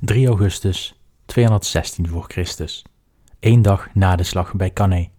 3 0.00 0.26
augustus 0.26 1.00
216 1.26 2.08
voor 2.08 2.24
Christus, 2.28 2.84
één 3.38 3.62
dag 3.62 3.88
na 3.94 4.16
de 4.16 4.22
slag 4.22 4.54
bij 4.54 4.72
Cannae. 4.72 5.10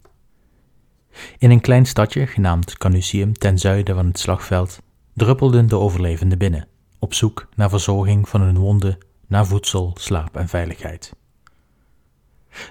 In 1.38 1.50
een 1.50 1.60
klein 1.60 1.86
stadje 1.86 2.26
genaamd 2.26 2.78
Canusium 2.78 3.32
ten 3.32 3.58
zuiden 3.58 3.94
van 3.94 4.06
het 4.06 4.18
slagveld 4.18 4.80
druppelden 5.12 5.66
de 5.66 5.76
overlevenden 5.76 6.38
binnen, 6.38 6.68
op 6.98 7.14
zoek 7.14 7.48
naar 7.56 7.68
verzorging 7.70 8.28
van 8.28 8.40
hun 8.40 8.58
wonden, 8.58 8.98
naar 9.26 9.46
voedsel, 9.46 9.90
slaap 9.98 10.36
en 10.36 10.48
veiligheid. 10.48 11.14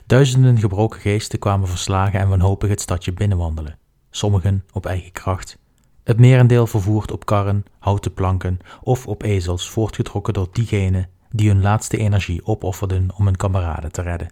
Duizenden 0.06 0.60
gebroken 0.60 1.00
geesten 1.00 1.40
kwamen 1.40 1.68
verslagen 1.68 2.20
en 2.20 2.30
wanhopig 2.30 2.70
het 2.70 2.82
stadje 2.82 3.14
binnenwandelen, 3.14 3.78
sommigen 4.10 4.66
op 4.74 4.86
eigen 4.86 5.12
kracht, 5.12 5.58
het 6.04 6.20
merendeel 6.20 6.68
vervoerd 6.68 7.12
op 7.12 7.26
karren, 7.26 7.66
houten 7.80 8.14
planken 8.14 8.60
of 8.82 9.08
op 9.08 9.24
ezels 9.24 9.70
voortgetrokken 9.70 10.34
door 10.34 10.48
diegenen 10.52 11.10
die 11.30 11.50
hun 11.50 11.62
laatste 11.62 11.98
energie 11.98 12.46
opofferden 12.46 13.16
om 13.16 13.26
hun 13.26 13.38
kameraden 13.38 13.92
te 13.92 14.02
redden. 14.02 14.32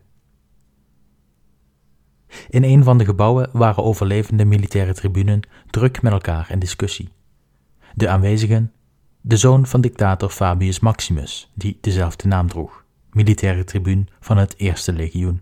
In 2.49 2.63
een 2.63 2.83
van 2.83 2.97
de 2.97 3.05
gebouwen 3.05 3.49
waren 3.51 3.83
overlevende 3.83 4.45
militaire 4.45 4.93
tribunen 4.93 5.39
druk 5.69 6.01
met 6.01 6.11
elkaar 6.11 6.51
in 6.51 6.59
discussie. 6.59 7.09
De 7.93 8.09
aanwezigen, 8.09 8.71
de 9.21 9.37
zoon 9.37 9.65
van 9.65 9.81
dictator 9.81 10.29
Fabius 10.29 10.79
Maximus, 10.79 11.51
die 11.53 11.77
dezelfde 11.81 12.27
naam 12.27 12.47
droeg, 12.47 12.85
militaire 13.11 13.63
tribuun 13.63 14.07
van 14.19 14.37
het 14.37 14.53
Eerste 14.57 14.93
Legioen. 14.93 15.41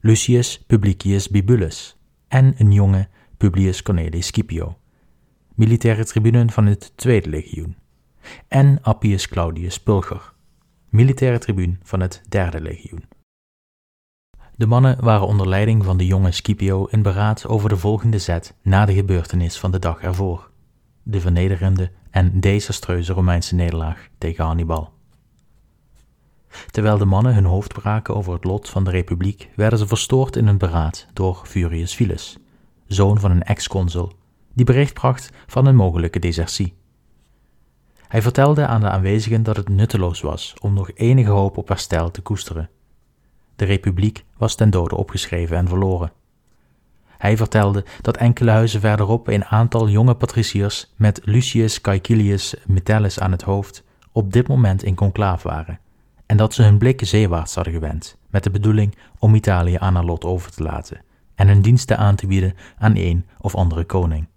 Lucius 0.00 0.64
Publicius 0.66 1.28
Bibulus 1.28 1.98
en 2.28 2.54
een 2.58 2.72
jonge 2.72 3.08
Publius 3.36 3.82
Cornelius 3.82 4.26
Scipio, 4.26 4.78
militaire 5.54 6.04
tribunen 6.04 6.50
van 6.50 6.66
het 6.66 6.92
Tweede 6.96 7.28
Legioen. 7.28 7.76
En 8.48 8.78
Appius 8.82 9.28
Claudius 9.28 9.80
Pulcher, 9.80 10.34
militaire 10.88 11.38
tribuun 11.38 11.80
van 11.82 12.00
het 12.00 12.22
Derde 12.28 12.60
Legioen. 12.60 13.04
De 14.56 14.66
mannen 14.66 15.04
waren 15.04 15.26
onder 15.26 15.48
leiding 15.48 15.84
van 15.84 15.96
de 15.96 16.06
jonge 16.06 16.30
Scipio 16.30 16.84
in 16.84 17.02
beraad 17.02 17.46
over 17.46 17.68
de 17.68 17.76
volgende 17.76 18.18
zet 18.18 18.54
na 18.62 18.84
de 18.84 18.94
gebeurtenis 18.94 19.58
van 19.58 19.70
de 19.70 19.78
dag 19.78 20.02
ervoor, 20.02 20.50
de 21.02 21.20
vernederende 21.20 21.90
en 22.10 22.40
desastreuze 22.40 23.12
Romeinse 23.12 23.54
nederlaag 23.54 24.08
tegen 24.18 24.44
Hannibal. 24.44 24.92
Terwijl 26.70 26.98
de 26.98 27.04
mannen 27.04 27.34
hun 27.34 27.44
hoofd 27.44 27.72
braken 27.72 28.16
over 28.16 28.32
het 28.32 28.44
lot 28.44 28.68
van 28.68 28.84
de 28.84 28.90
republiek, 28.90 29.50
werden 29.56 29.78
ze 29.78 29.86
verstoord 29.86 30.36
in 30.36 30.46
hun 30.46 30.58
beraad 30.58 31.06
door 31.12 31.42
Furius 31.44 31.94
Philus, 31.94 32.38
zoon 32.86 33.20
van 33.20 33.30
een 33.30 33.42
ex-consul, 33.42 34.12
die 34.52 34.64
bericht 34.64 34.94
bracht 34.94 35.30
van 35.46 35.66
een 35.66 35.76
mogelijke 35.76 36.18
desertie. 36.18 36.74
Hij 38.08 38.22
vertelde 38.22 38.66
aan 38.66 38.80
de 38.80 38.90
aanwezigen 38.90 39.42
dat 39.42 39.56
het 39.56 39.68
nutteloos 39.68 40.20
was 40.20 40.54
om 40.60 40.74
nog 40.74 40.90
enige 40.94 41.30
hoop 41.30 41.56
op 41.56 41.68
herstel 41.68 42.10
te 42.10 42.20
koesteren. 42.20 42.70
De 43.56 43.64
republiek 43.64 44.24
was 44.36 44.54
ten 44.54 44.70
dode 44.70 44.96
opgeschreven 44.96 45.56
en 45.56 45.68
verloren. 45.68 46.12
Hij 47.18 47.36
vertelde 47.36 47.84
dat 48.00 48.16
enkele 48.16 48.50
huizen 48.50 48.80
verderop 48.80 49.28
een 49.28 49.44
aantal 49.44 49.88
jonge 49.88 50.14
patriciërs 50.14 50.92
met 50.96 51.20
Lucius 51.24 51.80
Caecilius 51.80 52.54
Metellus 52.66 53.20
aan 53.20 53.30
het 53.30 53.42
hoofd 53.42 53.84
op 54.12 54.32
dit 54.32 54.48
moment 54.48 54.82
in 54.82 54.94
conclaaf 54.94 55.42
waren 55.42 55.78
en 56.26 56.36
dat 56.36 56.54
ze 56.54 56.62
hun 56.62 56.78
blik 56.78 57.00
zeewaarts 57.04 57.54
hadden 57.54 57.72
gewend, 57.72 58.18
met 58.30 58.44
de 58.44 58.50
bedoeling 58.50 58.96
om 59.18 59.34
Italië 59.34 59.76
aan 59.78 59.94
haar 59.94 60.04
lot 60.04 60.24
over 60.24 60.50
te 60.50 60.62
laten 60.62 61.00
en 61.34 61.48
hun 61.48 61.62
diensten 61.62 61.98
aan 61.98 62.14
te 62.14 62.26
bieden 62.26 62.54
aan 62.78 62.96
een 62.96 63.26
of 63.38 63.54
andere 63.54 63.84
koning. 63.84 64.28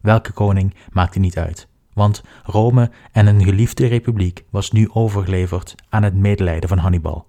Welke 0.00 0.32
koning 0.32 0.74
maakte 0.90 1.18
niet 1.18 1.38
uit, 1.38 1.68
want 2.00 2.22
Rome 2.44 2.90
en 3.12 3.26
een 3.26 3.44
geliefde 3.44 3.86
republiek 3.86 4.44
was 4.50 4.70
nu 4.70 4.90
overgeleverd 4.92 5.74
aan 5.88 6.02
het 6.02 6.14
medelijden 6.14 6.68
van 6.68 6.78
Hannibal 6.78 7.26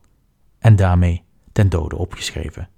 en 0.60 0.76
daarmee 0.76 1.24
ten 1.52 1.70
dode 1.70 1.96
opgeschreven. 1.96 2.70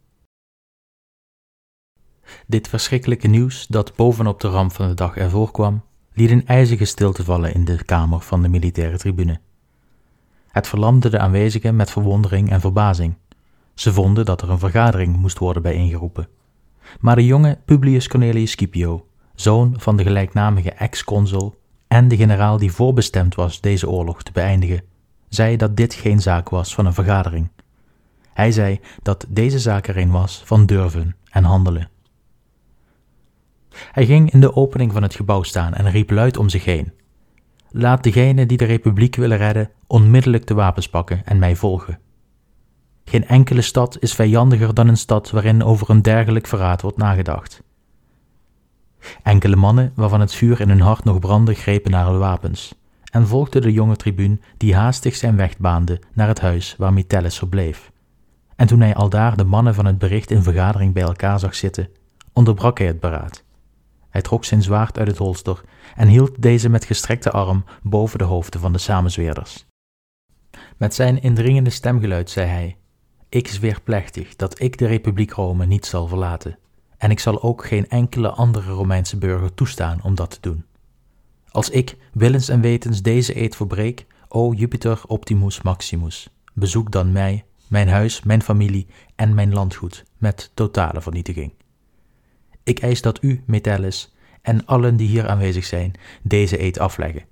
Dit 2.48 2.68
verschrikkelijke 2.68 3.28
nieuws 3.28 3.68
dat 3.68 3.96
bovenop 3.96 4.42
de 4.42 4.48
ramp 4.48 4.72
van 4.72 4.88
de 4.88 4.94
dag 4.94 5.18
ervoor 5.18 5.52
kwam, 5.52 5.84
liet 6.14 6.30
een 6.30 6.48
ijzige 6.48 6.86
stilte 6.86 7.24
vallen 7.24 7.54
in 7.54 7.66
de 7.66 7.84
kamer 7.84 8.22
van 8.22 8.42
de 8.42 8.50
militaire 8.50 8.98
tribune. 8.98 9.40
Het 10.48 10.68
verlamde 10.68 11.10
de 11.10 11.20
aanwezigen 11.20 11.76
met 11.76 11.92
verwondering 11.92 12.50
en 12.50 12.62
verbazing. 12.62 13.16
Ze 13.74 13.94
vonden 13.94 14.26
dat 14.26 14.42
er 14.42 14.50
een 14.50 14.60
vergadering 14.60 15.18
moest 15.18 15.38
worden 15.38 15.62
bijeengeroepen. 15.62 16.28
Maar 17.00 17.16
de 17.16 17.26
jonge 17.26 17.58
Publius 17.66 18.08
Cornelius 18.08 18.52
Scipio, 18.52 19.08
zoon 19.36 19.74
van 19.78 19.98
de 19.98 20.04
gelijknamige 20.04 20.72
ex-consul 20.72 21.62
en 21.94 22.08
de 22.08 22.18
generaal 22.18 22.58
die 22.58 22.72
voorbestemd 22.72 23.36
was 23.36 23.62
deze 23.62 23.90
oorlog 23.90 24.24
te 24.24 24.32
beëindigen, 24.32 24.84
zei 25.30 25.58
dat 25.58 25.78
dit 25.78 25.94
geen 25.94 26.22
zaak 26.22 26.50
was 26.50 26.74
van 26.74 26.86
een 26.86 26.94
vergadering. 26.94 27.50
Hij 28.34 28.52
zei 28.52 28.80
dat 29.02 29.26
deze 29.30 29.60
zaak 29.60 29.88
erin 29.88 30.12
was 30.12 30.42
van 30.46 30.66
durven 30.66 31.16
en 31.30 31.44
handelen. 31.44 31.90
Hij 33.92 34.06
ging 34.06 34.32
in 34.32 34.40
de 34.40 34.56
opening 34.56 34.92
van 34.92 35.04
het 35.04 35.16
gebouw 35.16 35.44
staan 35.44 35.74
en 35.74 35.92
riep 35.92 36.10
luid 36.10 36.38
om 36.38 36.50
zich 36.50 36.66
heen: 36.66 36.94
Laat 37.70 38.04
degenen 38.04 38.48
die 38.48 38.58
de 38.58 38.66
republiek 38.66 39.16
willen 39.16 39.38
redden 39.38 39.70
onmiddellijk 39.88 40.48
de 40.48 40.54
wapens 40.54 40.90
pakken 40.90 41.22
en 41.26 41.40
mij 41.40 41.56
volgen. 41.56 42.00
Geen 43.06 43.28
enkele 43.28 43.62
stad 43.62 43.98
is 44.00 44.14
vijandiger 44.14 44.74
dan 44.74 44.88
een 44.88 44.98
stad 44.98 45.32
waarin 45.32 45.64
over 45.64 45.90
een 45.90 46.02
dergelijk 46.02 46.48
verraad 46.48 46.82
wordt 46.82 46.98
nagedacht. 46.98 47.64
Enkele 49.24 49.56
mannen, 49.56 49.92
waarvan 49.96 50.20
het 50.20 50.34
vuur 50.34 50.62
in 50.62 50.70
hun 50.70 50.82
hart 50.82 51.04
nog 51.04 51.20
brandde, 51.20 51.54
grepen 51.54 51.92
naar 51.92 52.06
hun 52.06 52.20
wapens 52.20 52.76
en 53.14 53.28
volgden 53.28 53.62
de 53.62 53.72
jonge 53.72 53.96
tribuun 53.96 54.42
die 54.58 54.76
haastig 54.76 55.16
zijn 55.16 55.36
weg 55.36 55.58
baande 55.58 56.02
naar 56.14 56.28
het 56.28 56.40
huis 56.40 56.76
waar 56.78 56.94
Metellus 56.94 57.38
verbleef. 57.38 57.92
En 58.56 58.68
toen 58.68 58.80
hij 58.80 58.96
aldaar 58.96 59.38
de 59.38 59.44
mannen 59.44 59.76
van 59.76 59.86
het 59.86 59.98
bericht 59.98 60.32
in 60.32 60.44
vergadering 60.44 60.94
bij 60.94 61.04
elkaar 61.04 61.40
zag 61.40 61.56
zitten, 61.56 61.90
onderbrak 62.34 62.78
hij 62.78 62.88
het 62.88 63.00
beraad. 63.00 63.44
Hij 64.10 64.22
trok 64.22 64.46
zijn 64.46 64.62
zwaard 64.62 65.00
uit 65.00 65.08
het 65.08 65.18
holster 65.18 65.62
en 65.96 66.08
hield 66.08 66.42
deze 66.42 66.70
met 66.70 66.86
gestrekte 66.86 67.32
arm 67.32 67.64
boven 67.82 68.18
de 68.18 68.24
hoofden 68.24 68.60
van 68.60 68.74
de 68.74 68.78
samenzweerders. 68.78 69.66
Met 70.78 70.94
zijn 70.94 71.22
indringende 71.22 71.70
stemgeluid 71.70 72.30
zei 72.30 72.48
hij: 72.48 72.78
Ik 73.30 73.48
zweer 73.48 73.82
plechtig 73.84 74.36
dat 74.36 74.62
ik 74.62 74.78
de 74.78 74.88
Republiek 74.88 75.32
Rome 75.32 75.66
niet 75.66 75.86
zal 75.86 76.08
verlaten, 76.08 76.58
en 77.04 77.12
ik 77.12 77.20
zal 77.20 77.42
ook 77.42 77.66
geen 77.66 77.90
enkele 77.90 78.30
andere 78.30 78.72
Romeinse 78.72 79.18
burger 79.18 79.54
toestaan 79.54 80.04
om 80.04 80.16
dat 80.16 80.30
te 80.32 80.38
doen. 80.42 80.66
Als 81.50 81.70
ik 81.70 81.98
willens 82.14 82.50
en 82.50 82.62
wetens 82.62 83.02
deze 83.02 83.42
eed 83.42 83.56
verbreek, 83.56 84.06
o 84.28 84.54
Jupiter 84.54 85.02
Optimus 85.08 85.62
Maximus, 85.62 86.30
bezoek 86.54 86.92
dan 86.92 87.12
mij, 87.12 87.46
mijn 87.68 87.88
huis, 87.88 88.24
mijn 88.24 88.42
familie 88.42 88.88
en 89.16 89.34
mijn 89.34 89.54
landgoed 89.54 90.06
met 90.18 90.52
totale 90.54 91.02
vernietiging. 91.02 91.54
Ik 92.64 92.80
eis 92.80 93.02
dat 93.02 93.24
u, 93.24 93.44
Metellus, 93.46 94.14
en 94.42 94.66
allen 94.66 94.96
die 94.96 95.08
hier 95.08 95.28
aanwezig 95.30 95.66
zijn, 95.66 95.94
deze 96.22 96.62
eed 96.62 96.80
afleggen. 96.80 97.26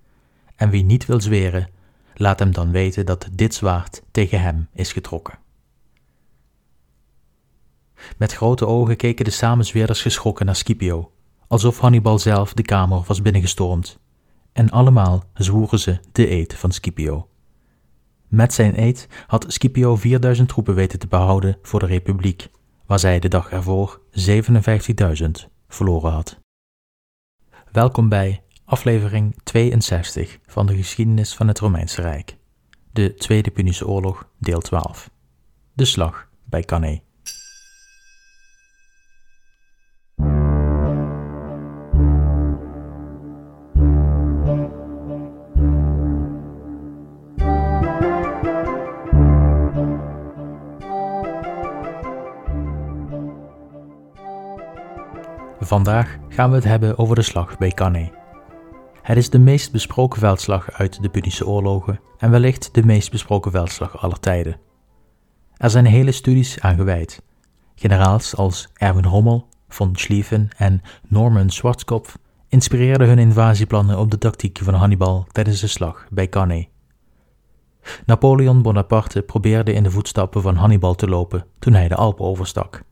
En 0.55 0.69
wie 0.69 0.83
niet 0.83 1.05
wil 1.05 1.21
zweren, 1.21 1.69
laat 2.15 2.39
hem 2.39 2.51
dan 2.51 2.71
weten 2.71 3.05
dat 3.05 3.27
dit 3.31 3.53
zwaard 3.53 4.01
tegen 4.11 4.41
hem 4.41 4.67
is 4.73 4.91
getrokken. 4.91 5.40
Met 8.17 8.33
grote 8.33 8.65
ogen 8.65 8.95
keken 8.95 9.25
de 9.25 9.31
samenzweerders 9.31 10.01
geschrokken 10.01 10.45
naar 10.45 10.55
Scipio, 10.55 11.11
alsof 11.47 11.79
Hannibal 11.79 12.19
zelf 12.19 12.53
de 12.53 12.63
kamer 12.63 13.03
was 13.07 13.21
binnengestormd. 13.21 13.99
En 14.53 14.69
allemaal 14.69 15.23
zwoeren 15.33 15.79
ze 15.79 15.99
de 16.11 16.31
eed 16.31 16.53
van 16.53 16.71
Scipio. 16.71 17.27
Met 18.27 18.53
zijn 18.53 18.81
eed 18.81 19.07
had 19.27 19.45
Scipio 19.47 19.95
4000 19.95 20.49
troepen 20.49 20.75
weten 20.75 20.99
te 20.99 21.07
behouden 21.07 21.57
voor 21.61 21.79
de 21.79 21.85
Republiek, 21.85 22.49
waar 22.85 22.99
zij 22.99 23.19
de 23.19 23.27
dag 23.27 23.51
ervoor 23.51 24.01
57.000 25.21 25.29
verloren 25.67 26.11
had. 26.11 26.39
Welkom 27.71 28.09
bij 28.09 28.43
aflevering 28.65 29.35
62 29.43 30.39
van 30.45 30.65
de 30.65 30.75
geschiedenis 30.75 31.33
van 31.33 31.47
het 31.47 31.59
Romeinse 31.59 32.01
Rijk. 32.01 32.37
De 32.91 33.13
Tweede 33.13 33.51
Punische 33.51 33.87
Oorlog, 33.87 34.27
deel 34.37 34.59
12. 34.59 35.09
De 35.73 35.85
slag 35.85 36.27
bij 36.45 36.61
Cannae. 36.61 37.01
Vandaag 55.71 56.17
gaan 56.29 56.49
we 56.49 56.55
het 56.55 56.63
hebben 56.63 56.97
over 56.97 57.15
de 57.15 57.21
slag 57.21 57.57
bij 57.57 57.71
Cannae. 57.71 58.11
Het 59.01 59.17
is 59.17 59.29
de 59.29 59.39
meest 59.39 59.71
besproken 59.71 60.19
veldslag 60.19 60.71
uit 60.71 61.01
de 61.01 61.09
Punische 61.09 61.47
oorlogen 61.47 61.99
en 62.17 62.31
wellicht 62.31 62.73
de 62.73 62.85
meest 62.85 63.11
besproken 63.11 63.51
veldslag 63.51 64.01
aller 64.01 64.19
tijden. 64.19 64.59
Er 65.57 65.69
zijn 65.69 65.85
hele 65.85 66.11
studies 66.11 66.59
aan 66.59 66.75
gewijd. 66.75 67.21
Generaals 67.75 68.35
als 68.35 68.69
Erwin 68.73 69.05
Rommel, 69.05 69.47
von 69.69 69.95
Schlieffen 69.95 70.49
en 70.57 70.81
Norman 71.07 71.49
Schwarzkopf 71.49 72.17
inspireerden 72.47 73.07
hun 73.07 73.19
invasieplannen 73.19 73.97
op 73.97 74.11
de 74.11 74.17
tactiek 74.17 74.59
van 74.63 74.73
Hannibal 74.73 75.25
tijdens 75.31 75.59
de 75.59 75.67
slag 75.67 76.05
bij 76.09 76.29
Cannae. 76.29 76.69
Napoleon 78.05 78.61
Bonaparte 78.61 79.21
probeerde 79.21 79.73
in 79.73 79.83
de 79.83 79.91
voetstappen 79.91 80.41
van 80.41 80.55
Hannibal 80.55 80.95
te 80.95 81.07
lopen 81.07 81.45
toen 81.59 81.73
hij 81.73 81.87
de 81.87 81.95
Alpen 81.95 82.25
overstak. 82.25 82.83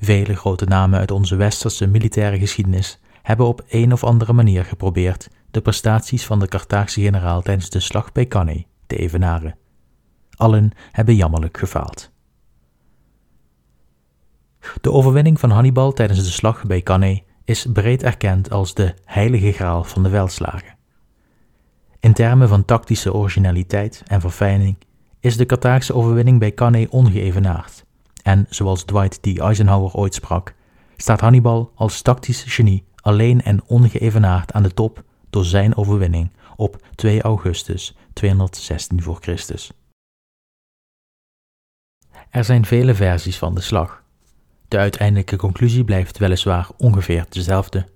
Vele 0.00 0.36
grote 0.36 0.64
namen 0.64 0.98
uit 0.98 1.10
onze 1.10 1.36
westerse 1.36 1.86
militaire 1.86 2.38
geschiedenis 2.38 3.00
hebben 3.22 3.46
op 3.46 3.64
een 3.68 3.92
of 3.92 4.04
andere 4.04 4.32
manier 4.32 4.64
geprobeerd 4.64 5.28
de 5.50 5.60
prestaties 5.60 6.26
van 6.26 6.38
de 6.38 6.48
Carthaagse 6.48 7.00
generaal 7.00 7.42
tijdens 7.42 7.70
de 7.70 7.80
slag 7.80 8.12
bij 8.12 8.26
Cannae 8.26 8.66
te 8.86 8.96
evenaren. 8.96 9.56
Allen 10.36 10.70
hebben 10.90 11.14
jammerlijk 11.14 11.58
gefaald. 11.58 12.10
De 14.80 14.92
overwinning 14.92 15.40
van 15.40 15.50
Hannibal 15.50 15.92
tijdens 15.92 16.24
de 16.24 16.30
slag 16.30 16.66
bij 16.66 16.82
Cannae 16.82 17.22
is 17.44 17.66
breed 17.72 18.02
erkend 18.02 18.50
als 18.50 18.74
de 18.74 18.94
heilige 19.04 19.52
graal 19.52 19.84
van 19.84 20.02
de 20.02 20.08
veldslagen. 20.08 20.76
In 22.00 22.12
termen 22.12 22.48
van 22.48 22.64
tactische 22.64 23.14
originaliteit 23.14 24.02
en 24.06 24.20
verfijning 24.20 24.76
is 25.20 25.36
de 25.36 25.46
Carthaagse 25.46 25.94
overwinning 25.94 26.38
bij 26.38 26.54
Cannae 26.54 26.90
ongeëvenaard. 26.90 27.86
En 28.28 28.46
zoals 28.48 28.84
Dwight 28.84 29.22
D. 29.22 29.38
Eisenhower 29.38 29.92
ooit 29.92 30.14
sprak, 30.14 30.54
staat 30.96 31.20
Hannibal 31.20 31.72
als 31.74 32.02
tactisch 32.02 32.42
genie 32.42 32.84
alleen 33.00 33.42
en 33.42 33.64
ongeëvenaard 33.66 34.52
aan 34.52 34.62
de 34.62 34.74
top 34.74 35.04
door 35.30 35.44
zijn 35.44 35.76
overwinning 35.76 36.30
op 36.56 36.86
2 36.94 37.22
augustus 37.22 37.96
216 38.12 39.02
voor 39.02 39.18
Christus. 39.20 39.72
Er 42.30 42.44
zijn 42.44 42.66
vele 42.66 42.94
versies 42.94 43.38
van 43.38 43.54
de 43.54 43.60
slag. 43.60 44.02
De 44.68 44.78
uiteindelijke 44.78 45.36
conclusie 45.36 45.84
blijft 45.84 46.18
weliswaar 46.18 46.68
ongeveer 46.76 47.26
dezelfde, 47.28 47.86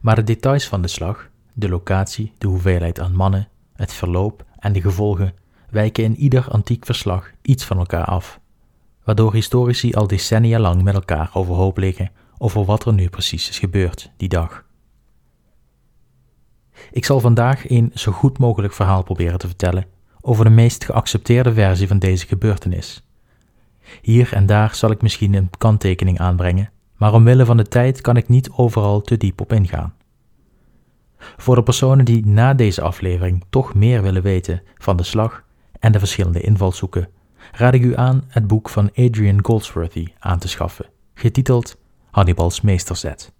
maar 0.00 0.14
de 0.14 0.24
details 0.24 0.68
van 0.68 0.82
de 0.82 0.88
slag, 0.88 1.28
de 1.52 1.68
locatie, 1.68 2.32
de 2.38 2.46
hoeveelheid 2.46 3.00
aan 3.00 3.14
mannen, 3.14 3.48
het 3.72 3.92
verloop 3.92 4.44
en 4.58 4.72
de 4.72 4.80
gevolgen 4.80 5.34
wijken 5.70 6.04
in 6.04 6.16
ieder 6.16 6.48
antiek 6.50 6.84
verslag 6.84 7.30
iets 7.42 7.64
van 7.64 7.78
elkaar 7.78 8.04
af, 8.04 8.42
waardoor 9.04 9.32
historici 9.32 9.94
al 9.94 10.06
decennia 10.06 10.58
lang 10.58 10.82
met 10.82 10.94
elkaar 10.94 11.30
overhoop 11.32 11.78
liggen 11.78 12.10
over 12.38 12.64
wat 12.64 12.86
er 12.86 12.92
nu 12.92 13.08
precies 13.08 13.48
is 13.48 13.58
gebeurd 13.58 14.12
die 14.16 14.28
dag. 14.28 14.64
Ik 16.90 17.04
zal 17.04 17.20
vandaag 17.20 17.70
een 17.70 17.90
zo 17.94 18.12
goed 18.12 18.38
mogelijk 18.38 18.72
verhaal 18.72 19.02
proberen 19.02 19.38
te 19.38 19.46
vertellen 19.46 19.86
over 20.20 20.44
de 20.44 20.50
meest 20.50 20.84
geaccepteerde 20.84 21.52
versie 21.52 21.88
van 21.88 21.98
deze 21.98 22.26
gebeurtenis. 22.26 23.08
Hier 24.02 24.32
en 24.32 24.46
daar 24.46 24.74
zal 24.74 24.90
ik 24.90 25.02
misschien 25.02 25.34
een 25.34 25.50
kanttekening 25.58 26.18
aanbrengen, 26.18 26.70
maar 26.96 27.12
omwille 27.12 27.44
van 27.44 27.56
de 27.56 27.68
tijd 27.68 28.00
kan 28.00 28.16
ik 28.16 28.28
niet 28.28 28.50
overal 28.50 29.00
te 29.00 29.16
diep 29.16 29.40
op 29.40 29.52
ingaan. 29.52 29.94
Voor 31.36 31.54
de 31.54 31.62
personen 31.62 32.04
die 32.04 32.26
na 32.26 32.54
deze 32.54 32.82
aflevering 32.82 33.44
toch 33.50 33.74
meer 33.74 34.02
willen 34.02 34.22
weten 34.22 34.62
van 34.78 34.96
de 34.96 35.02
slag 35.02 35.44
en 35.78 35.92
de 35.92 35.98
verschillende 35.98 36.40
invalshoeken, 36.40 37.08
raad 37.52 37.74
ik 37.74 37.82
u 37.82 37.96
aan 37.96 38.24
het 38.28 38.46
boek 38.46 38.68
van 38.68 38.90
Adrian 38.94 39.44
Goldsworthy 39.44 40.06
aan 40.18 40.38
te 40.38 40.48
schaffen, 40.48 40.86
getiteld 41.14 41.76
Hannibal's 42.10 42.60
Meesterzet. 42.60 43.32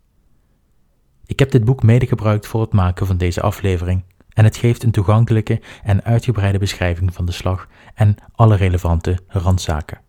Ik 1.27 1.39
heb 1.39 1.51
dit 1.51 1.65
boek 1.65 1.83
mede 1.83 2.07
gebruikt 2.07 2.47
voor 2.47 2.61
het 2.61 2.73
maken 2.73 3.07
van 3.07 3.17
deze 3.17 3.41
aflevering 3.41 4.05
en 4.29 4.45
het 4.45 4.57
geeft 4.57 4.83
een 4.83 4.91
toegankelijke 4.91 5.61
en 5.83 6.05
uitgebreide 6.05 6.59
beschrijving 6.59 7.15
van 7.15 7.25
de 7.25 7.33
slag 7.33 7.69
en 7.95 8.17
alle 8.35 8.57
relevante 8.57 9.19
randzaken. 9.27 10.01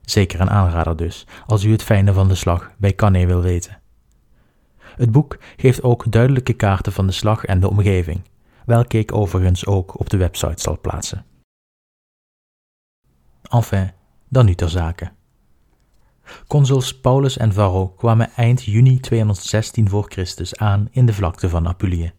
Zeker 0.00 0.40
een 0.40 0.50
aanrader 0.50 0.96
dus, 0.96 1.26
als 1.46 1.64
u 1.64 1.72
het 1.72 1.82
fijne 1.82 2.12
van 2.12 2.28
de 2.28 2.34
slag 2.34 2.70
bij 2.78 2.94
Cannae 2.94 3.26
wil 3.26 3.40
weten. 3.40 3.80
Het 4.96 5.12
boek 5.12 5.38
geeft 5.56 5.82
ook 5.82 6.12
duidelijke 6.12 6.52
kaarten 6.52 6.92
van 6.92 7.06
de 7.06 7.12
slag 7.12 7.44
en 7.44 7.60
de 7.60 7.70
omgeving, 7.70 8.22
welke 8.66 8.98
ik 8.98 9.14
overigens 9.14 9.66
ook 9.66 10.00
op 10.00 10.10
de 10.10 10.16
website 10.16 10.62
zal 10.62 10.80
plaatsen. 10.80 11.24
Enfin, 13.50 13.90
dan 14.28 14.44
nu 14.44 14.54
ter 14.54 14.68
zake. 14.68 15.10
Consuls 16.46 17.00
Paulus 17.00 17.36
en 17.36 17.52
Varro 17.52 17.88
kwamen 17.88 18.30
eind 18.36 18.62
juni 18.62 19.00
216 19.00 19.88
voor 19.88 20.06
Christus 20.08 20.56
aan 20.56 20.88
in 20.90 21.06
de 21.06 21.12
vlakte 21.12 21.48
van 21.48 21.66
Apulië, 21.66 22.12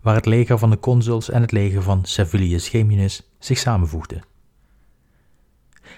waar 0.00 0.14
het 0.14 0.26
leger 0.26 0.58
van 0.58 0.70
de 0.70 0.78
consuls 0.78 1.30
en 1.30 1.40
het 1.40 1.52
leger 1.52 1.82
van 1.82 2.04
Servilius 2.04 2.68
Geminus 2.68 3.30
zich 3.38 3.58
samenvoegden. 3.58 4.22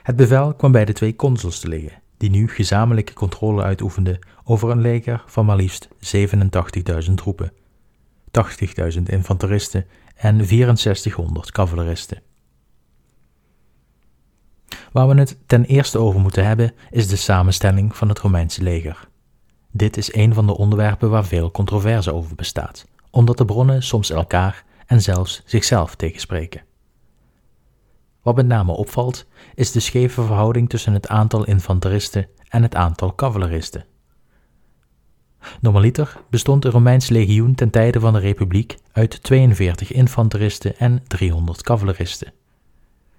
Het 0.02 0.16
bevel 0.16 0.54
kwam 0.54 0.72
bij 0.72 0.84
de 0.84 0.92
twee 0.92 1.16
consuls 1.16 1.60
te 1.60 1.68
liggen, 1.68 2.02
die 2.16 2.30
nu 2.30 2.48
gezamenlijke 2.48 3.12
controle 3.12 3.62
uitoefenden 3.62 4.18
over 4.44 4.70
een 4.70 4.80
leger 4.80 5.22
van 5.26 5.46
maar 5.46 5.56
liefst 5.56 5.88
87.000 7.08 7.14
troepen, 7.14 7.52
80.000 8.96 9.02
infanteristen 9.02 9.86
en 10.14 10.46
6400 10.46 11.52
cavaleristen. 11.52 12.22
Waar 14.98 15.08
we 15.08 15.18
het 15.18 15.38
ten 15.46 15.64
eerste 15.64 15.98
over 15.98 16.20
moeten 16.20 16.46
hebben, 16.46 16.72
is 16.90 17.08
de 17.08 17.16
samenstelling 17.16 17.96
van 17.96 18.08
het 18.08 18.18
Romeinse 18.18 18.62
leger. 18.62 19.08
Dit 19.70 19.96
is 19.96 20.14
een 20.14 20.34
van 20.34 20.46
de 20.46 20.56
onderwerpen 20.56 21.10
waar 21.10 21.24
veel 21.24 21.50
controverse 21.50 22.14
over 22.14 22.34
bestaat, 22.34 22.86
omdat 23.10 23.38
de 23.38 23.44
bronnen 23.44 23.82
soms 23.82 24.10
elkaar 24.10 24.64
en 24.86 25.02
zelfs 25.02 25.42
zichzelf 25.44 25.94
tegenspreken. 25.94 26.62
Wat 28.22 28.36
met 28.36 28.46
name 28.46 28.72
opvalt, 28.72 29.26
is 29.54 29.72
de 29.72 29.80
scheve 29.80 30.22
verhouding 30.22 30.68
tussen 30.68 30.92
het 30.92 31.08
aantal 31.08 31.44
infanteristen 31.44 32.28
en 32.48 32.62
het 32.62 32.74
aantal 32.74 33.14
cavaleristen. 33.14 33.84
Normaliter 35.60 36.20
bestond 36.30 36.64
een 36.64 36.70
Romeins 36.70 37.08
legioen 37.08 37.54
ten 37.54 37.70
tijde 37.70 38.00
van 38.00 38.12
de 38.12 38.18
Republiek 38.18 38.76
uit 38.92 39.22
42 39.22 39.92
infanteristen 39.92 40.78
en 40.78 41.02
300 41.06 41.62
cavaleristen. 41.62 42.32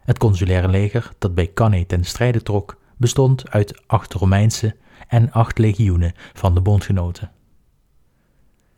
Het 0.09 0.17
consulaire 0.17 0.67
leger 0.67 1.11
dat 1.17 1.35
bij 1.35 1.53
Cannae 1.53 1.85
ten 1.85 2.03
strijde 2.03 2.41
trok, 2.41 2.77
bestond 2.97 3.49
uit 3.49 3.81
acht 3.87 4.13
Romeinse 4.13 4.75
en 5.07 5.31
acht 5.31 5.57
legioenen 5.57 6.13
van 6.33 6.53
de 6.53 6.61
bondgenoten. 6.61 7.31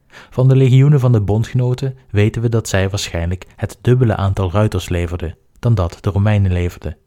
Van 0.07 0.47
de 0.47 0.55
legioenen 0.55 0.99
van 0.99 1.11
de 1.11 1.21
bondgenoten 1.21 1.97
weten 2.09 2.41
we 2.41 2.49
dat 2.49 2.67
zij 2.67 2.89
waarschijnlijk 2.89 3.47
het 3.55 3.77
dubbele 3.81 4.15
aantal 4.15 4.51
ruiters 4.51 4.89
leverden 4.89 5.37
dan 5.59 5.75
dat 5.75 5.97
de 6.01 6.09
Romeinen 6.09 6.51
leverden. 6.51 6.97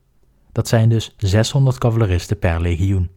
Dat 0.53 0.69
zijn 0.69 0.89
dus 0.89 1.15
600 1.17 1.79
cavaleristen 1.79 2.39
per 2.39 2.61
legioen. 2.61 3.11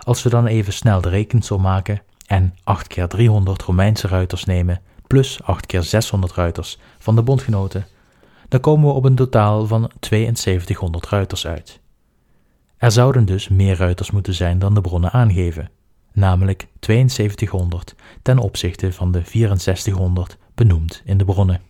Als 0.00 0.22
we 0.22 0.28
dan 0.28 0.46
even 0.46 0.72
snel 0.72 1.00
de 1.00 1.08
rekensom 1.08 1.60
maken 1.60 2.02
en 2.26 2.54
8 2.64 2.86
keer 2.86 3.08
300 3.08 3.62
Romeinse 3.62 4.08
ruiters 4.08 4.44
nemen, 4.44 4.80
plus 5.06 5.42
8 5.42 5.66
keer 5.66 5.82
600 5.82 6.32
ruiters 6.32 6.78
van 6.98 7.14
de 7.14 7.22
bondgenoten, 7.22 7.86
dan 8.50 8.60
komen 8.60 8.88
we 8.88 8.94
op 8.94 9.04
een 9.04 9.14
totaal 9.14 9.66
van 9.66 9.90
7200 10.00 11.06
ruiters 11.06 11.46
uit. 11.46 11.80
Er 12.76 12.90
zouden 12.90 13.24
dus 13.24 13.48
meer 13.48 13.76
ruiters 13.76 14.10
moeten 14.10 14.34
zijn 14.34 14.58
dan 14.58 14.74
de 14.74 14.80
bronnen 14.80 15.10
aangeven, 15.10 15.70
namelijk 16.12 16.66
7200 16.80 17.94
ten 18.22 18.38
opzichte 18.38 18.92
van 18.92 19.12
de 19.12 19.22
6400 19.24 20.38
benoemd 20.54 21.02
in 21.04 21.18
de 21.18 21.24
bronnen. 21.24 21.60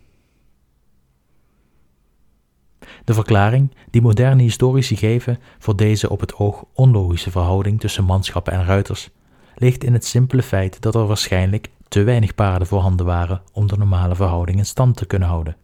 De 3.04 3.14
verklaring 3.14 3.75
die 3.90 4.02
moderne 4.02 4.42
historici 4.42 4.96
geven 4.96 5.38
voor 5.58 5.76
deze 5.76 6.10
op 6.10 6.20
het 6.20 6.34
oog 6.34 6.64
onlogische 6.75 7.30
verhouding 7.30 7.80
tussen 7.80 8.04
manschappen 8.04 8.52
en 8.52 8.64
ruiters 8.64 9.10
ligt 9.54 9.84
in 9.84 9.92
het 9.92 10.04
simpele 10.04 10.42
feit 10.42 10.80
dat 10.80 10.94
er 10.94 11.06
waarschijnlijk 11.06 11.70
te 11.88 12.02
weinig 12.02 12.34
paarden 12.34 12.66
voorhanden 12.66 13.06
waren 13.06 13.42
om 13.52 13.66
de 13.66 13.76
normale 13.76 14.14
verhouding 14.14 14.58
in 14.58 14.66
stand 14.66 14.96
te 14.96 15.06
kunnen 15.06 15.28
houden. 15.28 15.56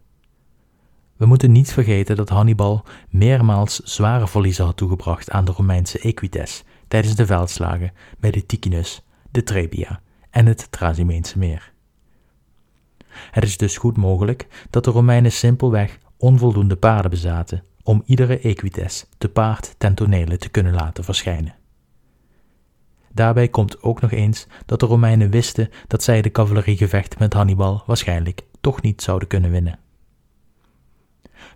We 1.17 1.25
moeten 1.25 1.51
niet 1.51 1.71
vergeten 1.71 2.15
dat 2.15 2.29
Hannibal 2.29 2.83
meermaals 3.09 3.79
zware 3.79 4.27
verliezen 4.27 4.65
had 4.65 4.77
toegebracht 4.77 5.29
aan 5.29 5.45
de 5.45 5.51
Romeinse 5.51 5.99
equites 5.99 6.63
tijdens 6.87 7.15
de 7.15 7.25
veldslagen 7.25 7.91
bij 8.19 8.31
de 8.31 8.45
Ticinus, 8.45 9.03
de 9.31 9.43
Trebia 9.43 10.01
en 10.29 10.45
het 10.45 10.71
Trasimeense 10.71 11.37
meer. 11.37 11.71
Het 13.31 13.43
is 13.43 13.57
dus 13.57 13.77
goed 13.77 13.97
mogelijk 13.97 14.47
dat 14.69 14.83
de 14.83 14.91
Romeinen 14.91 15.31
simpelweg 15.31 15.97
onvoldoende 16.17 16.75
paarden 16.75 17.11
bezaten 17.11 17.63
om 17.83 18.03
iedere 18.05 18.39
equites 18.39 19.05
te 19.17 19.29
paard 19.29 19.75
ten 19.77 19.93
tonele 19.93 20.37
te 20.37 20.49
kunnen 20.49 20.73
laten 20.73 21.03
verschijnen. 21.03 21.55
Daarbij 23.13 23.47
komt 23.47 23.81
ook 23.81 24.01
nog 24.01 24.11
eens 24.11 24.47
dat 24.65 24.79
de 24.79 24.85
Romeinen 24.85 25.29
wisten 25.29 25.69
dat 25.87 26.03
zij 26.03 26.21
de 26.21 26.31
cavaleriegevecht 26.31 27.19
met 27.19 27.33
Hannibal 27.33 27.83
waarschijnlijk 27.85 28.43
toch 28.61 28.81
niet 28.81 29.01
zouden 29.01 29.27
kunnen 29.27 29.51
winnen. 29.51 29.79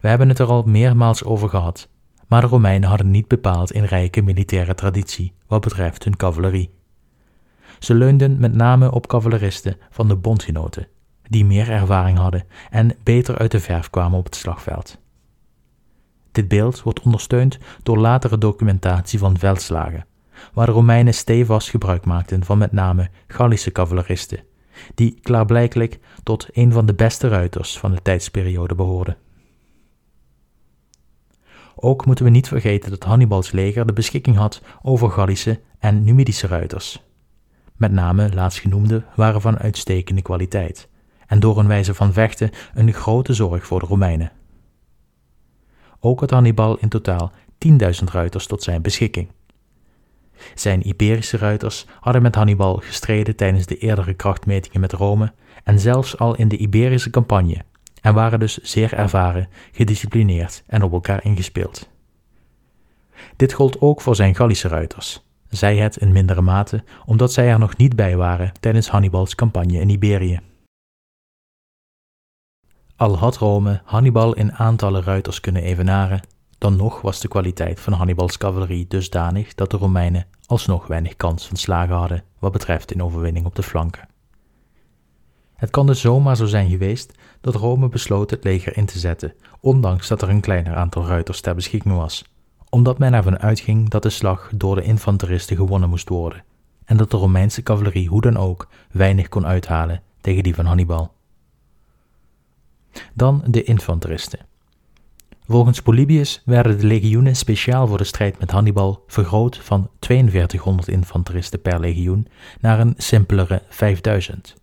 We 0.01 0.08
hebben 0.08 0.29
het 0.29 0.39
er 0.39 0.48
al 0.48 0.63
meermaals 0.63 1.24
over 1.24 1.50
gehad, 1.50 1.89
maar 2.27 2.41
de 2.41 2.48
Romeinen 2.48 2.89
hadden 2.89 3.12
niet 3.12 3.27
bepaald 3.27 3.75
een 3.75 3.86
rijke 3.86 4.22
militaire 4.22 4.75
traditie 4.75 5.34
wat 5.48 5.62
betreft 5.62 6.03
hun 6.03 6.15
cavalerie. 6.15 6.70
Ze 7.79 7.93
leunden 7.93 8.39
met 8.39 8.53
name 8.53 8.91
op 8.91 9.08
cavaleristen 9.08 9.77
van 9.89 10.08
de 10.08 10.15
bondgenoten, 10.15 10.88
die 11.29 11.46
meer 11.46 11.70
ervaring 11.70 12.17
hadden 12.17 12.43
en 12.70 12.96
beter 13.03 13.38
uit 13.38 13.51
de 13.51 13.60
verf 13.60 13.89
kwamen 13.89 14.17
op 14.17 14.25
het 14.25 14.36
slagveld. 14.36 15.00
Dit 16.31 16.48
beeld 16.48 16.81
wordt 16.81 17.01
ondersteund 17.01 17.58
door 17.84 17.98
latere 17.98 18.38
documentatie 18.38 19.20
van 19.20 19.38
veldslagen, 19.38 20.05
waar 20.53 20.65
de 20.65 20.72
Romeinen 20.72 21.13
stevast 21.13 21.70
gebruik 21.70 22.05
maakten 22.05 22.43
van 22.46 22.58
met 22.58 22.72
name 22.72 23.10
Gallische 23.27 23.72
cavaleristen, 23.72 24.43
die 24.96 25.20
klaarblijkelijk 25.22 26.00
tot 26.24 26.48
een 26.51 26.72
van 26.72 26.86
de 26.86 26.93
beste 26.93 27.27
ruiters 27.27 27.79
van 27.79 27.91
de 27.91 28.01
tijdsperiode 28.01 28.75
behoorden. 28.75 29.17
Ook 31.84 32.06
moeten 32.06 32.26
we 32.26 32.32
niet 32.32 32.48
vergeten 32.48 32.90
dat 32.90 33.04
Hannibals 33.04 33.52
leger 33.52 33.86
de 33.86 33.94
beschikking 33.94 34.36
had 34.36 34.62
over 34.82 35.10
Gallische 35.10 35.60
en 35.80 36.04
Numidische 36.04 36.48
ruiters. 36.48 37.04
Met 37.76 37.92
name 37.92 38.34
laatstgenoemde 38.34 39.04
waren 39.16 39.42
van 39.42 39.58
uitstekende 39.58 40.22
kwaliteit 40.22 40.90
en 41.28 41.40
door 41.40 41.58
hun 41.58 41.68
wijze 41.68 41.94
van 41.94 42.14
vechten 42.14 42.50
een 42.74 42.94
grote 42.94 43.34
zorg 43.34 43.66
voor 43.66 43.80
de 43.80 43.86
Romeinen. 43.86 44.32
Ook 46.00 46.20
had 46.20 46.30
Hannibal 46.30 46.78
in 46.78 46.90
totaal 46.90 47.32
10.000 47.68 47.78
ruiters 48.12 48.48
tot 48.48 48.64
zijn 48.64 48.82
beschikking. 48.82 49.28
Zijn 50.56 50.88
Iberische 50.88 51.38
ruiters 51.38 51.86
hadden 52.00 52.22
met 52.22 52.36
Hannibal 52.36 52.76
gestreden 52.76 53.36
tijdens 53.36 53.66
de 53.66 53.78
eerdere 53.78 54.14
krachtmetingen 54.14 54.82
met 54.82 54.94
Rome 54.94 55.34
en 55.64 55.80
zelfs 55.80 56.18
al 56.18 56.36
in 56.36 56.48
de 56.48 56.58
Iberische 56.58 57.10
campagne 57.10 57.64
en 58.01 58.13
waren 58.13 58.39
dus 58.39 58.58
zeer 58.58 58.93
ervaren, 58.93 59.50
gedisciplineerd 59.72 60.63
en 60.67 60.84
op 60.84 60.91
elkaar 60.91 61.24
ingespeeld. 61.24 61.89
Dit 63.36 63.53
gold 63.53 63.81
ook 63.81 64.01
voor 64.01 64.15
zijn 64.15 64.36
Gallische 64.36 64.67
ruiters, 64.67 65.25
zij 65.50 65.77
het 65.77 65.98
in 65.98 66.12
mindere 66.12 66.41
mate 66.41 66.84
omdat 67.05 67.34
zij 67.34 67.50
er 67.50 67.60
nog 67.60 67.77
niet 67.77 67.96
bij 67.96 68.15
waren 68.15 68.51
tijdens 68.60 68.89
Hannibals 68.89 69.36
campagne 69.36 69.79
in 69.79 69.89
Iberië. 69.89 70.39
Al 72.96 73.17
had 73.17 73.38
Rome 73.38 73.81
Hannibal 73.84 74.34
in 74.34 74.53
aantallen 74.53 75.03
ruiters 75.03 75.39
kunnen 75.39 75.63
evenaren, 75.63 76.22
dan 76.58 76.75
nog 76.75 77.01
was 77.01 77.20
de 77.20 77.27
kwaliteit 77.27 77.79
van 77.79 77.93
Hannibals 77.93 78.38
cavalerie 78.38 78.88
dusdanig 78.88 79.55
dat 79.55 79.72
de 79.72 79.77
Romeinen 79.77 80.27
alsnog 80.46 80.88
weinig 80.88 81.15
kans 81.15 81.48
van 81.48 81.58
slagen 81.58 81.96
hadden 81.96 82.24
wat 82.39 82.51
betreft 82.51 82.93
een 82.93 83.03
overwinning 83.03 83.46
op 83.46 83.55
de 83.55 83.63
flanken. 83.63 84.10
Het 85.55 85.70
kan 85.70 85.86
dus 85.86 86.01
zomaar 86.01 86.36
zo 86.36 86.46
zijn 86.46 86.70
geweest 86.70 87.13
dat 87.41 87.55
Rome 87.55 87.89
besloot 87.89 88.29
het 88.29 88.43
leger 88.43 88.77
in 88.77 88.86
te 88.86 89.00
zetten, 89.00 89.33
ondanks 89.60 90.07
dat 90.07 90.21
er 90.21 90.29
een 90.29 90.41
kleiner 90.41 90.75
aantal 90.75 91.05
ruiters 91.05 91.41
ter 91.41 91.55
beschikking 91.55 91.95
was, 91.95 92.25
omdat 92.69 92.98
men 92.98 93.13
ervan 93.13 93.39
uitging 93.39 93.89
dat 93.89 94.03
de 94.03 94.10
slag 94.10 94.51
door 94.55 94.75
de 94.75 94.83
infanteristen 94.83 95.55
gewonnen 95.55 95.89
moest 95.89 96.10
worden, 96.10 96.43
en 96.86 96.98
dat 96.98 97.12
de 97.12 97.17
Romeinse 97.17 97.63
cavalerie 97.63 98.07
hoe 98.07 98.21
dan 98.21 98.38
ook 98.38 98.67
weinig 98.91 99.29
kon 99.29 99.45
uithalen 99.45 100.01
tegen 100.21 100.43
die 100.43 100.55
van 100.55 100.65
Hannibal. 100.65 101.13
Dan 103.13 103.43
de 103.45 103.63
infanteristen. 103.63 104.39
Volgens 105.48 105.81
Polybius 105.81 106.41
werden 106.45 106.79
de 106.79 106.88
legioenen 106.88 107.36
speciaal 107.36 107.88
voor 107.88 107.98
de 107.98 108.03
strijd 108.03 108.39
met 108.39 108.51
Hannibal 108.51 109.03
vergroot 109.07 109.57
van 109.57 109.89
4200 110.00 110.88
infanteristen 110.88 111.62
per 111.62 111.79
legioen 111.79 112.27
naar 112.60 112.79
een 112.79 112.93
simpelere 112.98 113.62
5000 113.69 114.61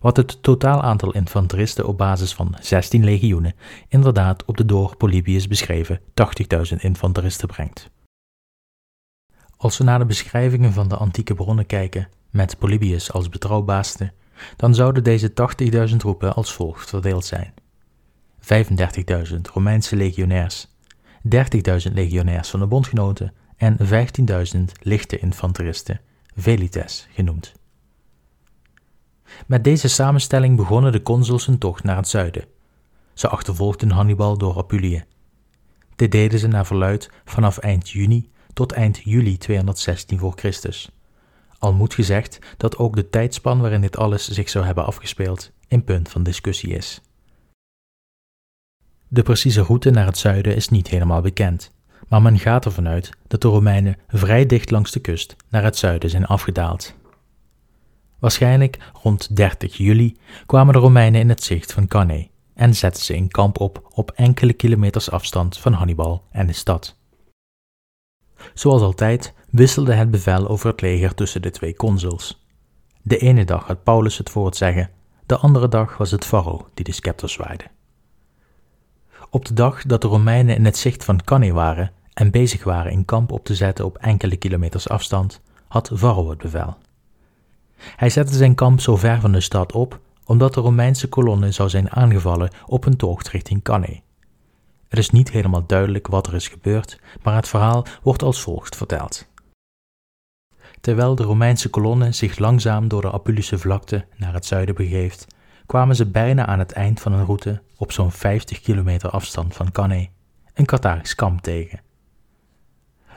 wat 0.00 0.16
het 0.16 0.42
totaal 0.42 0.82
aantal 0.82 1.12
infanteristen 1.12 1.86
op 1.86 1.98
basis 1.98 2.34
van 2.34 2.54
16 2.60 3.04
legioenen 3.04 3.54
inderdaad 3.88 4.44
op 4.44 4.56
de 4.56 4.64
door 4.64 4.96
Polybius 4.96 5.48
beschreven 5.48 6.00
80.000 6.00 6.76
infanteristen 6.78 7.48
brengt. 7.48 7.90
Als 9.56 9.78
we 9.78 9.84
naar 9.84 9.98
de 9.98 10.04
beschrijvingen 10.04 10.72
van 10.72 10.88
de 10.88 10.96
antieke 10.96 11.34
bronnen 11.34 11.66
kijken, 11.66 12.08
met 12.30 12.58
Polybius 12.58 13.12
als 13.12 13.28
betrouwbaarste, 13.28 14.12
dan 14.56 14.74
zouden 14.74 15.04
deze 15.04 15.32
80.000 15.90 15.96
roepen 15.96 16.34
als 16.34 16.52
volgt 16.52 16.88
verdeeld 16.88 17.24
zijn. 17.24 17.54
35.000 18.40 19.40
Romeinse 19.52 19.96
legionairs, 19.96 20.68
30.000 21.88 21.92
legionairs 21.92 22.50
van 22.50 22.60
de 22.60 22.66
bondgenoten 22.66 23.32
en 23.56 23.76
15.000 24.56 24.60
lichte 24.80 25.18
infanteristen, 25.18 26.00
velites 26.36 27.08
genoemd. 27.10 27.57
Met 29.46 29.64
deze 29.64 29.88
samenstelling 29.88 30.56
begonnen 30.56 30.92
de 30.92 31.02
consuls 31.02 31.46
hun 31.46 31.58
tocht 31.58 31.84
naar 31.84 31.96
het 31.96 32.08
zuiden. 32.08 32.44
Ze 33.14 33.28
achtervolgden 33.28 33.90
Hannibal 33.90 34.38
door 34.38 34.56
Apulië. 34.56 35.04
Dit 35.96 36.12
deden 36.12 36.38
ze 36.38 36.46
naar 36.46 36.66
verluid 36.66 37.10
vanaf 37.24 37.58
eind 37.58 37.90
juni 37.90 38.30
tot 38.52 38.72
eind 38.72 39.00
juli 39.04 39.36
216 39.36 40.18
voor 40.18 40.32
Christus. 40.36 40.90
Al 41.58 41.72
moet 41.72 41.94
gezegd 41.94 42.38
dat 42.56 42.76
ook 42.76 42.96
de 42.96 43.10
tijdspan 43.10 43.60
waarin 43.60 43.80
dit 43.80 43.96
alles 43.96 44.28
zich 44.28 44.48
zou 44.48 44.64
hebben 44.64 44.86
afgespeeld 44.86 45.50
een 45.68 45.84
punt 45.84 46.08
van 46.08 46.22
discussie 46.22 46.70
is. 46.74 47.00
De 49.08 49.22
precieze 49.22 49.62
route 49.62 49.90
naar 49.90 50.06
het 50.06 50.18
zuiden 50.18 50.54
is 50.54 50.68
niet 50.68 50.88
helemaal 50.88 51.20
bekend, 51.20 51.70
maar 52.08 52.22
men 52.22 52.38
gaat 52.38 52.64
ervan 52.64 52.88
uit 52.88 53.10
dat 53.26 53.40
de 53.40 53.48
Romeinen 53.48 53.96
vrij 54.08 54.46
dicht 54.46 54.70
langs 54.70 54.90
de 54.90 55.00
kust 55.00 55.36
naar 55.48 55.62
het 55.62 55.76
zuiden 55.76 56.10
zijn 56.10 56.26
afgedaald. 56.26 56.94
Waarschijnlijk 58.18 58.78
rond 59.02 59.36
30 59.36 59.76
juli 59.76 60.16
kwamen 60.46 60.72
de 60.72 60.78
Romeinen 60.78 61.20
in 61.20 61.28
het 61.28 61.44
zicht 61.44 61.72
van 61.72 61.88
Cannae 61.88 62.30
en 62.54 62.74
zetten 62.74 63.02
ze 63.02 63.14
een 63.14 63.28
kamp 63.28 63.60
op 63.60 63.90
op 63.94 64.10
enkele 64.10 64.52
kilometers 64.52 65.10
afstand 65.10 65.58
van 65.58 65.72
Hannibal 65.72 66.24
en 66.30 66.46
de 66.46 66.52
stad. 66.52 66.96
Zoals 68.54 68.82
altijd 68.82 69.34
wisselde 69.50 69.92
het 69.92 70.10
bevel 70.10 70.48
over 70.48 70.70
het 70.70 70.80
leger 70.80 71.14
tussen 71.14 71.42
de 71.42 71.50
twee 71.50 71.74
consuls. 71.74 72.46
De 73.02 73.18
ene 73.18 73.44
dag 73.44 73.66
had 73.66 73.82
Paulus 73.82 74.18
het 74.18 74.30
voor 74.30 74.46
het 74.46 74.56
zeggen, 74.56 74.90
de 75.26 75.36
andere 75.36 75.68
dag 75.68 75.96
was 75.96 76.10
het 76.10 76.24
Varro 76.24 76.68
die 76.74 76.84
de 76.84 76.92
scepter 76.92 77.28
zwaaide. 77.28 77.64
Op 79.30 79.44
de 79.44 79.54
dag 79.54 79.82
dat 79.82 80.02
de 80.02 80.08
Romeinen 80.08 80.56
in 80.56 80.64
het 80.64 80.76
zicht 80.76 81.04
van 81.04 81.24
Cannae 81.24 81.52
waren 81.52 81.92
en 82.14 82.30
bezig 82.30 82.64
waren 82.64 82.92
een 82.92 83.04
kamp 83.04 83.32
op 83.32 83.44
te 83.44 83.54
zetten 83.54 83.84
op 83.84 83.98
enkele 83.98 84.36
kilometers 84.36 84.88
afstand, 84.88 85.40
had 85.68 85.90
Varro 85.92 86.30
het 86.30 86.38
bevel. 86.38 86.76
Hij 87.96 88.10
zette 88.10 88.34
zijn 88.34 88.54
kamp 88.54 88.80
zo 88.80 88.96
ver 88.96 89.20
van 89.20 89.32
de 89.32 89.40
stad 89.40 89.72
op, 89.72 90.00
omdat 90.24 90.54
de 90.54 90.60
Romeinse 90.60 91.08
kolonne 91.08 91.52
zou 91.52 91.68
zijn 91.68 91.90
aangevallen 91.90 92.50
op 92.66 92.86
een 92.86 92.96
tocht 92.96 93.28
richting 93.28 93.62
Cannae. 93.62 94.02
Het 94.88 94.98
is 94.98 95.10
niet 95.10 95.30
helemaal 95.30 95.66
duidelijk 95.66 96.06
wat 96.06 96.26
er 96.26 96.34
is 96.34 96.48
gebeurd, 96.48 97.00
maar 97.22 97.34
het 97.34 97.48
verhaal 97.48 97.86
wordt 98.02 98.22
als 98.22 98.40
volgt 98.40 98.76
verteld. 98.76 99.26
Terwijl 100.80 101.14
de 101.14 101.22
Romeinse 101.22 101.70
kolonne 101.70 102.12
zich 102.12 102.38
langzaam 102.38 102.88
door 102.88 103.00
de 103.00 103.10
Apulische 103.10 103.58
vlakte 103.58 104.06
naar 104.16 104.32
het 104.32 104.46
zuiden 104.46 104.74
begeeft, 104.74 105.26
kwamen 105.66 105.96
ze 105.96 106.06
bijna 106.06 106.46
aan 106.46 106.58
het 106.58 106.72
eind 106.72 107.00
van 107.00 107.12
een 107.12 107.24
route 107.24 107.62
op 107.76 107.92
zo'n 107.92 108.12
50 108.12 108.60
kilometer 108.60 109.10
afstand 109.10 109.54
van 109.54 109.72
Cannae 109.72 110.10
een 110.58 110.66
Carthaags 110.66 111.14
kamp 111.14 111.40
tegen. 111.40 111.80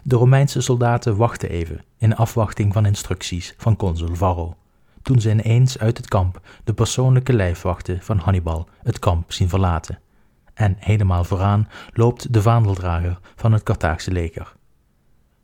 De 0.03 0.15
Romeinse 0.15 0.61
soldaten 0.61 1.15
wachten 1.15 1.49
even, 1.49 1.83
in 1.97 2.15
afwachting 2.15 2.73
van 2.73 2.85
instructies 2.85 3.53
van 3.57 3.75
consul 3.75 4.15
Varro, 4.15 4.55
toen 5.01 5.21
ze 5.21 5.29
ineens 5.29 5.79
uit 5.79 5.97
het 5.97 6.07
kamp 6.07 6.41
de 6.63 6.73
persoonlijke 6.73 7.33
lijfwachten 7.33 8.01
van 8.01 8.17
Hannibal 8.17 8.67
het 8.83 8.99
kamp 8.99 9.31
zien 9.31 9.49
verlaten. 9.49 9.99
En 10.53 10.75
helemaal 10.79 11.23
vooraan 11.23 11.69
loopt 11.93 12.33
de 12.33 12.41
vaandeldrager 12.41 13.19
van 13.35 13.51
het 13.51 13.63
Carthaagse 13.63 14.11
leger. 14.11 14.53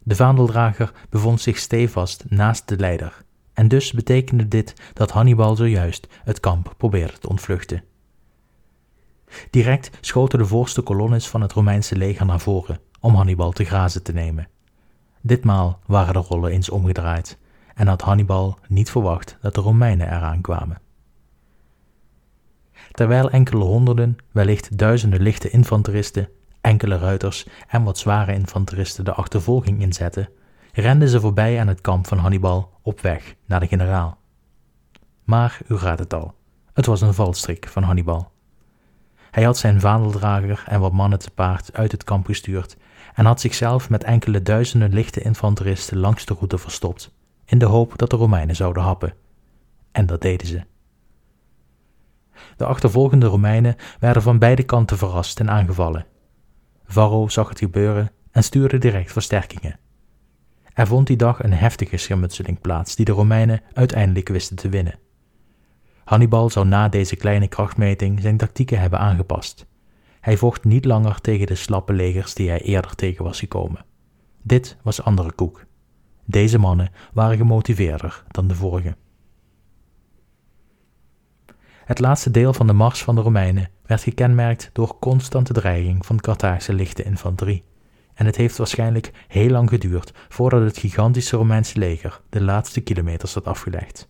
De 0.03 0.15
vaandeldrager 0.15 0.91
bevond 1.09 1.41
zich 1.41 1.57
stevast 1.57 2.25
naast 2.29 2.67
de 2.67 2.77
leider, 2.77 3.23
en 3.53 3.67
dus 3.67 3.91
betekende 3.91 4.47
dit 4.47 4.73
dat 4.93 5.11
Hannibal 5.11 5.55
zojuist 5.55 6.07
het 6.23 6.39
kamp 6.39 6.73
probeerde 6.77 7.17
te 7.19 7.29
ontvluchten. 7.29 7.83
Direct 9.49 9.89
schoten 10.01 10.39
de 10.39 10.45
voorste 10.45 10.81
kolonnes 10.81 11.27
van 11.27 11.41
het 11.41 11.51
Romeinse 11.51 11.95
leger 11.95 12.25
naar 12.25 12.39
voren 12.39 12.79
om 13.07 13.15
Hannibal 13.15 13.51
te 13.51 13.63
grazen 13.63 14.03
te 14.03 14.13
nemen. 14.13 14.47
Ditmaal 15.21 15.79
waren 15.85 16.13
de 16.13 16.19
rollen 16.19 16.51
eens 16.51 16.69
omgedraaid 16.69 17.37
en 17.75 17.87
had 17.87 18.01
Hannibal 18.01 18.57
niet 18.67 18.89
verwacht 18.89 19.37
dat 19.41 19.55
de 19.55 19.61
Romeinen 19.61 20.07
eraan 20.07 20.41
kwamen. 20.41 20.81
Terwijl 22.91 23.29
enkele 23.29 23.63
honderden, 23.63 24.17
wellicht 24.31 24.77
duizenden 24.77 25.21
lichte 25.21 25.49
infanteristen, 25.49 26.29
enkele 26.61 26.97
ruiters 26.97 27.47
en 27.67 27.83
wat 27.83 27.97
zware 27.97 28.33
infanteristen 28.33 29.05
de 29.05 29.13
achtervolging 29.13 29.81
inzetten, 29.81 30.29
renden 30.73 31.09
ze 31.09 31.19
voorbij 31.19 31.59
aan 31.59 31.67
het 31.67 31.81
kamp 31.81 32.07
van 32.07 32.17
Hannibal 32.17 32.71
op 32.81 33.01
weg 33.01 33.35
naar 33.45 33.59
de 33.59 33.67
generaal. 33.67 34.17
Maar 35.23 35.59
u 35.67 35.75
raadt 35.75 35.99
het 35.99 36.13
al, 36.13 36.33
het 36.73 36.85
was 36.85 37.01
een 37.01 37.13
valstrik 37.13 37.67
van 37.67 37.83
Hannibal. 37.83 38.31
Hij 39.31 39.43
had 39.43 39.57
zijn 39.57 39.79
vaandeldrager 39.79 40.63
en 40.67 40.79
wat 40.79 40.93
mannen 40.93 41.19
te 41.19 41.31
paard 41.31 41.73
uit 41.73 41.91
het 41.91 42.03
kamp 42.03 42.25
gestuurd 42.25 42.77
en 43.17 43.25
had 43.25 43.41
zichzelf 43.41 43.89
met 43.89 44.03
enkele 44.03 44.41
duizenden 44.41 44.93
lichte 44.93 45.21
infanteristen 45.21 45.97
langs 45.97 46.25
de 46.25 46.33
route 46.33 46.57
verstopt, 46.57 47.11
in 47.45 47.57
de 47.57 47.65
hoop 47.65 47.97
dat 47.97 48.09
de 48.09 48.15
Romeinen 48.15 48.55
zouden 48.55 48.83
happen. 48.83 49.13
En 49.91 50.05
dat 50.05 50.21
deden 50.21 50.47
ze. 50.47 50.61
De 52.57 52.65
achtervolgende 52.65 53.25
Romeinen 53.25 53.75
werden 53.99 54.21
van 54.21 54.39
beide 54.39 54.63
kanten 54.63 54.97
verrast 54.97 55.39
en 55.39 55.49
aangevallen. 55.49 56.05
Varro 56.85 57.27
zag 57.27 57.49
het 57.49 57.59
gebeuren 57.59 58.11
en 58.31 58.43
stuurde 58.43 58.77
direct 58.77 59.11
versterkingen. 59.11 59.79
Er 60.73 60.87
vond 60.87 61.07
die 61.07 61.17
dag 61.17 61.43
een 61.43 61.53
heftige 61.53 61.97
schermutseling 61.97 62.61
plaats 62.61 62.95
die 62.95 63.05
de 63.05 63.11
Romeinen 63.11 63.61
uiteindelijk 63.73 64.27
wisten 64.29 64.55
te 64.55 64.69
winnen. 64.69 64.99
Hannibal 66.03 66.49
zou 66.49 66.67
na 66.67 66.89
deze 66.89 67.15
kleine 67.15 67.47
krachtmeting 67.47 68.21
zijn 68.21 68.37
tactieken 68.37 68.79
hebben 68.79 68.99
aangepast. 68.99 69.65
Hij 70.19 70.37
vocht 70.37 70.63
niet 70.63 70.85
langer 70.85 71.21
tegen 71.21 71.47
de 71.47 71.55
slappe 71.55 71.93
legers 71.93 72.33
die 72.33 72.49
hij 72.49 72.61
eerder 72.61 72.95
tegen 72.95 73.23
was 73.23 73.39
gekomen. 73.39 73.85
Dit 74.41 74.77
was 74.83 75.01
andere 75.01 75.31
koek. 75.31 75.65
Deze 76.25 76.57
mannen 76.57 76.91
waren 77.13 77.37
gemotiveerder 77.37 78.23
dan 78.27 78.47
de 78.47 78.55
vorige. 78.55 78.95
Het 81.85 81.99
laatste 81.99 82.31
deel 82.31 82.53
van 82.53 82.67
de 82.67 82.73
mars 82.73 83.03
van 83.03 83.15
de 83.15 83.21
Romeinen 83.21 83.69
werd 83.85 84.03
gekenmerkt 84.03 84.69
door 84.73 84.99
constante 84.99 85.53
dreiging 85.53 86.05
van 86.05 86.19
Carthaagse 86.19 86.73
lichte 86.73 87.03
infanterie. 87.03 87.63
En 88.13 88.25
het 88.25 88.35
heeft 88.35 88.57
waarschijnlijk 88.57 89.11
heel 89.27 89.49
lang 89.49 89.69
geduurd 89.69 90.11
voordat 90.29 90.61
het 90.61 90.77
gigantische 90.77 91.37
Romeinse 91.37 91.79
leger 91.79 92.21
de 92.29 92.41
laatste 92.41 92.81
kilometers 92.81 93.33
had 93.33 93.45
afgelegd. 93.45 94.09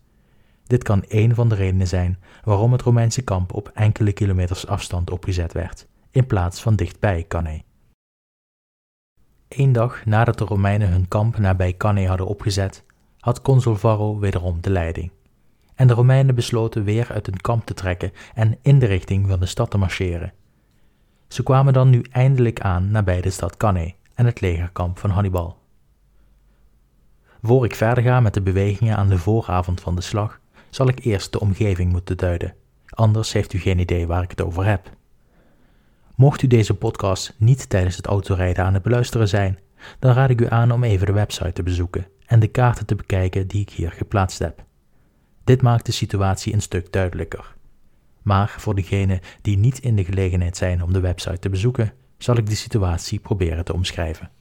Dit 0.63 0.83
kan 0.83 1.03
één 1.03 1.35
van 1.35 1.49
de 1.49 1.55
redenen 1.55 1.87
zijn 1.87 2.19
waarom 2.43 2.71
het 2.71 2.81
Romeinse 2.81 3.21
kamp 3.21 3.53
op 3.53 3.71
enkele 3.73 4.11
kilometers 4.11 4.67
afstand 4.67 5.11
opgezet 5.11 5.53
werd, 5.53 5.87
in 6.17 6.27
plaats 6.27 6.61
van 6.61 6.75
dichtbij 6.75 7.25
Cannae. 7.27 7.63
Eén 9.47 9.71
dag 9.71 10.05
nadat 10.05 10.37
de 10.37 10.45
Romeinen 10.45 10.89
hun 10.89 11.07
kamp 11.07 11.37
nabij 11.37 11.73
Cannae 11.73 12.07
hadden 12.07 12.27
opgezet, 12.27 12.83
had 13.19 13.41
consul 13.41 13.75
Varro 13.75 14.19
wederom 14.19 14.61
de 14.61 14.69
leiding. 14.69 15.11
En 15.75 15.87
de 15.87 15.93
Romeinen 15.93 16.35
besloten 16.35 16.83
weer 16.83 17.11
uit 17.11 17.25
hun 17.25 17.41
kamp 17.41 17.65
te 17.65 17.73
trekken 17.73 18.11
en 18.33 18.57
in 18.61 18.79
de 18.79 18.85
richting 18.85 19.27
van 19.27 19.39
de 19.39 19.45
stad 19.45 19.71
te 19.71 19.77
marcheren. 19.77 20.33
Ze 21.27 21.43
kwamen 21.43 21.73
dan 21.73 21.89
nu 21.89 22.01
eindelijk 22.11 22.61
aan 22.61 22.91
nabij 22.91 23.21
de 23.21 23.29
stad 23.29 23.57
Cannae 23.57 23.95
en 24.13 24.25
het 24.25 24.41
legerkamp 24.41 24.99
van 24.99 25.09
Hannibal. 25.09 25.57
Voor 27.41 27.65
ik 27.65 27.75
verder 27.75 28.03
ga 28.03 28.19
met 28.19 28.33
de 28.33 28.41
bewegingen 28.41 28.97
aan 28.97 29.09
de 29.09 29.17
vooravond 29.17 29.81
van 29.81 29.95
de 29.95 30.01
slag, 30.01 30.39
zal 30.69 30.87
ik 30.87 30.99
eerst 30.99 31.31
de 31.31 31.39
omgeving 31.39 31.91
moeten 31.91 32.17
duiden, 32.17 32.55
anders 32.85 33.33
heeft 33.33 33.53
u 33.53 33.59
geen 33.59 33.79
idee 33.79 34.07
waar 34.07 34.23
ik 34.23 34.29
het 34.29 34.41
over 34.41 34.65
heb. 34.65 34.95
Mocht 36.17 36.41
u 36.41 36.47
deze 36.47 36.73
podcast 36.73 37.33
niet 37.37 37.69
tijdens 37.69 37.95
het 37.95 38.05
autorijden 38.05 38.65
aan 38.65 38.73
het 38.73 38.83
beluisteren 38.83 39.27
zijn, 39.27 39.59
dan 39.99 40.13
raad 40.13 40.29
ik 40.29 40.41
u 40.41 40.49
aan 40.49 40.71
om 40.71 40.83
even 40.83 41.05
de 41.05 41.13
website 41.13 41.53
te 41.53 41.63
bezoeken 41.63 42.07
en 42.25 42.39
de 42.39 42.47
kaarten 42.47 42.85
te 42.85 42.95
bekijken 42.95 43.47
die 43.47 43.61
ik 43.61 43.69
hier 43.69 43.91
geplaatst 43.91 44.39
heb. 44.39 44.63
Dit 45.43 45.61
maakt 45.61 45.85
de 45.85 45.91
situatie 45.91 46.53
een 46.53 46.61
stuk 46.61 46.91
duidelijker. 46.91 47.55
Maar 48.21 48.55
voor 48.57 48.75
degenen 48.75 49.19
die 49.41 49.57
niet 49.57 49.79
in 49.79 49.95
de 49.95 50.05
gelegenheid 50.05 50.57
zijn 50.57 50.83
om 50.83 50.93
de 50.93 50.99
website 50.99 51.39
te 51.39 51.49
bezoeken, 51.49 51.93
zal 52.17 52.37
ik 52.37 52.45
de 52.45 52.55
situatie 52.55 53.19
proberen 53.19 53.65
te 53.65 53.73
omschrijven. 53.73 54.31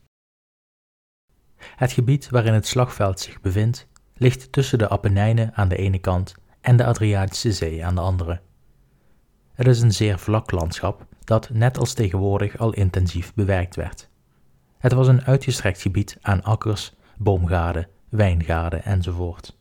Het 1.56 1.92
gebied 1.92 2.28
waarin 2.30 2.54
het 2.54 2.66
slagveld 2.66 3.20
zich 3.20 3.40
bevindt, 3.40 3.86
ligt 4.14 4.52
tussen 4.52 4.78
de 4.78 4.88
Apennijnen 4.88 5.54
aan 5.54 5.68
de 5.68 5.76
ene 5.76 5.98
kant 5.98 6.34
en 6.60 6.76
de 6.76 6.84
Adriatische 6.84 7.52
Zee 7.52 7.84
aan 7.84 7.94
de 7.94 8.00
andere. 8.00 8.40
Het 9.54 9.66
is 9.66 9.80
een 9.80 9.92
zeer 9.92 10.18
vlak 10.18 10.50
landschap 10.50 11.05
dat 11.26 11.50
net 11.50 11.78
als 11.78 11.92
tegenwoordig 11.92 12.58
al 12.58 12.72
intensief 12.72 13.34
bewerkt 13.34 13.76
werd. 13.76 14.08
Het 14.78 14.92
was 14.92 15.08
een 15.08 15.24
uitgestrekt 15.24 15.80
gebied 15.80 16.18
aan 16.20 16.42
akkers, 16.42 16.94
boomgaarden, 17.16 17.88
wijngaarden 18.08 18.84
enzovoort. 18.84 19.56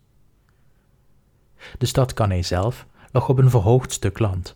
De 1.77 1.85
stad 1.85 2.13
Cannae 2.13 2.41
zelf 2.41 2.85
lag 3.11 3.29
op 3.29 3.37
een 3.37 3.49
verhoogd 3.49 3.91
stuk 3.91 4.19
land. 4.19 4.55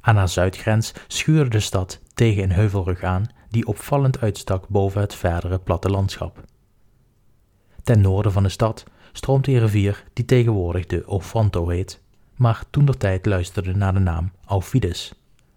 Aan 0.00 0.16
haar 0.16 0.28
zuidgrens 0.28 0.92
schuurde 1.06 1.50
de 1.50 1.60
stad 1.60 2.00
tegen 2.14 2.42
een 2.42 2.52
heuvelrug 2.52 3.02
aan 3.02 3.26
die 3.48 3.66
opvallend 3.66 4.20
uitstak 4.20 4.68
boven 4.68 5.00
het 5.00 5.14
verdere 5.14 5.58
platte 5.58 5.90
landschap. 5.90 6.44
Ten 7.82 8.00
noorden 8.00 8.32
van 8.32 8.42
de 8.42 8.48
stad 8.48 8.84
stroomt 9.12 9.46
een 9.46 9.58
rivier 9.58 10.04
die 10.12 10.24
tegenwoordig 10.24 10.86
de 10.86 11.06
Ofanto 11.06 11.68
heet, 11.68 12.00
maar 12.36 12.64
toen 12.70 12.86
tijd 12.98 13.26
luisterde 13.26 13.74
naar 13.74 13.92
de 13.92 13.98
naam 13.98 14.32
Aufidus, 14.44 15.12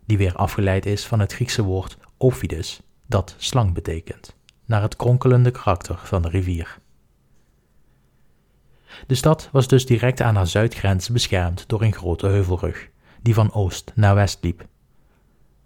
die 0.06 0.18
weer 0.18 0.36
afgeleid 0.36 0.86
is 0.86 1.06
van 1.06 1.20
het 1.20 1.34
Griekse 1.34 1.64
woord 1.64 1.98
Ophidus, 2.18 2.82
dat 3.06 3.36
slang 3.38 3.74
betekent, 3.74 4.36
naar 4.66 4.82
het 4.82 4.96
kronkelende 4.96 5.52
karakter 5.52 6.00
van 6.04 6.22
de 6.22 6.30
rivier. 6.30 6.78
De 9.08 9.16
stad 9.16 9.50
was 9.52 9.68
dus 9.68 9.86
direct 9.86 10.22
aan 10.22 10.36
haar 10.36 10.48
zuidgrens 10.48 11.10
beschermd 11.10 11.64
door 11.68 11.82
een 11.82 11.94
grote 11.94 12.28
heuvelrug, 12.28 12.90
die 13.22 13.34
van 13.34 13.54
oost 13.54 13.92
naar 13.96 14.16
west 14.16 14.38
liep. 14.42 14.66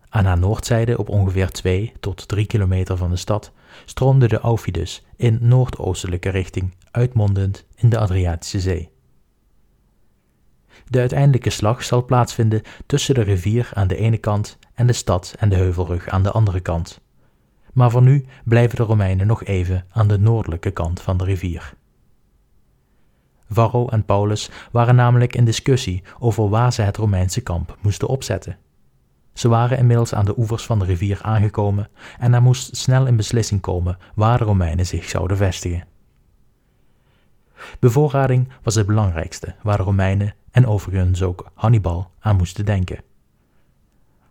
Aan 0.09 0.25
haar 0.25 0.37
noordzijde, 0.39 0.97
op 0.97 1.09
ongeveer 1.09 1.49
2 1.49 1.93
tot 1.99 2.27
3 2.27 2.45
kilometer 2.45 2.97
van 2.97 3.09
de 3.09 3.15
stad, 3.15 3.51
stroomde 3.85 4.27
de 4.27 4.39
Aufidus 4.39 5.05
in 5.15 5.37
noordoostelijke 5.41 6.29
richting, 6.29 6.75
uitmondend 6.91 7.65
in 7.75 7.89
de 7.89 7.97
Adriatische 7.97 8.59
Zee. 8.59 8.89
De 10.89 10.99
uiteindelijke 10.99 11.49
slag 11.49 11.83
zal 11.83 12.05
plaatsvinden 12.05 12.61
tussen 12.85 13.15
de 13.15 13.21
rivier 13.21 13.69
aan 13.73 13.87
de 13.87 13.95
ene 13.95 14.17
kant 14.17 14.57
en 14.73 14.87
de 14.87 14.93
stad 14.93 15.35
en 15.39 15.49
de 15.49 15.55
heuvelrug 15.55 16.09
aan 16.09 16.23
de 16.23 16.31
andere 16.31 16.59
kant. 16.59 17.01
Maar 17.73 17.91
voor 17.91 18.01
nu 18.01 18.25
blijven 18.43 18.77
de 18.77 18.83
Romeinen 18.83 19.27
nog 19.27 19.43
even 19.43 19.85
aan 19.89 20.07
de 20.07 20.19
noordelijke 20.19 20.71
kant 20.71 21.01
van 21.01 21.17
de 21.17 21.23
rivier. 21.23 21.73
Varro 23.49 23.87
en 23.87 24.05
Paulus 24.05 24.49
waren 24.71 24.95
namelijk 24.95 25.35
in 25.35 25.45
discussie 25.45 26.03
over 26.19 26.49
waar 26.49 26.73
ze 26.73 26.81
het 26.81 26.97
Romeinse 26.97 27.41
kamp 27.41 27.77
moesten 27.81 28.07
opzetten. 28.07 28.57
Ze 29.33 29.47
waren 29.47 29.77
inmiddels 29.77 30.13
aan 30.13 30.25
de 30.25 30.37
oevers 30.37 30.65
van 30.65 30.79
de 30.79 30.85
rivier 30.85 31.19
aangekomen 31.21 31.89
en 32.19 32.33
er 32.33 32.41
moest 32.41 32.75
snel 32.75 33.07
een 33.07 33.15
beslissing 33.15 33.61
komen 33.61 33.97
waar 34.15 34.37
de 34.37 34.43
Romeinen 34.43 34.85
zich 34.85 35.09
zouden 35.09 35.37
vestigen. 35.37 35.87
Bevoorrading 37.79 38.47
was 38.63 38.75
het 38.75 38.85
belangrijkste 38.85 39.55
waar 39.63 39.77
de 39.77 39.83
Romeinen 39.83 40.35
en 40.51 40.67
overigens 40.67 41.23
ook 41.23 41.51
Hannibal 41.53 42.11
aan 42.19 42.35
moesten 42.35 42.65
denken. 42.65 43.01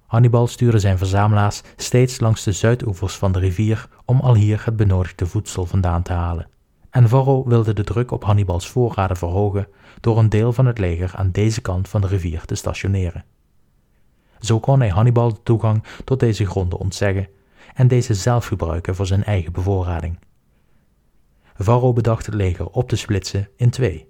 Hannibal 0.06 0.46
stuurde 0.46 0.78
zijn 0.78 0.98
verzamelaars 0.98 1.62
steeds 1.76 2.20
langs 2.20 2.44
de 2.44 2.52
zuidoevers 2.52 3.16
van 3.16 3.32
de 3.32 3.38
rivier 3.38 3.88
om 4.04 4.20
al 4.20 4.34
hier 4.34 4.62
het 4.64 4.76
benodigde 4.76 5.26
voedsel 5.26 5.66
vandaan 5.66 6.02
te 6.02 6.12
halen. 6.12 6.48
En 6.90 7.08
Varro 7.08 7.44
wilde 7.48 7.72
de 7.72 7.84
druk 7.84 8.10
op 8.10 8.24
Hannibals 8.24 8.68
voorraden 8.68 9.16
verhogen 9.16 9.68
door 10.00 10.18
een 10.18 10.28
deel 10.28 10.52
van 10.52 10.66
het 10.66 10.78
leger 10.78 11.12
aan 11.14 11.30
deze 11.30 11.60
kant 11.60 11.88
van 11.88 12.00
de 12.00 12.06
rivier 12.06 12.44
te 12.44 12.54
stationeren. 12.54 13.24
Zo 14.40 14.60
kon 14.60 14.80
hij 14.80 14.88
Hannibal 14.88 15.32
de 15.32 15.42
toegang 15.42 15.84
tot 16.04 16.20
deze 16.20 16.46
gronden 16.46 16.78
ontzeggen 16.78 17.28
en 17.74 17.88
deze 17.88 18.14
zelf 18.14 18.46
gebruiken 18.46 18.94
voor 18.94 19.06
zijn 19.06 19.24
eigen 19.24 19.52
bevoorrading. 19.52 20.18
Varro 21.58 21.92
bedacht 21.92 22.26
het 22.26 22.34
leger 22.34 22.66
op 22.66 22.88
te 22.88 22.96
splitsen 22.96 23.48
in 23.56 23.70
twee. 23.70 24.08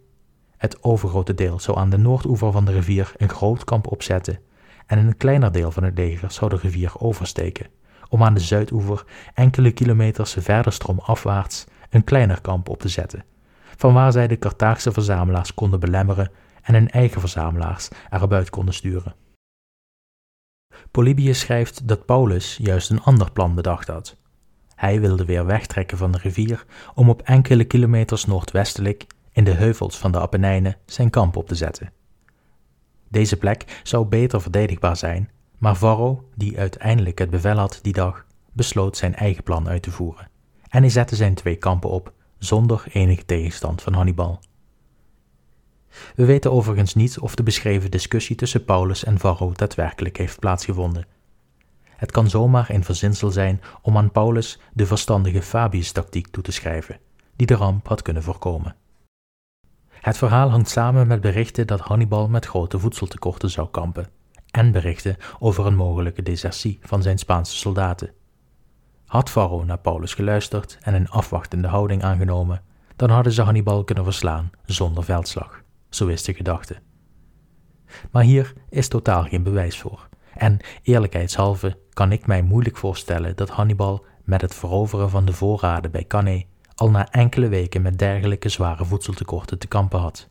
Het 0.57 0.83
overgrote 0.83 1.35
deel 1.35 1.61
zou 1.61 1.79
aan 1.79 1.91
de 1.91 1.99
noordoever 1.99 2.53
van 2.53 2.65
de 2.65 2.73
rivier 2.73 3.13
een 3.17 3.29
groot 3.29 3.65
kamp 3.65 3.87
opzetten 3.87 4.39
en 4.87 4.99
een 4.99 5.17
kleiner 5.17 5.53
deel 5.53 5.71
van 5.71 5.83
het 5.83 5.99
leger 5.99 6.31
zou 6.31 6.51
de 6.51 6.57
rivier 6.57 6.93
oversteken, 6.99 7.67
om 8.09 8.23
aan 8.23 8.35
de 8.35 8.41
zuidoever 8.41 9.05
enkele 9.35 9.73
kilometers 9.73 10.37
verder 10.39 10.73
stroomafwaarts 10.73 11.65
een 11.91 12.05
kleiner 12.05 12.41
kamp 12.41 12.69
op 12.69 12.81
te 12.81 12.89
zetten, 12.89 13.25
vanwaar 13.77 14.13
zij 14.13 14.27
de 14.27 14.39
Carthaagse 14.39 14.93
verzamelaars 14.93 15.55
konden 15.55 15.81
belemmeren 15.81 16.31
en 16.63 16.75
hun 16.75 16.91
eigen 16.91 17.21
verzamelaars 17.21 17.89
erbuit 18.11 18.51
konden 18.51 18.75
sturen. 18.75 19.15
Polybius 20.91 21.41
schrijft 21.41 21.89
dat 21.89 22.07
Paulus 22.07 22.57
juist 22.57 22.91
een 22.91 23.03
ander 23.03 23.33
plan 23.33 23.55
bedacht 23.55 23.89
had. 23.89 24.17
Hij 24.77 25.01
wilde 25.01 25.25
weer 25.25 25.47
wegtrekken 25.47 25.99
van 25.99 26.12
de 26.12 26.19
rivier 26.19 26.65
om 26.95 27.09
op 27.09 27.23
enkele 27.23 27.65
kilometers 27.65 28.25
noordwestelijk, 28.25 29.07
in 29.33 29.45
de 29.45 29.51
heuvels 29.51 29.99
van 29.99 30.12
de 30.12 30.21
Apennijnen, 30.21 30.77
zijn 30.87 31.11
kamp 31.11 31.37
op 31.37 31.49
te 31.49 31.55
zetten. 31.55 31.93
Deze 33.09 33.37
plek 33.37 33.81
zou 33.83 34.07
beter 34.07 34.43
verdedigbaar 34.43 34.97
zijn, 34.97 35.31
maar 35.59 35.77
Varro, 35.77 36.29
die 36.35 36.59
uiteindelijk 36.59 37.19
het 37.19 37.31
bevel 37.31 37.57
had 37.57 37.79
die 37.83 37.93
dag, 37.93 38.27
besloot 38.53 38.97
zijn 38.97 39.15
eigen 39.15 39.43
plan 39.43 39.69
uit 39.69 39.83
te 39.83 39.91
voeren. 39.91 40.29
En 40.69 40.81
hij 40.81 40.91
zette 40.91 41.17
zijn 41.17 41.35
twee 41.35 41.57
kampen 41.57 41.91
op, 41.91 42.12
zonder 42.39 42.85
enige 42.93 43.25
tegenstand 43.25 43.83
van 43.83 43.93
Hannibal. 43.93 44.41
We 46.15 46.25
weten 46.25 46.53
overigens 46.53 46.95
niet 46.95 47.19
of 47.19 47.35
de 47.35 47.43
beschreven 47.43 47.91
discussie 47.91 48.37
tussen 48.37 48.65
Paulus 48.65 49.05
en 49.05 49.19
Varro 49.19 49.53
daadwerkelijk 49.53 50.17
heeft 50.17 50.39
plaatsgevonden. 50.39 51.07
Het 51.97 52.11
kan 52.11 52.31
zomaar 52.31 52.71
een 52.71 52.85
verzinsel 52.85 53.31
zijn 53.31 53.61
om 53.83 53.97
aan 53.97 54.11
Paulus 54.11 54.61
de 54.73 54.87
verstandige 54.87 55.43
Fabius-tactiek 55.43 56.27
toe 56.27 56.43
te 56.43 56.53
schrijven, 56.53 56.99
die 57.37 57.47
de 57.47 57.55
ramp 57.55 57.89
had 57.89 58.03
kunnen 58.03 58.23
voorkomen. 58.23 58.77
Het 59.91 60.17
verhaal 60.17 60.51
hangt 60.51 60.69
samen 60.69 61.07
met 61.07 61.21
berichten 61.21 61.67
dat 61.67 61.81
Hannibal 61.81 62.29
met 62.29 62.47
grote 62.47 62.79
voedseltekorten 62.79 63.51
zou 63.51 63.69
kampen, 63.69 64.09
en 64.51 64.73
berichten 64.73 65.17
over 65.39 65.67
een 65.67 65.77
mogelijke 65.77 66.23
desertie 66.23 66.79
van 66.83 67.03
zijn 67.03 67.19
Spaanse 67.19 67.57
soldaten. 67.57 68.13
Had 69.07 69.31
Varro 69.31 69.65
naar 69.65 69.79
Paulus 69.79 70.15
geluisterd 70.15 70.79
en 70.81 70.95
een 70.95 71.09
afwachtende 71.09 71.69
houding 71.69 72.03
aangenomen, 72.03 72.63
dan 72.97 73.11
hadden 73.11 73.33
ze 73.33 73.43
Hannibal 73.43 73.85
kunnen 73.85 74.05
verslaan 74.05 74.51
zonder 74.65 75.05
veldslag 75.05 75.65
zo 75.97 76.07
is 76.07 76.23
de 76.23 76.35
gedachte. 76.35 76.77
Maar 78.11 78.23
hier 78.23 78.53
is 78.69 78.89
totaal 78.89 79.23
geen 79.23 79.43
bewijs 79.43 79.79
voor. 79.79 80.06
En 80.37 80.59
eerlijkheidshalve 80.83 81.79
kan 81.92 82.12
ik 82.12 82.27
mij 82.27 82.42
moeilijk 82.42 82.77
voorstellen 82.77 83.37
dat 83.37 83.51
Hannibal 83.51 84.05
met 84.25 84.40
het 84.40 84.55
veroveren 84.55 85.11
van 85.11 85.25
de 85.25 85.33
voorraden 85.33 85.90
bij 85.90 86.05
Cannae 86.07 86.46
al 86.75 86.90
na 86.90 87.11
enkele 87.11 87.49
weken 87.49 87.83
met 87.83 87.99
dergelijke 87.99 88.49
zware 88.49 88.85
voedseltekorten 88.85 89.59
te 89.59 89.66
kampen 89.66 90.01
had. 90.01 90.29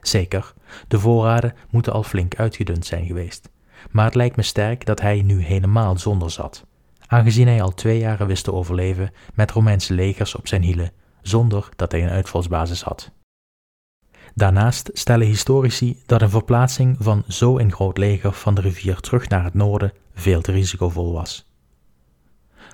Zeker, 0.00 0.54
de 0.88 0.98
voorraden 0.98 1.54
moeten 1.70 1.92
al 1.92 2.02
flink 2.02 2.34
uitgedund 2.34 2.86
zijn 2.86 3.06
geweest, 3.06 3.48
maar 3.90 4.04
het 4.04 4.14
lijkt 4.14 4.36
me 4.36 4.42
sterk 4.42 4.86
dat 4.86 5.00
hij 5.00 5.22
nu 5.22 5.42
helemaal 5.42 5.98
zonder 5.98 6.30
zat, 6.30 6.64
aangezien 7.06 7.46
hij 7.46 7.62
al 7.62 7.74
twee 7.74 7.98
jaren 7.98 8.26
wist 8.26 8.44
te 8.44 8.52
overleven 8.52 9.10
met 9.34 9.50
Romeinse 9.50 9.94
legers 9.94 10.34
op 10.34 10.48
zijn 10.48 10.62
hielen, 10.62 10.92
zonder 11.22 11.68
dat 11.76 11.92
hij 11.92 12.02
een 12.02 12.10
uitvalsbasis 12.10 12.82
had. 12.82 13.10
Daarnaast 14.36 14.90
stellen 14.92 15.26
historici 15.26 16.02
dat 16.06 16.22
een 16.22 16.30
verplaatsing 16.30 16.96
van 17.00 17.24
zo'n 17.26 17.72
groot 17.72 17.98
leger 17.98 18.32
van 18.32 18.54
de 18.54 18.60
rivier 18.60 19.00
terug 19.00 19.28
naar 19.28 19.44
het 19.44 19.54
noorden 19.54 19.92
veel 20.14 20.40
te 20.40 20.52
risicovol 20.52 21.12
was. 21.12 21.50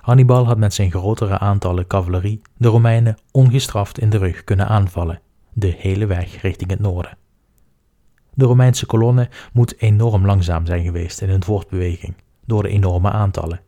Hannibal 0.01 0.47
had 0.47 0.59
met 0.59 0.75
zijn 0.75 0.91
grotere 0.91 1.39
aantallen 1.39 1.87
cavalerie 1.87 2.41
de 2.57 2.69
Romeinen 2.69 3.19
ongestraft 3.31 3.99
in 3.99 4.11
de 4.11 4.19
rug 4.19 4.45
kunnen 4.45 4.69
aanvallen, 4.69 5.21
de 5.53 5.75
hele 5.79 6.07
weg 6.07 6.41
richting 6.41 6.71
het 6.71 6.81
noorden. 6.81 7.19
De 8.35 8.45
Romeinse 8.45 8.87
kolonne 8.87 9.29
moet 9.53 9.81
enorm 9.81 10.27
langzaam 10.27 10.67
zijn 10.67 10.85
geweest 10.85 11.21
in 11.21 11.29
hun 11.29 11.45
voortbeweging 11.45 12.15
door 12.47 12.63
de 12.63 12.69
enorme 12.69 13.11
aantallen, 13.11 13.61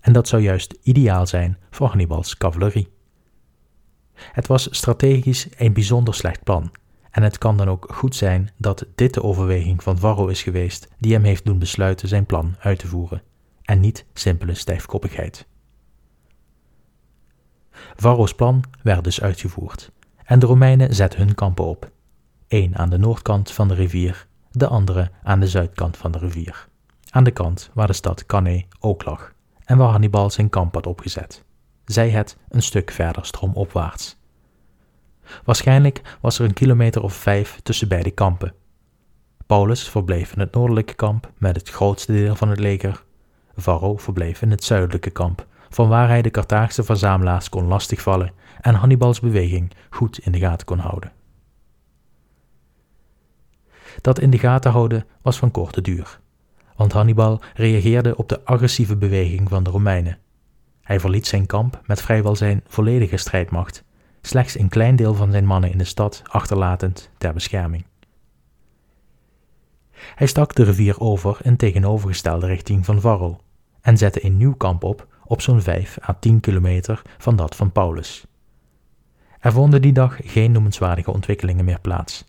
en 0.00 0.12
dat 0.12 0.28
zou 0.28 0.42
juist 0.42 0.78
ideaal 0.82 1.26
zijn 1.26 1.58
voor 1.70 1.86
Hannibals 1.88 2.36
cavalerie. 2.36 2.92
Het 4.14 4.46
was 4.46 4.68
strategisch 4.70 5.48
een 5.56 5.72
bijzonder 5.72 6.14
slecht 6.14 6.42
plan, 6.42 6.70
en 7.12 7.22
het 7.22 7.38
kan 7.38 7.56
dan 7.56 7.68
ook 7.68 7.86
goed 7.94 8.16
zijn 8.16 8.50
dat 8.56 8.86
dit 8.94 9.14
de 9.14 9.22
overweging 9.22 9.82
van 9.82 9.98
Varro 9.98 10.26
is 10.26 10.42
geweest 10.42 10.88
die 10.98 11.12
hem 11.12 11.24
heeft 11.24 11.44
doen 11.44 11.58
besluiten 11.58 12.08
zijn 12.08 12.26
plan 12.26 12.54
uit 12.58 12.78
te 12.78 12.86
voeren, 12.86 13.22
en 13.62 13.80
niet 13.80 14.04
simpele 14.12 14.54
stijfkoppigheid. 14.54 15.46
Varro's 17.96 18.34
plan 18.34 18.64
werd 18.82 19.04
dus 19.04 19.20
uitgevoerd, 19.20 19.90
en 20.24 20.38
de 20.38 20.46
Romeinen 20.46 20.94
zetten 20.94 21.18
hun 21.18 21.34
kampen 21.34 21.64
op, 21.64 21.90
één 22.48 22.76
aan 22.76 22.90
de 22.90 22.98
noordkant 22.98 23.50
van 23.50 23.68
de 23.68 23.74
rivier, 23.74 24.26
de 24.50 24.66
andere 24.66 25.10
aan 25.22 25.40
de 25.40 25.48
zuidkant 25.48 25.96
van 25.96 26.12
de 26.12 26.18
rivier, 26.18 26.68
aan 27.10 27.24
de 27.24 27.30
kant 27.30 27.70
waar 27.74 27.86
de 27.86 27.92
stad 27.92 28.26
Cannae 28.26 28.66
ook 28.80 29.04
lag 29.04 29.32
en 29.64 29.76
waar 29.76 29.90
Hannibal 29.90 30.30
zijn 30.30 30.48
kamp 30.48 30.74
had 30.74 30.86
opgezet, 30.86 31.44
zij 31.84 32.10
het 32.10 32.36
een 32.48 32.62
stuk 32.62 32.90
verder 32.90 33.26
stroomopwaarts. 33.26 34.20
Waarschijnlijk 35.44 36.16
was 36.20 36.38
er 36.38 36.44
een 36.44 36.54
kilometer 36.54 37.02
of 37.02 37.14
vijf 37.14 37.60
tussen 37.62 37.88
beide 37.88 38.10
kampen. 38.10 38.54
Paulus 39.46 39.88
verbleef 39.88 40.32
in 40.32 40.40
het 40.40 40.54
noordelijke 40.54 40.94
kamp 40.94 41.32
met 41.38 41.56
het 41.56 41.70
grootste 41.70 42.12
deel 42.12 42.34
van 42.34 42.48
het 42.48 42.58
leger. 42.58 43.04
Varro 43.56 43.96
verbleef 43.96 44.42
in 44.42 44.50
het 44.50 44.64
zuidelijke 44.64 45.10
kamp, 45.10 45.46
van 45.68 45.88
waar 45.88 46.08
hij 46.08 46.22
de 46.22 46.30
Carthaagse 46.30 46.82
verzamelaars 46.82 47.48
kon 47.48 47.64
lastigvallen 47.64 48.32
en 48.60 48.74
Hannibals 48.74 49.20
beweging 49.20 49.72
goed 49.90 50.18
in 50.18 50.32
de 50.32 50.38
gaten 50.38 50.66
kon 50.66 50.78
houden. 50.78 51.12
Dat 54.00 54.18
in 54.18 54.30
de 54.30 54.38
gaten 54.38 54.70
houden 54.70 55.04
was 55.22 55.38
van 55.38 55.50
korte 55.50 55.80
duur, 55.80 56.20
want 56.76 56.92
Hannibal 56.92 57.40
reageerde 57.54 58.16
op 58.16 58.28
de 58.28 58.44
agressieve 58.44 58.96
beweging 58.96 59.48
van 59.48 59.62
de 59.62 59.70
Romeinen. 59.70 60.18
Hij 60.82 61.00
verliet 61.00 61.26
zijn 61.26 61.46
kamp 61.46 61.80
met 61.86 62.02
vrijwel 62.02 62.36
zijn 62.36 62.62
volledige 62.66 63.16
strijdmacht, 63.16 63.84
slechts 64.22 64.58
een 64.58 64.68
klein 64.68 64.96
deel 64.96 65.14
van 65.14 65.30
zijn 65.30 65.46
mannen 65.46 65.70
in 65.70 65.78
de 65.78 65.84
stad 65.84 66.22
achterlatend 66.26 67.10
ter 67.18 67.32
bescherming. 67.32 67.84
Hij 70.14 70.26
stak 70.26 70.54
de 70.54 70.62
rivier 70.62 71.00
over 71.00 71.38
in 71.42 71.56
tegenovergestelde 71.56 72.46
richting 72.46 72.84
van 72.84 73.00
Varro 73.00 73.40
en 73.80 73.96
zette 73.96 74.24
een 74.24 74.36
nieuw 74.36 74.54
kamp 74.54 74.84
op 74.84 75.06
op 75.24 75.40
zo'n 75.40 75.60
5 75.60 75.98
à 76.08 76.16
10 76.20 76.40
kilometer 76.40 77.02
van 77.18 77.36
dat 77.36 77.56
van 77.56 77.72
Paulus. 77.72 78.26
Er 79.40 79.52
vonden 79.52 79.82
die 79.82 79.92
dag 79.92 80.18
geen 80.22 80.52
noemenswaardige 80.52 81.12
ontwikkelingen 81.12 81.64
meer 81.64 81.80
plaats. 81.80 82.24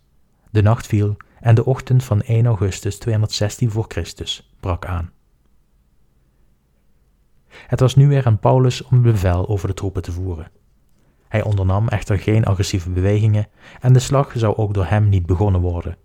De 0.50 0.62
nacht 0.62 0.88
viel 0.88 1.18
en 1.40 1.56
de 1.56 1.66
ochtend 1.66 2.04
van 2.04 2.22
1 2.22 2.46
augustus 2.46 2.98
216 2.98 3.72
voor 3.72 3.86
Christus 3.88 4.54
brak 4.60 4.86
aan. 4.86 5.12
Het 7.48 7.80
was 7.80 7.96
nu 7.96 8.08
weer 8.08 8.26
aan 8.26 8.40
Paulus 8.40 8.84
om 8.84 9.02
bevel 9.02 9.48
over 9.48 9.68
de 9.68 9.74
troepen 9.74 10.02
te 10.02 10.12
voeren. 10.12 10.52
Hij 11.34 11.44
ondernam 11.44 11.88
echter 11.88 12.20
geen 12.20 12.46
agressieve 12.46 12.90
bewegingen 12.90 13.48
en 13.80 13.94
de 13.94 14.00
slag 14.00 14.34
zou 14.36 14.56
ook 14.56 14.74
door 14.74 14.86
hem 14.86 15.10
niet 15.10 15.26
begonnen 15.26 15.62
worden. 15.62 15.98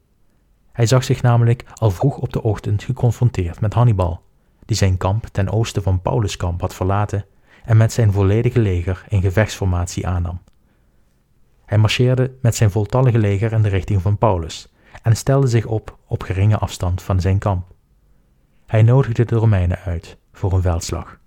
Hij 0.72 0.86
zag 0.86 1.04
zich 1.04 1.22
namelijk 1.22 1.64
al 1.74 1.90
vroeg 1.90 2.16
op 2.16 2.32
de 2.32 2.42
ochtend 2.42 2.82
geconfronteerd 2.82 3.60
met 3.60 3.74
Hannibal, 3.74 4.22
die 4.64 4.76
zijn 4.76 4.96
kamp 4.96 5.26
ten 5.26 5.50
oosten 5.50 5.82
van 5.82 6.00
Paulus' 6.00 6.36
kamp 6.36 6.60
had 6.60 6.74
verlaten 6.74 7.24
en 7.64 7.76
met 7.76 7.92
zijn 7.92 8.12
volledige 8.12 8.60
leger 8.60 9.04
in 9.08 9.20
gevechtsformatie 9.20 10.06
aannam. 10.06 10.40
Hij 11.64 11.78
marcheerde 11.78 12.32
met 12.42 12.54
zijn 12.54 12.70
voltallige 12.70 13.18
leger 13.18 13.52
in 13.52 13.62
de 13.62 13.68
richting 13.68 14.02
van 14.02 14.18
Paulus 14.18 14.72
en 15.02 15.16
stelde 15.16 15.46
zich 15.46 15.66
op 15.66 15.98
op 16.06 16.22
geringe 16.22 16.58
afstand 16.58 17.02
van 17.02 17.20
zijn 17.20 17.38
kamp. 17.38 17.66
Hij 18.66 18.82
nodigde 18.82 19.24
de 19.24 19.36
Romeinen 19.36 19.78
uit 19.78 20.16
voor 20.32 20.52
een 20.52 20.62
veldslag. 20.62 21.18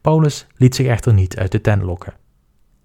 Paulus 0.00 0.46
liet 0.56 0.74
zich 0.74 0.86
echter 0.86 1.12
niet 1.12 1.36
uit 1.36 1.52
de 1.52 1.60
tent 1.60 1.82
lokken. 1.82 2.14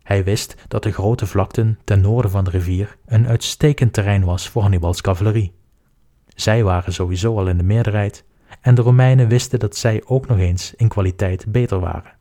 Hij 0.03 0.23
wist 0.23 0.55
dat 0.67 0.83
de 0.83 0.91
grote 0.91 1.25
vlakten 1.25 1.79
ten 1.83 2.01
noorden 2.01 2.31
van 2.31 2.43
de 2.43 2.49
rivier 2.49 2.97
een 3.05 3.27
uitstekend 3.27 3.93
terrein 3.93 4.23
was 4.23 4.49
voor 4.49 4.61
Hannibals 4.61 5.01
cavalerie. 5.01 5.53
Zij 6.27 6.63
waren 6.63 6.93
sowieso 6.93 7.37
al 7.37 7.47
in 7.47 7.57
de 7.57 7.63
meerderheid 7.63 8.25
en 8.61 8.75
de 8.75 8.81
Romeinen 8.81 9.27
wisten 9.27 9.59
dat 9.59 9.75
zij 9.75 10.01
ook 10.05 10.27
nog 10.27 10.37
eens 10.37 10.73
in 10.75 10.87
kwaliteit 10.87 11.45
beter 11.47 11.79
waren. 11.79 12.15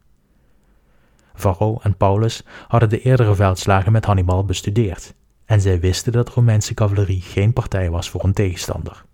Varro 1.34 1.78
en 1.82 1.96
Paulus 1.96 2.44
hadden 2.68 2.88
de 2.88 3.00
eerdere 3.00 3.34
veldslagen 3.34 3.92
met 3.92 4.04
Hannibal 4.04 4.44
bestudeerd 4.44 5.14
en 5.44 5.60
zij 5.60 5.80
wisten 5.80 6.12
dat 6.12 6.28
Romeinse 6.28 6.74
cavalerie 6.74 7.20
geen 7.20 7.52
partij 7.52 7.90
was 7.90 8.10
voor 8.10 8.24
een 8.24 8.32
tegenstander. 8.32 9.04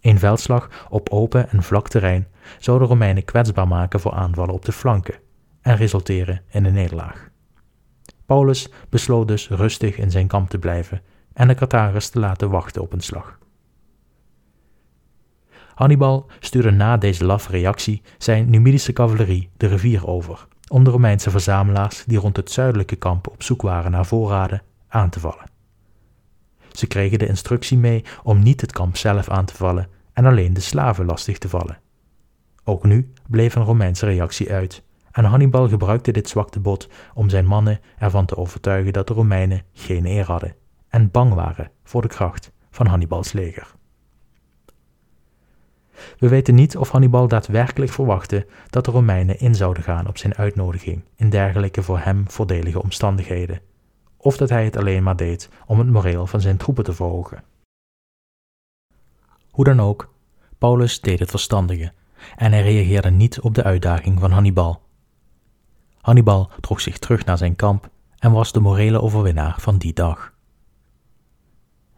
Een 0.00 0.18
veldslag 0.18 0.86
op 0.90 1.08
open 1.08 1.50
en 1.50 1.62
vlak 1.62 1.88
terrein 1.88 2.26
zou 2.58 2.78
de 2.78 2.84
Romeinen 2.84 3.24
kwetsbaar 3.24 3.68
maken 3.68 4.00
voor 4.00 4.12
aanvallen 4.12 4.54
op 4.54 4.64
de 4.64 4.72
flanken 4.72 5.14
en 5.60 5.76
resulteren 5.76 6.42
in 6.50 6.64
een 6.64 6.72
nederlaag. 6.72 7.30
Paulus 8.26 8.68
besloot 8.88 9.28
dus 9.28 9.48
rustig 9.48 9.96
in 9.96 10.10
zijn 10.10 10.26
kamp 10.26 10.48
te 10.48 10.58
blijven 10.58 11.02
en 11.32 11.48
de 11.48 11.54
Carthagers 11.54 12.08
te 12.08 12.18
laten 12.18 12.50
wachten 12.50 12.82
op 12.82 12.92
een 12.92 13.00
slag. 13.00 13.38
Hannibal 15.74 16.26
stuurde 16.40 16.70
na 16.70 16.96
deze 16.96 17.24
laffe 17.24 17.50
reactie 17.50 18.02
zijn 18.18 18.50
Numidische 18.50 18.92
cavalerie 18.92 19.50
de 19.56 19.66
rivier 19.66 20.06
over 20.06 20.46
om 20.68 20.84
de 20.84 20.90
Romeinse 20.90 21.30
verzamelaars 21.30 22.04
die 22.06 22.18
rond 22.18 22.36
het 22.36 22.50
zuidelijke 22.50 22.96
kamp 22.96 23.28
op 23.28 23.42
zoek 23.42 23.62
waren 23.62 23.90
naar 23.90 24.06
voorraden 24.06 24.62
aan 24.88 25.10
te 25.10 25.20
vallen. 25.20 25.50
Ze 26.72 26.86
kregen 26.86 27.18
de 27.18 27.26
instructie 27.26 27.78
mee 27.78 28.04
om 28.22 28.42
niet 28.42 28.60
het 28.60 28.72
kamp 28.72 28.96
zelf 28.96 29.28
aan 29.28 29.44
te 29.44 29.54
vallen 29.54 29.88
en 30.12 30.24
alleen 30.24 30.54
de 30.54 30.60
slaven 30.60 31.04
lastig 31.06 31.38
te 31.38 31.48
vallen. 31.48 31.81
Ook 32.64 32.84
nu 32.84 33.12
bleef 33.28 33.54
een 33.54 33.64
Romeinse 33.64 34.06
reactie 34.06 34.52
uit, 34.52 34.82
en 35.12 35.24
Hannibal 35.24 35.68
gebruikte 35.68 36.12
dit 36.12 36.28
zwaktebod 36.28 36.88
om 37.14 37.28
zijn 37.28 37.46
mannen 37.46 37.80
ervan 37.98 38.26
te 38.26 38.36
overtuigen 38.36 38.92
dat 38.92 39.06
de 39.06 39.14
Romeinen 39.14 39.62
geen 39.72 40.06
eer 40.06 40.24
hadden 40.24 40.54
en 40.88 41.10
bang 41.10 41.34
waren 41.34 41.70
voor 41.84 42.02
de 42.02 42.08
kracht 42.08 42.52
van 42.70 42.86
Hannibals 42.86 43.32
leger. 43.32 43.74
We 46.18 46.28
weten 46.28 46.54
niet 46.54 46.76
of 46.76 46.90
Hannibal 46.90 47.28
daadwerkelijk 47.28 47.90
verwachtte 47.90 48.46
dat 48.70 48.84
de 48.84 48.90
Romeinen 48.90 49.38
in 49.38 49.54
zouden 49.54 49.82
gaan 49.82 50.08
op 50.08 50.18
zijn 50.18 50.34
uitnodiging 50.34 51.04
in 51.16 51.30
dergelijke 51.30 51.82
voor 51.82 51.98
hem 51.98 52.30
voordelige 52.30 52.82
omstandigheden, 52.82 53.60
of 54.16 54.36
dat 54.36 54.48
hij 54.48 54.64
het 54.64 54.76
alleen 54.76 55.02
maar 55.02 55.16
deed 55.16 55.48
om 55.66 55.78
het 55.78 55.88
moreel 55.88 56.26
van 56.26 56.40
zijn 56.40 56.56
troepen 56.56 56.84
te 56.84 56.92
verhogen. 56.92 57.44
Hoe 59.50 59.64
dan 59.64 59.80
ook, 59.80 60.14
Paulus 60.58 61.00
deed 61.00 61.18
het 61.18 61.30
verstandige 61.30 61.92
en 62.36 62.52
hij 62.52 62.62
reageerde 62.62 63.10
niet 63.10 63.40
op 63.40 63.54
de 63.54 63.62
uitdaging 63.62 64.20
van 64.20 64.30
Hannibal. 64.30 64.82
Hannibal 66.00 66.50
trok 66.60 66.80
zich 66.80 66.98
terug 66.98 67.24
naar 67.24 67.38
zijn 67.38 67.56
kamp 67.56 67.90
en 68.18 68.32
was 68.32 68.52
de 68.52 68.60
morele 68.60 69.00
overwinnaar 69.00 69.54
van 69.58 69.78
die 69.78 69.92
dag. 69.92 70.32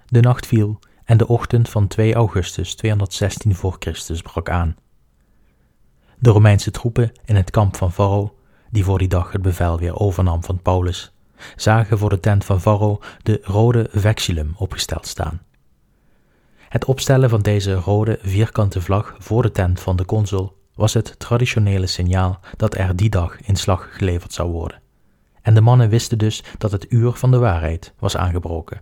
De 0.07 0.21
nacht 0.21 0.47
viel 0.47 0.79
en 1.05 1.17
de 1.17 1.29
ochtend 1.29 1.69
van 1.69 1.87
2 1.87 2.15
augustus 2.15 2.75
216 2.75 3.55
voor 3.55 3.77
Christus 3.79 4.23
brak 4.23 4.49
aan. 4.51 4.77
De 6.19 6.31
Romeinse 6.31 6.71
troepen 6.71 7.13
in 7.25 7.37
het 7.37 7.51
kamp 7.51 7.77
van 7.77 7.93
Varro, 7.93 8.35
die 8.71 8.85
voor 8.85 8.99
die 8.99 9.09
dag 9.09 9.33
het 9.33 9.43
bevel 9.43 9.79
weer 9.79 9.99
overnam 9.99 10.45
van 10.45 10.63
Paulus, 10.63 11.13
zagen 11.57 11.99
voor 11.99 12.11
de 12.11 12.21
tent 12.21 12.45
van 12.45 12.61
Varro 12.61 13.01
de 13.23 13.41
rode 13.43 13.89
vexillum 13.91 14.55
opgesteld 14.57 15.07
staan. 15.07 15.41
Het 16.75 16.85
opstellen 16.85 17.31
van 17.31 17.41
deze 17.41 17.75
rode 17.75 18.19
vierkante 18.23 18.81
vlag 18.81 19.15
voor 19.19 19.43
de 19.43 19.51
tent 19.51 19.81
van 19.81 19.97
de 19.97 20.05
consul 20.05 20.57
was 20.75 20.95
het 20.95 21.19
traditionele 21.19 21.87
signaal 21.87 22.41
dat 22.57 22.75
er 22.75 22.97
die 22.97 23.11
dag 23.11 23.41
in 23.41 23.57
slag 23.57 23.89
geleverd 23.97 24.33
zou 24.33 24.51
worden. 24.51 24.81
En 25.43 25.55
de 25.55 25.61
mannen 25.61 25.89
wisten 25.89 26.19
dus 26.19 26.43
dat 26.59 26.73
het 26.73 26.87
uur 26.89 27.13
van 27.13 27.31
de 27.31 27.39
waarheid 27.39 27.93
was 27.99 28.17
aangebroken. 28.17 28.81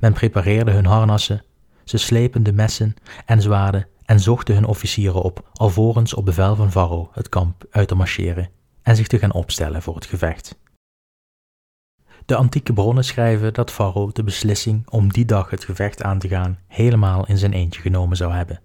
Men 0.00 0.12
prepareerde 0.12 0.70
hun 0.70 0.86
harnassen, 0.86 1.44
ze 1.84 1.98
slepen 1.98 2.42
de 2.42 2.52
messen 2.52 2.94
en 3.26 3.42
zwaarden 3.42 3.86
en 4.04 4.20
zochten 4.20 4.54
hun 4.54 4.66
officieren 4.66 5.22
op, 5.22 5.48
alvorens 5.52 6.14
op 6.14 6.24
bevel 6.24 6.56
van 6.56 6.70
Varro 6.70 7.10
het 7.12 7.28
kamp 7.28 7.64
uit 7.70 7.88
te 7.88 7.94
marcheren 7.94 8.50
en 8.82 8.96
zich 8.96 9.06
te 9.06 9.18
gaan 9.18 9.32
opstellen 9.32 9.82
voor 9.82 9.94
het 9.94 10.06
gevecht. 10.06 10.58
De 12.26 12.36
antieke 12.36 12.72
bronnen 12.72 13.04
schrijven 13.04 13.54
dat 13.54 13.72
Varro 13.72 14.10
de 14.12 14.22
beslissing 14.22 14.88
om 14.88 15.12
die 15.12 15.24
dag 15.24 15.50
het 15.50 15.64
gevecht 15.64 16.02
aan 16.02 16.18
te 16.18 16.28
gaan 16.28 16.58
helemaal 16.66 17.26
in 17.26 17.38
zijn 17.38 17.52
eentje 17.52 17.80
genomen 17.80 18.16
zou 18.16 18.32
hebben. 18.32 18.60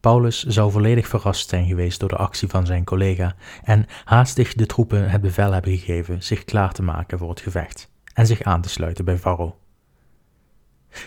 Paulus 0.00 0.42
zou 0.42 0.70
volledig 0.70 1.08
verrast 1.08 1.48
zijn 1.48 1.66
geweest 1.66 2.00
door 2.00 2.08
de 2.08 2.16
actie 2.16 2.48
van 2.48 2.66
zijn 2.66 2.84
collega 2.84 3.34
en 3.62 3.86
haastig 4.04 4.54
de 4.54 4.66
troepen 4.66 5.10
het 5.10 5.20
bevel 5.20 5.52
hebben 5.52 5.78
gegeven 5.78 6.22
zich 6.22 6.44
klaar 6.44 6.72
te 6.72 6.82
maken 6.82 7.18
voor 7.18 7.30
het 7.30 7.40
gevecht 7.40 7.90
en 8.14 8.26
zich 8.26 8.42
aan 8.42 8.60
te 8.60 8.68
sluiten 8.68 9.04
bij 9.04 9.18
Varro. 9.18 9.58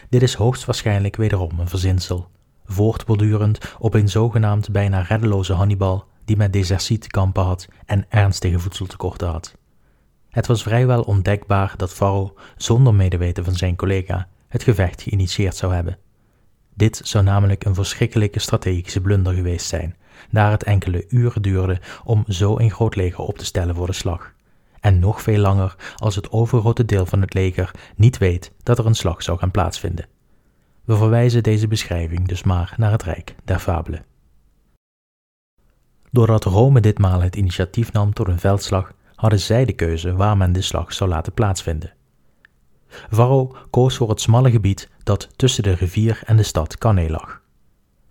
Dit 0.10 0.22
is 0.22 0.34
hoogstwaarschijnlijk 0.34 1.16
wederom 1.16 1.60
een 1.60 1.68
verzinsel, 1.68 2.30
voortbordurend 2.66 3.76
op 3.80 3.94
een 3.94 4.10
zogenaamd 4.10 4.72
bijna 4.72 5.02
reddeloze 5.02 5.54
Hannibal 5.54 6.06
die 6.26 6.38
met 6.38 6.54
desertiet 6.54 7.02
te 7.02 7.08
kampen 7.08 7.44
had 7.44 7.68
en 7.86 8.06
ernstige 8.10 8.60
voedseltekorten 8.60 9.28
had. 9.28 9.58
Het 10.30 10.48
was 10.48 10.64
vrijwel 10.64 11.02
ondenkbaar 11.02 11.74
dat 11.78 11.94
Varro, 11.94 12.34
zonder 12.58 12.94
medeweten 12.94 13.44
van 13.44 13.56
zijn 13.56 13.76
collega, 13.76 14.28
het 14.48 14.64
gevecht 14.64 15.02
geïnitieerd 15.02 15.56
zou 15.56 15.74
hebben. 15.74 15.98
Dit 16.74 17.02
zou 17.04 17.24
namelijk 17.24 17.66
een 17.66 17.76
verschrikkelijke 17.76 18.40
strategische 18.40 19.02
blunder 19.02 19.34
geweest 19.34 19.68
zijn, 19.68 19.96
daar 20.30 20.52
het 20.52 20.64
enkele 20.64 21.06
uren 21.08 21.42
duurde 21.42 21.82
om 22.04 22.24
zo 22.28 22.60
een 22.60 22.72
groot 22.72 22.96
leger 22.96 23.24
op 23.24 23.38
te 23.38 23.46
stellen 23.46 23.76
voor 23.76 23.88
de 23.88 23.94
slag. 23.94 24.34
En 24.80 25.00
nog 25.00 25.22
veel 25.22 25.40
langer 25.40 25.76
als 25.96 26.16
het 26.16 26.32
overgrote 26.32 26.86
deel 26.86 27.06
van 27.06 27.22
het 27.22 27.34
leger 27.34 27.72
niet 27.96 28.18
weet 28.18 28.52
dat 28.64 28.78
er 28.80 28.86
een 28.86 28.96
slag 28.96 29.24
zou 29.24 29.38
gaan 29.38 29.52
plaatsvinden. 29.52 30.08
We 30.84 30.96
verwijzen 30.96 31.44
deze 31.44 31.68
beschrijving 31.68 32.28
dus 32.28 32.44
maar 32.44 32.74
naar 32.78 32.92
het 32.92 33.04
Rijk 33.04 33.36
der 33.44 33.60
Fabelen. 33.60 34.06
Doordat 36.12 36.44
Rome 36.44 36.80
ditmaal 36.80 37.22
het 37.22 37.36
initiatief 37.36 37.92
nam 37.92 38.14
tot 38.14 38.28
een 38.28 38.40
veldslag, 38.40 38.92
hadden 39.20 39.40
zij 39.40 39.66
de 39.66 39.74
keuze 39.74 40.16
waar 40.16 40.38
men 40.38 40.52
de 40.52 40.62
slag 40.62 40.94
zou 40.94 41.10
laten 41.10 41.34
plaatsvinden. 41.34 41.94
Varro 42.88 43.56
koos 43.70 43.98
voor 43.98 44.10
het 44.10 44.22
smalle 44.22 44.52
gebied 44.52 44.90
dat 45.04 45.30
tussen 45.36 45.64
de 45.64 45.74
rivier 45.74 46.22
en 46.26 46.38
de 46.38 46.44
stad 46.44 46.78
Cannae 46.78 47.10
lag. 47.10 47.42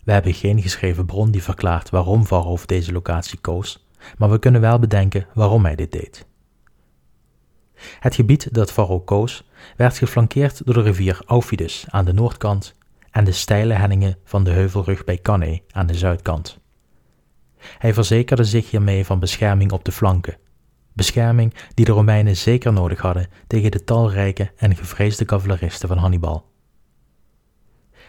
We 0.05 0.13
hebben 0.13 0.35
geen 0.35 0.63
geschreven 0.63 1.07
bron 1.07 1.31
die 1.31 1.43
verklaart 1.43 1.91
waarom 1.91 2.27
Varro 2.27 2.57
voor 2.57 2.67
deze 2.67 2.93
locatie 2.93 3.39
koos, 3.39 3.87
maar 4.19 4.31
we 4.31 4.39
kunnen 4.39 4.61
wel 4.61 4.79
bedenken 4.79 5.27
waarom 5.35 5.65
hij 5.65 5.75
dit 5.75 5.93
deed. 5.93 6.27
Het 8.01 8.15
gebied 8.15 8.55
dat 8.55 8.73
Varro 8.73 9.01
koos 9.01 9.49
werd 9.77 9.99
geflankeerd 9.99 10.65
door 10.65 10.75
de 10.75 10.83
rivier 10.83 11.21
Aufidus 11.27 11.85
aan 11.89 12.05
de 12.05 12.13
noordkant 12.13 12.75
en 13.11 13.25
de 13.25 13.33
steile 13.33 13.75
hellingen 13.75 14.19
van 14.25 14.45
de 14.45 14.51
heuvelrug 14.51 15.05
bij 15.05 15.19
Cannae 15.19 15.63
aan 15.71 15.87
de 15.87 15.95
zuidkant. 15.95 16.59
Hij 17.59 17.95
verzekerde 17.95 18.45
zich 18.45 18.71
hiermee 18.71 19.05
van 19.05 19.19
bescherming 19.19 19.73
op 19.73 19.85
de 19.85 19.93
flanken, 19.93 20.37
bescherming 20.99 21.55
die 21.75 21.85
de 21.85 21.93
Romeinen 21.93 22.37
zeker 22.37 22.73
nodig 22.73 23.01
hadden 23.01 23.29
tegen 23.47 23.71
de 23.71 23.85
talrijke 23.85 24.51
en 24.57 24.77
gevreesde 24.77 25.25
cavaleristen 25.25 25.89
van 25.89 25.99
Hannibal. 25.99 26.47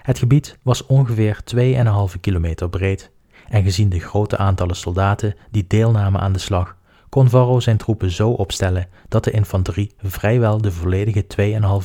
Het 0.02 0.20
gebied 0.20 0.58
was 0.62 0.86
ongeveer 0.86 1.40
2,5 1.56 2.20
kilometer 2.20 2.70
breed 2.70 3.12
en 3.50 3.64
gezien 3.64 3.90
de 3.90 4.00
grote 4.00 4.38
aantallen 4.38 4.76
soldaten 4.76 5.36
die 5.52 5.66
deelnamen 5.68 6.22
aan 6.22 6.34
de 6.34 6.40
slag, 6.40 6.78
kon 7.10 7.30
Varro 7.30 7.60
zijn 7.60 7.78
troepen 7.78 8.12
zo 8.12 8.30
opstellen 8.30 8.88
dat 9.08 9.24
de 9.24 9.32
infanterie 9.32 9.92
vrijwel 10.02 10.62
de 10.62 10.72
volledige 10.72 11.26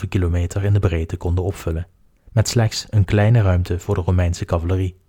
2,5 0.03 0.09
kilometer 0.09 0.64
in 0.64 0.73
de 0.73 0.79
breedte 0.79 1.17
konden 1.17 1.45
opvullen, 1.45 1.87
met 2.33 2.49
slechts 2.49 2.87
een 2.90 3.05
kleine 3.05 3.43
ruimte 3.43 3.79
voor 3.79 3.95
de 3.95 4.01
Romeinse 4.01 4.45
cavalerie. 4.45 5.03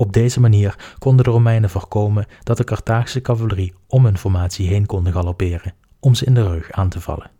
Op 0.00 0.12
deze 0.12 0.40
manier 0.40 0.94
konden 0.98 1.24
de 1.24 1.30
Romeinen 1.30 1.70
voorkomen 1.70 2.26
dat 2.42 2.56
de 2.56 2.64
Carthaagse 2.64 3.20
cavalerie 3.20 3.74
om 3.86 4.04
hun 4.04 4.18
formatie 4.18 4.68
heen 4.68 4.86
konden 4.86 5.12
galopperen, 5.12 5.74
om 5.98 6.14
ze 6.14 6.24
in 6.24 6.34
de 6.34 6.48
rug 6.48 6.72
aan 6.72 6.88
te 6.88 7.00
vallen. 7.00 7.30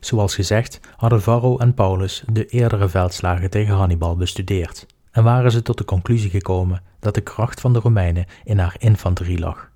Zoals 0.00 0.34
gezegd 0.34 0.80
hadden 0.96 1.22
Varro 1.22 1.58
en 1.58 1.74
Paulus 1.74 2.24
de 2.32 2.46
eerdere 2.46 2.88
veldslagen 2.88 3.50
tegen 3.50 3.74
Hannibal 3.74 4.16
bestudeerd 4.16 4.86
en 5.10 5.24
waren 5.24 5.50
ze 5.50 5.62
tot 5.62 5.78
de 5.78 5.84
conclusie 5.84 6.30
gekomen 6.30 6.82
dat 7.00 7.14
de 7.14 7.20
kracht 7.20 7.60
van 7.60 7.72
de 7.72 7.78
Romeinen 7.78 8.26
in 8.44 8.58
haar 8.58 8.76
infanterie 8.78 9.38
lag. 9.38 9.70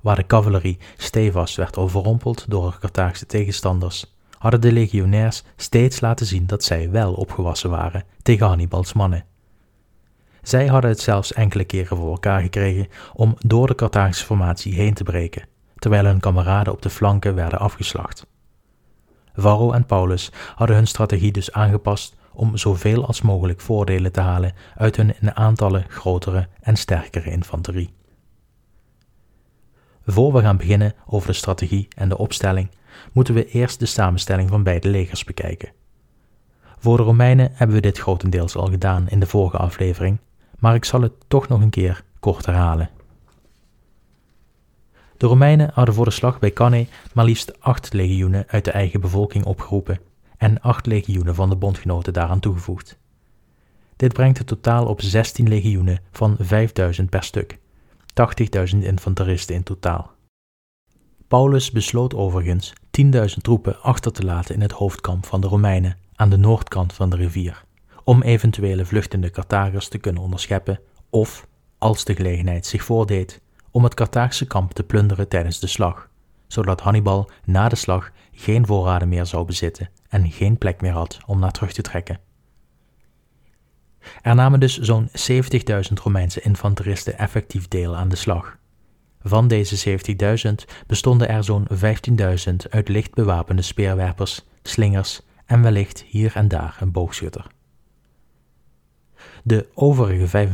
Waar 0.00 0.16
de 0.16 0.26
cavalerie 0.26 0.78
stevast 0.96 1.56
werd 1.56 1.76
overrompeld 1.76 2.44
door 2.48 2.62
haar 2.62 2.78
Carthaagse 2.78 3.26
tegenstanders, 3.26 4.14
hadden 4.38 4.60
de 4.60 4.72
legionairs 4.72 5.42
steeds 5.56 6.00
laten 6.00 6.26
zien 6.26 6.46
dat 6.46 6.64
zij 6.64 6.90
wel 6.90 7.12
opgewassen 7.12 7.70
waren 7.70 8.04
tegen 8.22 8.46
Hannibals 8.46 8.92
mannen 8.92 9.24
zij 10.44 10.66
hadden 10.66 10.90
het 10.90 11.00
zelfs 11.00 11.32
enkele 11.32 11.64
keren 11.64 11.96
voor 11.96 12.10
elkaar 12.10 12.40
gekregen 12.40 12.88
om 13.14 13.36
door 13.46 13.66
de 13.66 13.74
Carthagische 13.74 14.24
formatie 14.24 14.74
heen 14.74 14.94
te 14.94 15.04
breken, 15.04 15.48
terwijl 15.78 16.04
hun 16.04 16.20
kameraden 16.20 16.72
op 16.72 16.82
de 16.82 16.90
flanken 16.90 17.34
werden 17.34 17.58
afgeslacht. 17.58 18.26
Varro 19.34 19.72
en 19.72 19.86
Paulus 19.86 20.32
hadden 20.54 20.76
hun 20.76 20.86
strategie 20.86 21.32
dus 21.32 21.52
aangepast 21.52 22.16
om 22.32 22.56
zoveel 22.56 23.06
als 23.06 23.22
mogelijk 23.22 23.60
voordelen 23.60 24.12
te 24.12 24.20
halen 24.20 24.52
uit 24.76 24.96
hun 24.96 25.14
in 25.20 25.36
aantallen 25.36 25.84
grotere 25.88 26.48
en 26.60 26.76
sterkere 26.76 27.30
infanterie. 27.30 27.94
Voor 30.06 30.32
we 30.32 30.40
gaan 30.40 30.56
beginnen 30.56 30.94
over 31.06 31.28
de 31.28 31.34
strategie 31.34 31.88
en 31.96 32.08
de 32.08 32.18
opstelling, 32.18 32.70
moeten 33.12 33.34
we 33.34 33.46
eerst 33.46 33.78
de 33.78 33.86
samenstelling 33.86 34.48
van 34.48 34.62
beide 34.62 34.88
legers 34.88 35.24
bekijken. 35.24 35.72
Voor 36.78 36.96
de 36.96 37.02
Romeinen 37.02 37.50
hebben 37.54 37.76
we 37.76 37.82
dit 37.82 37.98
grotendeels 37.98 38.56
al 38.56 38.66
gedaan 38.66 39.08
in 39.08 39.20
de 39.20 39.26
vorige 39.26 39.56
aflevering, 39.56 40.18
maar 40.58 40.74
ik 40.74 40.84
zal 40.84 41.00
het 41.00 41.12
toch 41.28 41.48
nog 41.48 41.60
een 41.60 41.70
keer 41.70 42.04
kort 42.20 42.46
herhalen. 42.46 42.90
De 45.16 45.26
Romeinen 45.26 45.70
hadden 45.74 45.94
voor 45.94 46.04
de 46.04 46.10
slag 46.10 46.38
bij 46.38 46.52
Cannae 46.52 46.88
maar 47.14 47.24
liefst 47.24 47.60
acht 47.60 47.92
legioenen 47.92 48.44
uit 48.48 48.64
de 48.64 48.70
eigen 48.70 49.00
bevolking 49.00 49.44
opgeroepen 49.44 49.98
en 50.36 50.60
acht 50.60 50.86
legioenen 50.86 51.34
van 51.34 51.48
de 51.48 51.56
bondgenoten 51.56 52.12
daaraan 52.12 52.40
toegevoegd. 52.40 52.98
Dit 53.96 54.12
brengt 54.12 54.38
het 54.38 54.46
totaal 54.46 54.86
op 54.86 55.00
16 55.00 55.48
legioenen 55.48 56.00
van 56.12 56.36
5000 56.38 57.10
per 57.10 57.22
stuk, 57.22 57.58
80.000 58.74 58.78
infanteristen 58.78 59.54
in 59.54 59.62
totaal. 59.62 60.10
Paulus 61.28 61.70
besloot 61.70 62.14
overigens 62.14 62.72
10.000 63.02 63.12
troepen 63.40 63.80
achter 63.82 64.12
te 64.12 64.24
laten 64.24 64.54
in 64.54 64.60
het 64.60 64.72
hoofdkamp 64.72 65.26
van 65.26 65.40
de 65.40 65.46
Romeinen 65.46 65.98
aan 66.14 66.30
de 66.30 66.36
noordkant 66.36 66.92
van 66.92 67.10
de 67.10 67.16
rivier 67.16 67.63
om 68.04 68.22
eventuele 68.22 68.84
vluchtende 68.84 69.30
Carthagers 69.30 69.88
te 69.88 69.98
kunnen 69.98 70.22
onderscheppen 70.22 70.80
of, 71.10 71.46
als 71.78 72.04
de 72.04 72.14
gelegenheid 72.14 72.66
zich 72.66 72.84
voordeed, 72.84 73.40
om 73.70 73.84
het 73.84 73.94
Carthaagse 73.94 74.46
kamp 74.46 74.72
te 74.72 74.82
plunderen 74.82 75.28
tijdens 75.28 75.60
de 75.60 75.66
slag, 75.66 76.08
zodat 76.46 76.80
Hannibal 76.80 77.30
na 77.44 77.68
de 77.68 77.76
slag 77.76 78.10
geen 78.32 78.66
voorraden 78.66 79.08
meer 79.08 79.26
zou 79.26 79.46
bezitten 79.46 79.90
en 80.08 80.30
geen 80.30 80.58
plek 80.58 80.80
meer 80.80 80.92
had 80.92 81.18
om 81.26 81.38
naar 81.38 81.52
terug 81.52 81.72
te 81.72 81.82
trekken. 81.82 82.20
Er 84.22 84.34
namen 84.34 84.60
dus 84.60 84.78
zo'n 84.78 85.08
70.000 85.08 85.92
Romeinse 86.02 86.40
infanteristen 86.40 87.18
effectief 87.18 87.68
deel 87.68 87.96
aan 87.96 88.08
de 88.08 88.16
slag. 88.16 88.56
Van 89.22 89.48
deze 89.48 89.98
70.000 90.48 90.52
bestonden 90.86 91.28
er 91.28 91.44
zo'n 91.44 91.66
15.000 92.48 92.54
uit 92.70 92.88
licht 92.88 93.14
bewapende 93.14 93.62
speerwerpers, 93.62 94.44
slingers 94.62 95.20
en 95.46 95.62
wellicht 95.62 96.04
hier 96.06 96.36
en 96.36 96.48
daar 96.48 96.76
een 96.80 96.92
boogschutter. 96.92 97.46
De 99.46 99.68
overige 99.74 100.48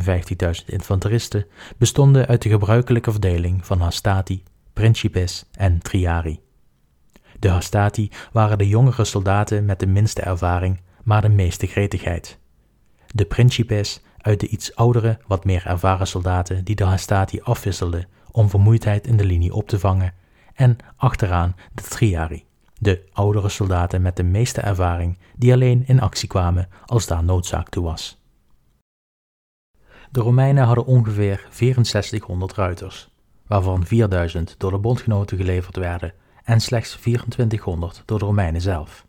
55.000 0.63 0.67
infanteristen 0.67 1.47
bestonden 1.79 2.27
uit 2.27 2.43
de 2.43 2.49
gebruikelijke 2.49 3.11
verdeling 3.11 3.67
van 3.67 3.81
hastati, 3.81 4.43
principes 4.73 5.45
en 5.53 5.79
triari. 5.79 6.41
De 7.39 7.49
hastati 7.49 8.11
waren 8.33 8.59
de 8.59 8.69
jongere 8.69 9.05
soldaten 9.05 9.65
met 9.65 9.81
de 9.81 9.87
minste 9.87 10.23
ervaring, 10.23 10.81
maar 11.03 11.23
de 11.23 11.29
meeste 11.29 11.67
gretigheid. 11.67 12.39
De 13.15 13.25
principes 13.25 14.03
uit 14.19 14.41
de 14.41 14.49
iets 14.49 14.75
oudere, 14.75 15.19
wat 15.27 15.45
meer 15.45 15.67
ervaren 15.67 16.07
soldaten 16.07 16.65
die 16.65 16.77
de 16.77 16.85
hastati 16.85 17.41
afwisselden 17.41 18.09
om 18.31 18.49
vermoeidheid 18.49 19.07
in 19.07 19.17
de 19.17 19.25
linie 19.25 19.55
op 19.55 19.69
te 19.69 19.79
vangen, 19.79 20.15
en 20.55 20.77
achteraan 20.97 21.57
de 21.73 21.83
triari, 21.83 22.45
de 22.79 23.09
oudere 23.13 23.49
soldaten 23.49 24.03
met 24.03 24.17
de 24.17 24.23
meeste 24.23 24.61
ervaring 24.61 25.19
die 25.37 25.53
alleen 25.53 25.87
in 25.87 26.01
actie 26.01 26.29
kwamen 26.29 26.69
als 26.87 27.07
daar 27.07 27.25
noodzaak 27.25 27.69
toe 27.69 27.85
was. 27.85 28.20
De 30.13 30.21
Romeinen 30.21 30.65
hadden 30.65 30.85
ongeveer 30.87 31.47
6400 31.51 32.55
ruiters, 32.55 33.11
waarvan 33.47 33.87
4000 33.87 34.55
door 34.59 34.71
de 34.71 34.79
bondgenoten 34.79 35.37
geleverd 35.37 35.77
werden 35.77 36.13
en 36.45 36.61
slechts 36.61 36.91
2400 36.97 38.03
door 38.05 38.19
de 38.19 38.25
Romeinen 38.25 38.61
zelf. 38.61 39.07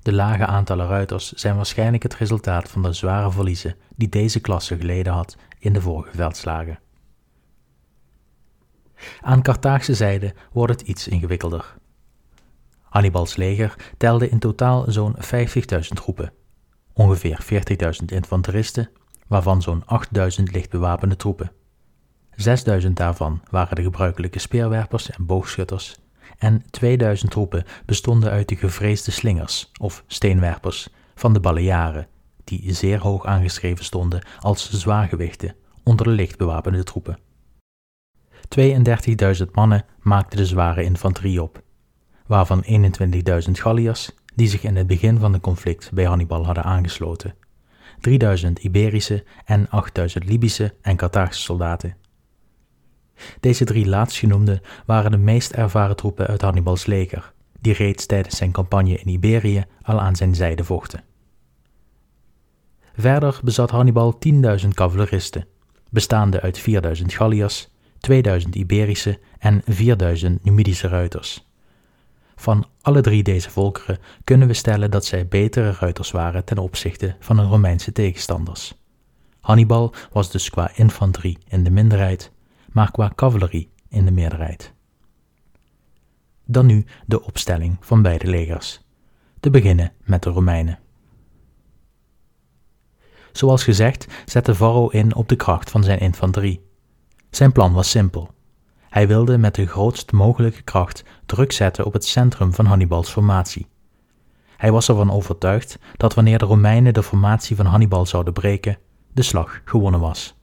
De 0.00 0.12
lage 0.12 0.46
aantallen 0.46 0.86
ruiters 0.86 1.32
zijn 1.32 1.56
waarschijnlijk 1.56 2.02
het 2.02 2.14
resultaat 2.14 2.70
van 2.70 2.82
de 2.82 2.92
zware 2.92 3.30
verliezen 3.30 3.76
die 3.96 4.08
deze 4.08 4.40
klasse 4.40 4.76
geleden 4.78 5.12
had 5.12 5.36
in 5.58 5.72
de 5.72 5.80
vorige 5.80 6.16
veldslagen. 6.16 6.78
Aan 9.20 9.42
Carthaagse 9.42 9.94
zijde 9.94 10.34
wordt 10.52 10.72
het 10.72 10.88
iets 10.88 11.08
ingewikkelder. 11.08 11.74
Hannibals 12.82 13.36
leger 13.36 13.76
telde 13.96 14.28
in 14.28 14.38
totaal 14.38 14.84
zo'n 14.88 15.16
50.000 15.16 15.88
troepen, 15.94 16.32
ongeveer 16.92 17.44
40.000 18.00 18.04
infanteristen 18.06 18.90
waarvan 19.32 19.62
zo'n 19.62 19.82
8000 19.86 20.52
lichtbewapende 20.52 21.16
troepen. 21.16 21.52
6000 22.34 22.96
daarvan 22.96 23.40
waren 23.50 23.76
de 23.76 23.82
gebruikelijke 23.82 24.38
speerwerpers 24.38 25.10
en 25.10 25.26
boogschutters, 25.26 25.96
en 26.38 26.64
2000 26.70 27.30
troepen 27.30 27.64
bestonden 27.86 28.30
uit 28.30 28.48
de 28.48 28.56
gevreesde 28.56 29.10
slingers 29.10 29.70
of 29.80 30.04
steenwerpers 30.06 30.88
van 31.14 31.32
de 31.32 31.40
Balearen, 31.40 32.06
die 32.44 32.72
zeer 32.72 33.00
hoog 33.00 33.24
aangeschreven 33.24 33.84
stonden 33.84 34.26
als 34.40 34.70
zwaargewichten 34.70 35.54
onder 35.82 36.06
de 36.06 36.12
lichtbewapende 36.12 36.84
troepen. 36.84 37.18
32.000 38.58 39.50
mannen 39.52 39.84
maakten 40.00 40.38
de 40.38 40.46
zware 40.46 40.82
infanterie 40.82 41.42
op, 41.42 41.62
waarvan 42.26 42.64
21.000 42.64 42.70
Galliërs 43.50 44.10
die 44.34 44.48
zich 44.48 44.62
in 44.62 44.76
het 44.76 44.86
begin 44.86 45.18
van 45.18 45.32
het 45.32 45.42
conflict 45.42 45.92
bij 45.92 46.04
Hannibal 46.04 46.44
hadden 46.44 46.64
aangesloten, 46.64 47.34
3000 48.02 48.58
Iberische 48.58 49.24
en 49.44 49.68
8000 49.70 50.24
Libische 50.24 50.74
en 50.82 50.96
Carthagische 50.96 51.42
soldaten. 51.42 51.96
Deze 53.40 53.64
drie 53.64 53.86
laatstgenoemden 53.86 54.60
waren 54.86 55.10
de 55.10 55.16
meest 55.16 55.52
ervaren 55.52 55.96
troepen 55.96 56.26
uit 56.26 56.40
Hannibals 56.40 56.86
leger, 56.86 57.32
die 57.60 57.72
reeds 57.72 58.06
tijdens 58.06 58.36
zijn 58.36 58.52
campagne 58.52 58.94
in 58.96 59.08
Iberië 59.08 59.64
al 59.82 60.00
aan 60.00 60.16
zijn 60.16 60.34
zijde 60.34 60.64
vochten. 60.64 61.04
Verder 62.96 63.40
bezat 63.44 63.70
Hannibal 63.70 64.18
10.000 64.62 64.68
cavaleristen, 64.68 65.46
bestaande 65.90 66.40
uit 66.40 66.58
4000 66.58 67.12
Galliërs, 67.12 67.68
2000 67.98 68.54
Iberische 68.54 69.18
en 69.38 69.62
4000 69.66 70.44
Numidische 70.44 70.88
ruiters. 70.88 71.51
Van 72.36 72.66
alle 72.80 73.00
drie 73.00 73.22
deze 73.22 73.50
volkeren 73.50 73.98
kunnen 74.24 74.48
we 74.48 74.54
stellen 74.54 74.90
dat 74.90 75.04
zij 75.04 75.28
betere 75.28 75.72
ruiters 75.72 76.10
waren 76.10 76.44
ten 76.44 76.58
opzichte 76.58 77.16
van 77.18 77.38
hun 77.38 77.48
Romeinse 77.48 77.92
tegenstanders. 77.92 78.74
Hannibal 79.40 79.94
was 80.12 80.30
dus 80.30 80.50
qua 80.50 80.70
infanterie 80.74 81.38
in 81.48 81.64
de 81.64 81.70
minderheid, 81.70 82.32
maar 82.72 82.90
qua 82.90 83.12
cavalerie 83.14 83.70
in 83.88 84.04
de 84.04 84.10
meerderheid. 84.10 84.72
Dan 86.44 86.66
nu 86.66 86.84
de 87.06 87.22
opstelling 87.22 87.76
van 87.80 88.02
beide 88.02 88.26
legers. 88.26 88.80
Te 89.40 89.50
beginnen 89.50 89.92
met 90.02 90.22
de 90.22 90.30
Romeinen. 90.30 90.78
Zoals 93.32 93.64
gezegd 93.64 94.06
zette 94.24 94.54
Varro 94.54 94.88
in 94.88 95.14
op 95.14 95.28
de 95.28 95.36
kracht 95.36 95.70
van 95.70 95.84
zijn 95.84 95.98
infanterie. 95.98 96.70
Zijn 97.30 97.52
plan 97.52 97.72
was 97.72 97.90
simpel. 97.90 98.30
Hij 98.92 99.08
wilde 99.08 99.38
met 99.38 99.54
de 99.54 99.66
grootst 99.66 100.12
mogelijke 100.12 100.62
kracht 100.62 101.04
druk 101.26 101.52
zetten 101.52 101.84
op 101.84 101.92
het 101.92 102.04
centrum 102.04 102.54
van 102.54 102.66
Hannibals 102.66 103.10
formatie. 103.10 103.66
Hij 104.56 104.72
was 104.72 104.88
ervan 104.88 105.10
overtuigd 105.10 105.78
dat 105.96 106.14
wanneer 106.14 106.38
de 106.38 106.44
Romeinen 106.44 106.94
de 106.94 107.02
formatie 107.02 107.56
van 107.56 107.66
Hannibal 107.66 108.06
zouden 108.06 108.32
breken, 108.32 108.78
de 109.12 109.22
slag 109.22 109.60
gewonnen 109.64 110.00
was. 110.00 110.34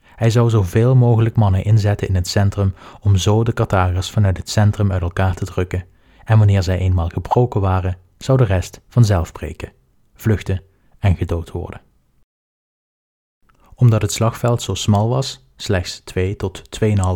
Hij 0.00 0.30
zou 0.30 0.50
zoveel 0.50 0.94
mogelijk 0.96 1.36
mannen 1.36 1.64
inzetten 1.64 2.08
in 2.08 2.14
het 2.14 2.28
centrum 2.28 2.74
om 3.00 3.16
zo 3.16 3.44
de 3.44 3.52
Carthagers 3.52 4.10
vanuit 4.10 4.36
het 4.36 4.50
centrum 4.50 4.92
uit 4.92 5.02
elkaar 5.02 5.34
te 5.34 5.44
drukken, 5.44 5.84
en 6.24 6.38
wanneer 6.38 6.62
zij 6.62 6.78
eenmaal 6.78 7.08
gebroken 7.08 7.60
waren, 7.60 7.98
zou 8.18 8.38
de 8.38 8.44
rest 8.44 8.80
vanzelf 8.88 9.32
breken, 9.32 9.72
vluchten 10.14 10.62
en 10.98 11.16
gedood 11.16 11.50
worden. 11.50 11.80
Omdat 13.74 14.02
het 14.02 14.12
slagveld 14.12 14.62
zo 14.62 14.74
smal 14.74 15.08
was, 15.08 15.43
slechts 15.56 16.00
2 16.04 16.36
tot 16.36 16.62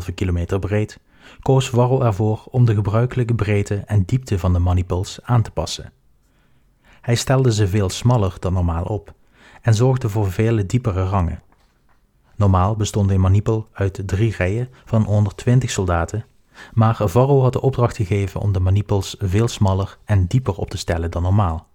2,5 0.08 0.14
kilometer 0.14 0.58
breed, 0.58 0.98
koos 1.42 1.70
Varro 1.70 2.02
ervoor 2.02 2.44
om 2.50 2.64
de 2.64 2.74
gebruikelijke 2.74 3.34
breedte 3.34 3.76
en 3.86 4.04
diepte 4.04 4.38
van 4.38 4.52
de 4.52 4.58
manipels 4.58 5.18
aan 5.22 5.42
te 5.42 5.50
passen. 5.50 5.92
Hij 7.00 7.14
stelde 7.14 7.52
ze 7.52 7.68
veel 7.68 7.88
smaller 7.90 8.36
dan 8.38 8.52
normaal 8.52 8.84
op 8.84 9.14
en 9.62 9.74
zorgde 9.74 10.08
voor 10.08 10.30
vele 10.30 10.66
diepere 10.66 11.04
rangen. 11.04 11.42
Normaal 12.36 12.76
bestond 12.76 13.10
een 13.10 13.20
manipel 13.20 13.68
uit 13.72 14.02
drie 14.06 14.34
rijen 14.36 14.68
van 14.84 15.02
120 15.02 15.70
soldaten, 15.70 16.24
maar 16.72 16.96
Varro 17.04 17.42
had 17.42 17.52
de 17.52 17.60
opdracht 17.60 17.96
gegeven 17.96 18.40
om 18.40 18.52
de 18.52 18.60
manipels 18.60 19.16
veel 19.18 19.48
smaller 19.48 19.98
en 20.04 20.26
dieper 20.26 20.54
op 20.54 20.70
te 20.70 20.76
stellen 20.78 21.10
dan 21.10 21.22
normaal. 21.22 21.66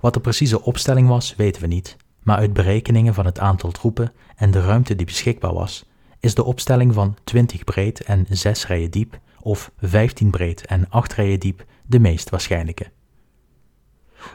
Wat 0.00 0.14
de 0.14 0.20
precieze 0.20 0.62
opstelling 0.62 1.08
was, 1.08 1.36
weten 1.36 1.62
we 1.62 1.68
niet, 1.68 1.96
maar 2.28 2.38
uit 2.38 2.52
berekeningen 2.52 3.14
van 3.14 3.26
het 3.26 3.38
aantal 3.38 3.70
troepen 3.70 4.12
en 4.36 4.50
de 4.50 4.60
ruimte 4.60 4.94
die 4.94 5.06
beschikbaar 5.06 5.54
was, 5.54 5.84
is 6.20 6.34
de 6.34 6.44
opstelling 6.44 6.94
van 6.94 7.16
20 7.24 7.64
breed 7.64 8.04
en 8.04 8.26
6 8.28 8.66
rijen 8.66 8.90
diep 8.90 9.20
of 9.40 9.72
15 9.80 10.30
breed 10.30 10.66
en 10.66 10.90
8 10.90 11.12
rijen 11.12 11.40
diep 11.40 11.64
de 11.86 11.98
meest 11.98 12.30
waarschijnlijke. 12.30 12.90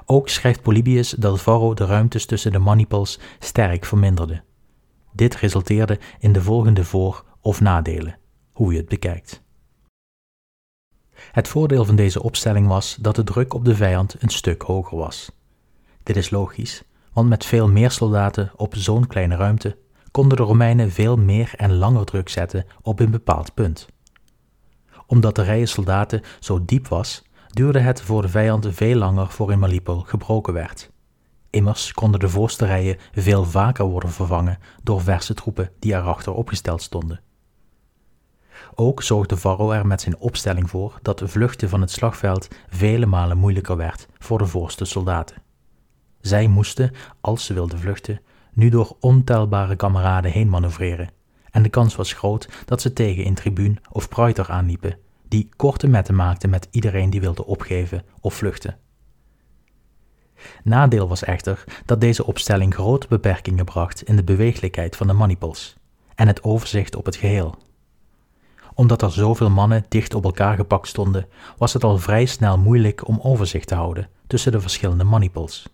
Ook 0.06 0.30
schrijft 0.30 0.62
Polybius 0.62 1.10
dat 1.10 1.42
Varro 1.42 1.74
de 1.74 1.86
ruimtes 1.86 2.26
tussen 2.26 2.52
de 2.52 2.60
manipels 2.60 3.20
sterk 3.40 3.86
verminderde. 3.86 4.44
Dit 5.12 5.36
resulteerde 5.36 6.00
in 6.20 6.32
de 6.32 6.42
volgende 6.42 6.84
voor- 6.86 7.24
of 7.42 7.62
nadelen, 7.62 8.18
hoe 8.52 8.72
je 8.72 8.78
het 8.78 8.90
bekijkt. 8.90 9.44
Het 11.32 11.48
voordeel 11.48 11.86
van 11.86 11.96
deze 11.96 12.24
opstelling 12.24 12.68
was 12.68 12.98
dat 13.02 13.16
de 13.16 13.24
druk 13.24 13.54
op 13.54 13.66
de 13.66 13.76
vijand 13.76 14.16
een 14.20 14.30
stuk 14.30 14.62
hoger 14.62 14.98
was. 14.98 15.32
Dit 16.04 16.16
is 16.16 16.30
logisch, 16.30 16.84
want 17.14 17.30
met 17.30 17.46
veel 17.46 17.70
meer 17.70 17.92
soldaten 17.92 18.52
op 18.56 18.76
zo'n 18.76 19.08
kleine 19.08 19.36
ruimte 19.36 19.78
konden 20.12 20.38
de 20.38 20.44
Romeinen 20.44 20.92
veel 20.92 21.18
meer 21.18 21.54
en 21.58 21.76
langer 21.76 22.06
druk 22.06 22.30
zetten 22.30 22.66
op 22.82 23.00
een 23.00 23.12
bepaald 23.12 23.54
punt. 23.54 23.88
Omdat 25.08 25.36
de 25.36 25.42
rijen 25.42 25.68
soldaten 25.68 26.22
zo 26.40 26.66
diep 26.66 26.88
was, 26.88 27.24
duurde 27.48 27.80
het 27.80 28.02
voor 28.02 28.22
de 28.22 28.30
vijand 28.30 28.68
veel 28.72 28.96
langer 28.96 29.30
voor 29.30 29.52
een 29.52 29.60
Malipol 29.60 30.00
gebroken 30.00 30.54
werd. 30.54 30.92
Immers 31.50 31.94
konden 31.94 32.20
de 32.20 32.30
voorste 32.30 32.66
rijen 32.66 32.98
veel 33.12 33.44
vaker 33.44 33.86
worden 33.86 34.10
vervangen 34.10 34.60
door 34.84 35.02
verse 35.02 35.34
troepen 35.34 35.72
die 35.80 35.94
erachter 35.94 36.34
opgesteld 36.34 36.82
stonden. 36.82 37.22
Ook 38.76 39.04
zorgde 39.04 39.38
Varro 39.38 39.72
er 39.72 39.88
met 39.88 40.02
zijn 40.02 40.18
opstelling 40.18 40.70
voor 40.70 41.00
dat 41.02 41.20
de 41.20 41.28
vluchten 41.28 41.70
van 41.70 41.82
het 41.82 41.92
slagveld 41.92 42.48
vele 42.68 43.06
malen 43.06 43.38
moeilijker 43.38 43.78
werd 43.78 44.08
voor 44.20 44.38
de 44.38 44.46
voorste 44.46 44.86
soldaten. 44.86 45.43
Zij 46.24 46.48
moesten, 46.48 46.92
als 47.22 47.46
ze 47.46 47.54
wilden 47.54 47.80
vluchten, 47.80 48.22
nu 48.54 48.70
door 48.70 48.96
ontelbare 49.00 49.76
kameraden 49.76 50.32
heen 50.32 50.50
manoeuvreren, 50.50 51.10
en 51.52 51.64
de 51.64 51.70
kans 51.70 51.96
was 51.96 52.14
groot 52.14 52.50
dat 52.66 52.82
ze 52.82 52.94
tegen 52.94 53.26
een 53.26 53.34
tribuun 53.34 53.80
of 53.92 54.10
pruiter 54.10 54.50
aanliepen, 54.50 54.98
die 55.28 55.50
korte 55.56 55.88
metten 55.88 56.16
maakten 56.16 56.50
met 56.50 56.68
iedereen 56.72 57.10
die 57.10 57.22
wilde 57.22 57.46
opgeven 57.46 58.04
of 58.20 58.34
vluchten. 58.34 58.78
Nadeel 60.64 61.08
was 61.08 61.24
echter 61.24 61.64
dat 61.86 62.02
deze 62.02 62.26
opstelling 62.26 62.74
grote 62.74 63.08
beperkingen 63.08 63.66
bracht 63.66 64.04
in 64.04 64.16
de 64.16 64.24
beweeglijkheid 64.24 64.96
van 64.96 65.08
de 65.08 65.14
manipels 65.14 65.76
en 66.16 66.28
het 66.28 66.44
overzicht 66.44 66.96
op 66.96 67.06
het 67.06 67.16
geheel. 67.16 67.56
Omdat 68.74 69.02
er 69.02 69.12
zoveel 69.12 69.50
mannen 69.50 69.86
dicht 69.90 70.16
op 70.16 70.24
elkaar 70.24 70.56
gepakt 70.56 70.88
stonden, 70.88 71.28
was 71.58 71.74
het 71.74 71.84
al 71.84 71.98
vrij 71.98 72.26
snel 72.26 72.58
moeilijk 72.58 73.08
om 73.08 73.20
overzicht 73.22 73.68
te 73.68 73.76
houden 73.76 74.10
tussen 74.28 74.52
de 74.52 74.62
verschillende 74.62 75.04
manipels 75.04 75.72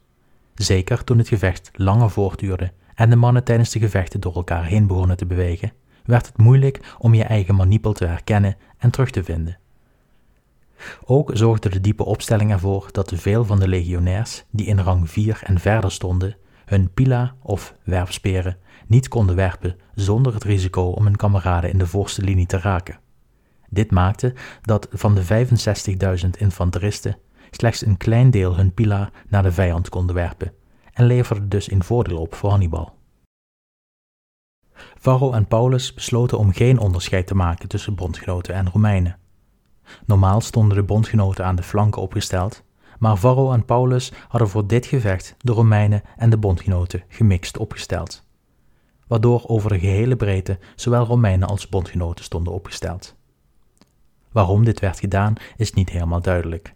zeker 0.61 1.03
toen 1.03 1.17
het 1.17 1.27
gevecht 1.27 1.71
langer 1.73 2.09
voortduurde 2.09 2.71
en 2.95 3.09
de 3.09 3.15
mannen 3.15 3.43
tijdens 3.43 3.69
de 3.69 3.79
gevechten 3.79 4.19
door 4.19 4.35
elkaar 4.35 4.65
heen 4.65 4.87
begonnen 4.87 5.17
te 5.17 5.25
bewegen, 5.25 5.71
werd 6.05 6.25
het 6.25 6.37
moeilijk 6.37 6.95
om 6.97 7.13
je 7.13 7.23
eigen 7.23 7.55
manipel 7.55 7.93
te 7.93 8.05
herkennen 8.05 8.57
en 8.77 8.89
terug 8.91 9.09
te 9.09 9.23
vinden. 9.23 9.57
Ook 11.05 11.31
zorgde 11.33 11.69
de 11.69 11.81
diepe 11.81 12.05
opstelling 12.05 12.51
ervoor 12.51 12.89
dat 12.91 13.13
veel 13.15 13.45
van 13.45 13.59
de 13.59 13.67
legionairs 13.67 14.43
die 14.49 14.65
in 14.65 14.79
rang 14.79 15.09
4 15.09 15.41
en 15.43 15.59
verder 15.59 15.91
stonden, 15.91 16.35
hun 16.65 16.93
pila 16.93 17.35
of 17.41 17.75
werpsperen 17.83 18.57
niet 18.87 19.07
konden 19.07 19.35
werpen 19.35 19.75
zonder 19.93 20.33
het 20.33 20.43
risico 20.43 20.81
om 20.81 21.03
hun 21.03 21.15
kameraden 21.15 21.71
in 21.71 21.77
de 21.77 21.87
voorste 21.87 22.21
linie 22.21 22.45
te 22.45 22.57
raken. 22.57 22.99
Dit 23.69 23.91
maakte 23.91 24.33
dat 24.61 24.87
van 24.91 25.15
de 25.15 25.47
65.000 26.23 26.29
infanteristen 26.37 27.17
slechts 27.51 27.85
een 27.85 27.97
klein 27.97 28.31
deel 28.31 28.55
hun 28.55 28.73
pila 28.73 29.11
naar 29.27 29.43
de 29.43 29.51
vijand 29.51 29.89
konden 29.89 30.15
werpen 30.15 30.53
en 30.93 31.05
leverde 31.05 31.47
dus 31.47 31.71
een 31.71 31.83
voordeel 31.83 32.17
op 32.17 32.35
voor 32.35 32.49
Hannibal. 32.49 32.97
Varro 34.95 35.31
en 35.31 35.47
Paulus 35.47 35.93
besloten 35.93 36.37
om 36.37 36.51
geen 36.51 36.79
onderscheid 36.79 37.27
te 37.27 37.35
maken 37.35 37.67
tussen 37.67 37.95
bondgenoten 37.95 38.53
en 38.53 38.69
Romeinen. 38.69 39.17
Normaal 40.05 40.41
stonden 40.41 40.77
de 40.77 40.83
bondgenoten 40.83 41.45
aan 41.45 41.55
de 41.55 41.63
flanken 41.63 42.01
opgesteld, 42.01 42.63
maar 42.99 43.17
Varro 43.17 43.51
en 43.51 43.65
Paulus 43.65 44.13
hadden 44.27 44.49
voor 44.49 44.67
dit 44.67 44.85
gevecht 44.85 45.35
de 45.37 45.51
Romeinen 45.51 46.01
en 46.17 46.29
de 46.29 46.37
bondgenoten 46.37 47.03
gemixt 47.07 47.57
opgesteld, 47.57 48.23
waardoor 49.07 49.43
over 49.47 49.69
de 49.69 49.79
gehele 49.79 50.15
breedte 50.15 50.59
zowel 50.75 51.05
Romeinen 51.05 51.47
als 51.47 51.69
bondgenoten 51.69 52.23
stonden 52.25 52.53
opgesteld. 52.53 53.15
Waarom 54.31 54.63
dit 54.63 54.79
werd 54.79 54.99
gedaan 54.99 55.33
is 55.57 55.73
niet 55.73 55.89
helemaal 55.89 56.21
duidelijk. 56.21 56.73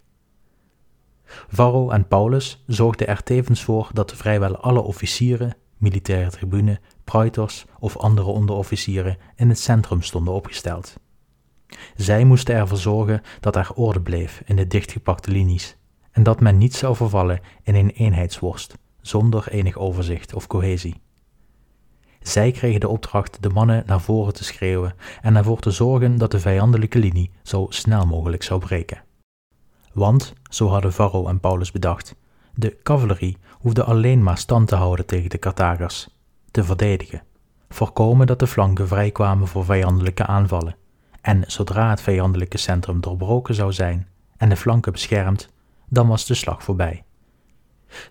Varro 1.47 1.89
en 1.89 2.07
Paulus 2.07 2.63
zorgden 2.67 3.07
er 3.07 3.23
tevens 3.23 3.63
voor 3.63 3.89
dat 3.93 4.13
vrijwel 4.13 4.57
alle 4.57 4.81
officieren, 4.81 5.55
militaire 5.77 6.29
tribune, 6.29 6.79
praetors 7.03 7.65
of 7.79 7.97
andere 7.97 8.27
onderofficieren 8.27 9.17
in 9.35 9.49
het 9.49 9.59
centrum 9.59 10.01
stonden 10.01 10.33
opgesteld. 10.33 10.95
Zij 11.95 12.23
moesten 12.23 12.55
ervoor 12.55 12.77
zorgen 12.77 13.21
dat 13.39 13.55
er 13.55 13.71
orde 13.73 14.01
bleef 14.01 14.41
in 14.45 14.55
de 14.55 14.67
dichtgepakte 14.67 15.31
linies 15.31 15.77
en 16.11 16.23
dat 16.23 16.39
men 16.39 16.57
niet 16.57 16.73
zou 16.73 16.95
vervallen 16.95 17.41
in 17.63 17.75
een 17.75 17.89
eenheidsworst 17.89 18.77
zonder 19.01 19.47
enig 19.47 19.77
overzicht 19.77 20.33
of 20.33 20.47
cohesie. 20.47 21.01
Zij 22.21 22.51
kregen 22.51 22.79
de 22.79 22.87
opdracht 22.87 23.37
de 23.41 23.49
mannen 23.49 23.83
naar 23.85 24.01
voren 24.01 24.33
te 24.33 24.43
schreeuwen 24.43 24.95
en 25.21 25.35
ervoor 25.35 25.59
te 25.59 25.71
zorgen 25.71 26.17
dat 26.17 26.31
de 26.31 26.39
vijandelijke 26.39 26.99
linie 26.99 27.31
zo 27.41 27.65
snel 27.69 28.05
mogelijk 28.05 28.43
zou 28.43 28.59
breken. 28.59 29.03
Want, 29.93 30.33
zo 30.49 30.67
hadden 30.67 30.93
Varro 30.93 31.27
en 31.27 31.39
Paulus 31.39 31.71
bedacht, 31.71 32.15
de 32.55 32.77
cavalerie 32.83 33.37
hoefde 33.51 33.83
alleen 33.83 34.23
maar 34.23 34.37
stand 34.37 34.67
te 34.67 34.75
houden 34.75 35.05
tegen 35.05 35.29
de 35.29 35.39
Carthagers, 35.39 36.09
te 36.51 36.63
verdedigen, 36.63 37.23
voorkomen 37.69 38.27
dat 38.27 38.39
de 38.39 38.47
flanken 38.47 38.87
vrijkwamen 38.87 39.47
voor 39.47 39.65
vijandelijke 39.65 40.25
aanvallen, 40.25 40.75
En 41.21 41.43
zodra 41.47 41.89
het 41.89 42.01
vijandelijke 42.01 42.57
centrum 42.57 43.01
doorbroken 43.01 43.55
zou 43.55 43.73
zijn 43.73 44.07
en 44.37 44.49
de 44.49 44.55
flanken 44.57 44.91
beschermd, 44.91 45.49
dan 45.89 46.07
was 46.07 46.25
de 46.25 46.33
slag 46.33 46.63
voorbij. 46.63 47.03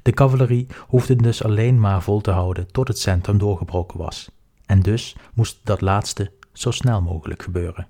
De 0.02 0.12
cavalerie 0.12 0.66
hoefde 0.86 1.16
dus 1.16 1.44
alleen 1.44 1.80
maar 1.80 2.02
vol 2.02 2.20
te 2.20 2.30
houden 2.30 2.72
tot 2.72 2.88
het 2.88 2.98
centrum 2.98 3.38
doorgebroken 3.38 3.98
was, 3.98 4.30
en 4.66 4.80
dus 4.80 5.16
moest 5.34 5.60
dat 5.64 5.80
laatste 5.80 6.32
zo 6.52 6.70
snel 6.70 7.02
mogelijk 7.02 7.42
gebeuren. 7.42 7.86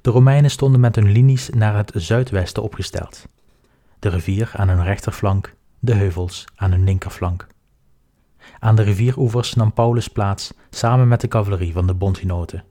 De 0.00 0.10
Romeinen 0.10 0.50
stonden 0.50 0.80
met 0.80 0.94
hun 0.94 1.12
linies 1.12 1.48
naar 1.48 1.76
het 1.76 1.92
zuidwesten 1.94 2.62
opgesteld. 2.62 3.26
De 3.98 4.08
rivier 4.08 4.50
aan 4.56 4.68
hun 4.68 4.84
rechterflank, 4.84 5.54
de 5.78 5.94
heuvels 5.94 6.44
aan 6.54 6.70
hun 6.70 6.84
linkerflank. 6.84 7.46
Aan 8.58 8.76
de 8.76 8.82
rivieroevers 8.82 9.54
nam 9.54 9.72
Paulus 9.72 10.08
plaats 10.08 10.52
samen 10.70 11.08
met 11.08 11.20
de 11.20 11.28
cavalerie 11.28 11.72
van 11.72 11.86
de 11.86 11.94
bondgenoten. 11.94 12.64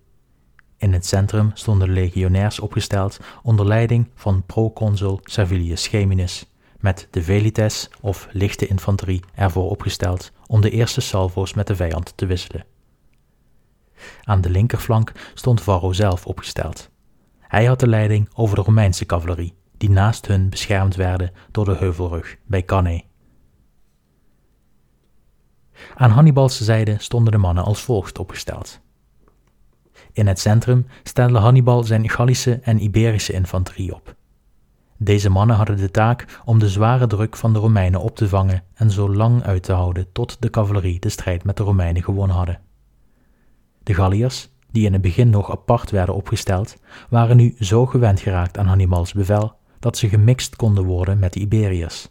In 0.78 0.93
het 0.93 1.05
centrum 1.05 1.51
stonden 1.53 1.88
de 1.88 1.93
legionairs 1.93 2.59
opgesteld 2.59 3.20
onder 3.43 3.66
leiding 3.66 4.09
van 4.16 4.43
proconsul 4.45 5.20
Servilius 5.24 5.88
Geminus, 5.88 6.45
met 6.80 7.07
de 7.12 7.24
velites 7.24 7.89
of 8.01 8.28
lichte 8.32 8.68
infanterie 8.68 9.24
ervoor 9.34 9.70
opgesteld 9.70 10.32
om 10.47 10.62
de 10.62 10.70
eerste 10.70 11.01
salvo's 11.01 11.53
met 11.53 11.68
de 11.68 11.76
vijand 11.76 12.14
te 12.16 12.26
wisselen. 12.26 12.66
Aan 14.24 14.41
de 14.41 14.49
linkerflank 14.49 15.12
stond 15.34 15.62
Varro 15.62 15.91
zelf 15.91 16.26
opgesteld. 16.26 16.91
Hij 17.52 17.66
had 17.66 17.80
de 17.80 17.88
leiding 17.88 18.30
over 18.34 18.56
de 18.56 18.62
Romeinse 18.62 19.06
cavalerie, 19.06 19.54
die 19.78 19.89
naast 19.89 20.28
hun 20.28 20.49
beschermd 20.49 20.95
werden 20.95 21.32
door 21.52 21.66
de 21.66 21.76
heuvelrug 21.76 22.38
bij 22.45 22.64
Cannae. 22.64 23.04
Aan 25.95 26.10
Hannibals 26.10 26.62
zijde 26.62 26.95
stonden 26.99 27.32
de 27.32 27.38
mannen 27.38 27.64
als 27.64 27.82
volgt 27.82 28.20
opgesteld. 28.20 28.80
In 30.14 30.28
het 30.28 30.39
centrum 30.39 30.88
stelde 31.04 31.38
Hannibal 31.38 31.84
zijn 31.84 32.10
Gallische 32.10 32.60
en 32.62 32.84
Iberische 32.84 33.34
infanterie 33.34 33.95
op. 33.95 34.16
Deze 34.97 35.30
mannen 35.30 35.56
hadden 35.56 35.78
de 35.78 35.91
taak 35.91 36.41
om 36.45 36.60
de 36.60 36.70
zware 36.70 37.08
druk 37.08 37.36
van 37.36 37.54
de 37.54 37.60
Romeinen 37.60 38.02
op 38.02 38.16
te 38.16 38.28
vangen 38.28 38.64
en 38.74 38.91
zo 38.91 39.14
lang 39.14 39.43
uit 39.43 39.64
te 39.64 39.74
houden 39.74 40.12
tot 40.12 40.38
de 40.41 40.49
cavalerie 40.49 40.99
de 40.99 41.10
strijd 41.10 41.43
met 41.43 41.58
de 41.58 41.64
Romeinen 41.64 42.04
gewonnen 42.04 42.36
hadden. 42.36 42.60
De 43.84 43.93
Galliërs, 43.93 44.51
die 44.72 44.86
in 44.86 44.93
het 44.93 45.01
begin 45.01 45.30
nog 45.30 45.51
apart 45.51 45.91
werden 45.91 46.15
opgesteld, 46.15 46.76
waren 47.09 47.38
nu 47.38 47.55
zo 47.59 47.86
gewend 47.86 48.19
geraakt 48.19 48.57
aan 48.57 48.67
Hannibals 48.67 49.13
bevel 49.13 49.53
dat 49.80 49.97
ze 49.97 50.09
gemixt 50.09 50.55
konden 50.55 50.84
worden 50.84 51.19
met 51.19 51.34
de 51.34 51.39
Iberiërs. 51.39 52.09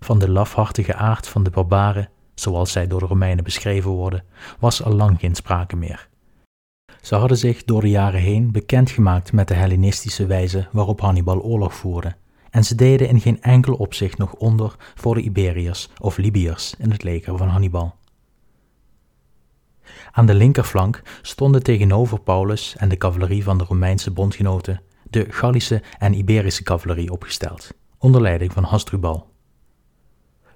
Van 0.00 0.18
de 0.18 0.30
lafhartige 0.30 0.94
aard 0.94 1.28
van 1.28 1.42
de 1.42 1.50
barbaren, 1.50 2.08
zoals 2.34 2.72
zij 2.72 2.86
door 2.86 3.00
de 3.00 3.06
Romeinen 3.06 3.44
beschreven 3.44 3.90
worden, 3.90 4.24
was 4.58 4.82
al 4.82 4.92
lang 4.92 5.20
geen 5.20 5.34
sprake 5.34 5.76
meer. 5.76 6.08
Ze 7.00 7.14
hadden 7.14 7.38
zich 7.38 7.64
door 7.64 7.80
de 7.80 7.90
jaren 7.90 8.20
heen 8.20 8.52
bekendgemaakt 8.52 9.32
met 9.32 9.48
de 9.48 9.54
Hellenistische 9.54 10.26
wijze 10.26 10.68
waarop 10.72 11.00
Hannibal 11.00 11.40
oorlog 11.40 11.74
voerde, 11.74 12.14
en 12.50 12.64
ze 12.64 12.74
deden 12.74 13.08
in 13.08 13.20
geen 13.20 13.42
enkel 13.42 13.74
opzicht 13.74 14.18
nog 14.18 14.32
onder 14.34 14.76
voor 14.94 15.14
de 15.14 15.20
Iberiërs 15.20 15.88
of 16.00 16.16
Libiërs 16.16 16.74
in 16.78 16.90
het 16.90 17.02
leger 17.02 17.36
van 17.36 17.48
Hannibal. 17.48 17.94
Aan 20.12 20.26
de 20.26 20.34
linkerflank 20.34 21.02
stonden 21.22 21.62
tegenover 21.62 22.20
Paulus 22.20 22.76
en 22.76 22.88
de 22.88 22.96
cavalerie 22.96 23.44
van 23.44 23.58
de 23.58 23.64
Romeinse 23.64 24.10
bondgenoten 24.10 24.80
de 25.10 25.26
Gallische 25.28 25.82
en 25.98 26.14
Iberische 26.14 26.62
cavalerie 26.62 27.12
opgesteld, 27.12 27.70
onder 27.98 28.20
leiding 28.20 28.52
van 28.52 28.64
Hasdrubal. 28.64 29.32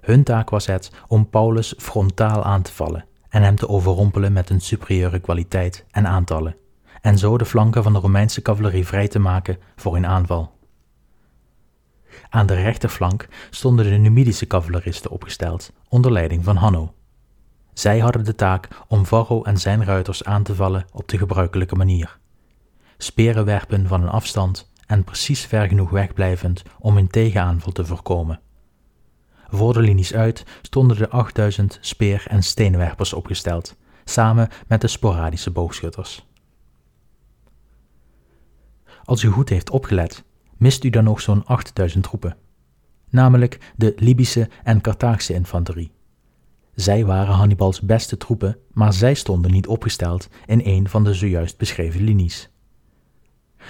Hun 0.01 0.23
taak 0.23 0.49
was 0.49 0.65
het 0.65 0.91
om 1.07 1.29
Paulus 1.29 1.73
frontaal 1.77 2.43
aan 2.43 2.61
te 2.61 2.73
vallen 2.73 3.05
en 3.29 3.41
hem 3.41 3.55
te 3.55 3.69
overrompelen 3.69 4.33
met 4.33 4.49
een 4.49 4.61
superieure 4.61 5.19
kwaliteit 5.19 5.85
en 5.91 6.07
aantallen, 6.07 6.55
en 7.01 7.17
zo 7.17 7.37
de 7.37 7.45
flanken 7.45 7.83
van 7.83 7.93
de 7.93 7.99
Romeinse 7.99 8.41
cavalerie 8.41 8.85
vrij 8.85 9.07
te 9.07 9.19
maken 9.19 9.57
voor 9.75 9.95
een 9.95 10.05
aanval. 10.05 10.57
Aan 12.29 12.45
de 12.45 12.53
rechterflank 12.53 13.27
stonden 13.49 13.85
de 13.85 13.97
Numidische 13.97 14.47
cavaleristen 14.47 15.11
opgesteld, 15.11 15.73
onder 15.87 16.11
leiding 16.11 16.43
van 16.43 16.55
Hanno. 16.55 16.93
Zij 17.79 17.99
hadden 17.99 18.25
de 18.25 18.35
taak 18.35 18.67
om 18.87 19.05
Varro 19.05 19.43
en 19.43 19.57
zijn 19.57 19.85
ruiters 19.85 20.23
aan 20.23 20.43
te 20.43 20.55
vallen 20.55 20.85
op 20.91 21.07
de 21.07 21.17
gebruikelijke 21.17 21.75
manier. 21.75 22.19
Speren 22.97 23.45
werpen 23.45 23.87
van 23.87 24.01
een 24.01 24.09
afstand 24.09 24.71
en 24.85 25.03
precies 25.03 25.45
ver 25.45 25.67
genoeg 25.67 25.89
wegblijvend 25.89 26.63
om 26.79 26.97
een 26.97 27.07
tegenaanval 27.07 27.71
te 27.71 27.85
voorkomen. 27.85 28.41
Voor 29.47 29.73
de 29.73 29.79
linies 29.79 30.13
uit 30.13 30.45
stonden 30.61 30.97
de 30.97 31.09
8000 31.09 31.77
speer- 31.81 32.25
en 32.27 32.43
steenwerpers 32.43 33.13
opgesteld, 33.13 33.75
samen 34.05 34.49
met 34.67 34.81
de 34.81 34.87
sporadische 34.87 35.51
boogschutters. 35.51 36.27
Als 39.03 39.23
u 39.23 39.29
goed 39.29 39.49
heeft 39.49 39.69
opgelet, 39.69 40.23
mist 40.57 40.83
u 40.83 40.89
dan 40.89 41.03
nog 41.03 41.21
zo'n 41.21 41.45
8000 41.45 42.03
troepen, 42.03 42.37
namelijk 43.09 43.73
de 43.75 43.93
Libische 43.95 44.49
en 44.63 44.81
Carthaagse 44.81 45.33
infanterie. 45.33 45.97
Zij 46.79 47.05
waren 47.05 47.33
Hannibals 47.33 47.81
beste 47.81 48.17
troepen, 48.17 48.57
maar 48.73 48.93
zij 48.93 49.13
stonden 49.13 49.51
niet 49.51 49.67
opgesteld 49.67 50.29
in 50.45 50.61
een 50.63 50.89
van 50.89 51.03
de 51.03 51.13
zojuist 51.13 51.57
beschreven 51.57 52.03
linies. 52.03 52.49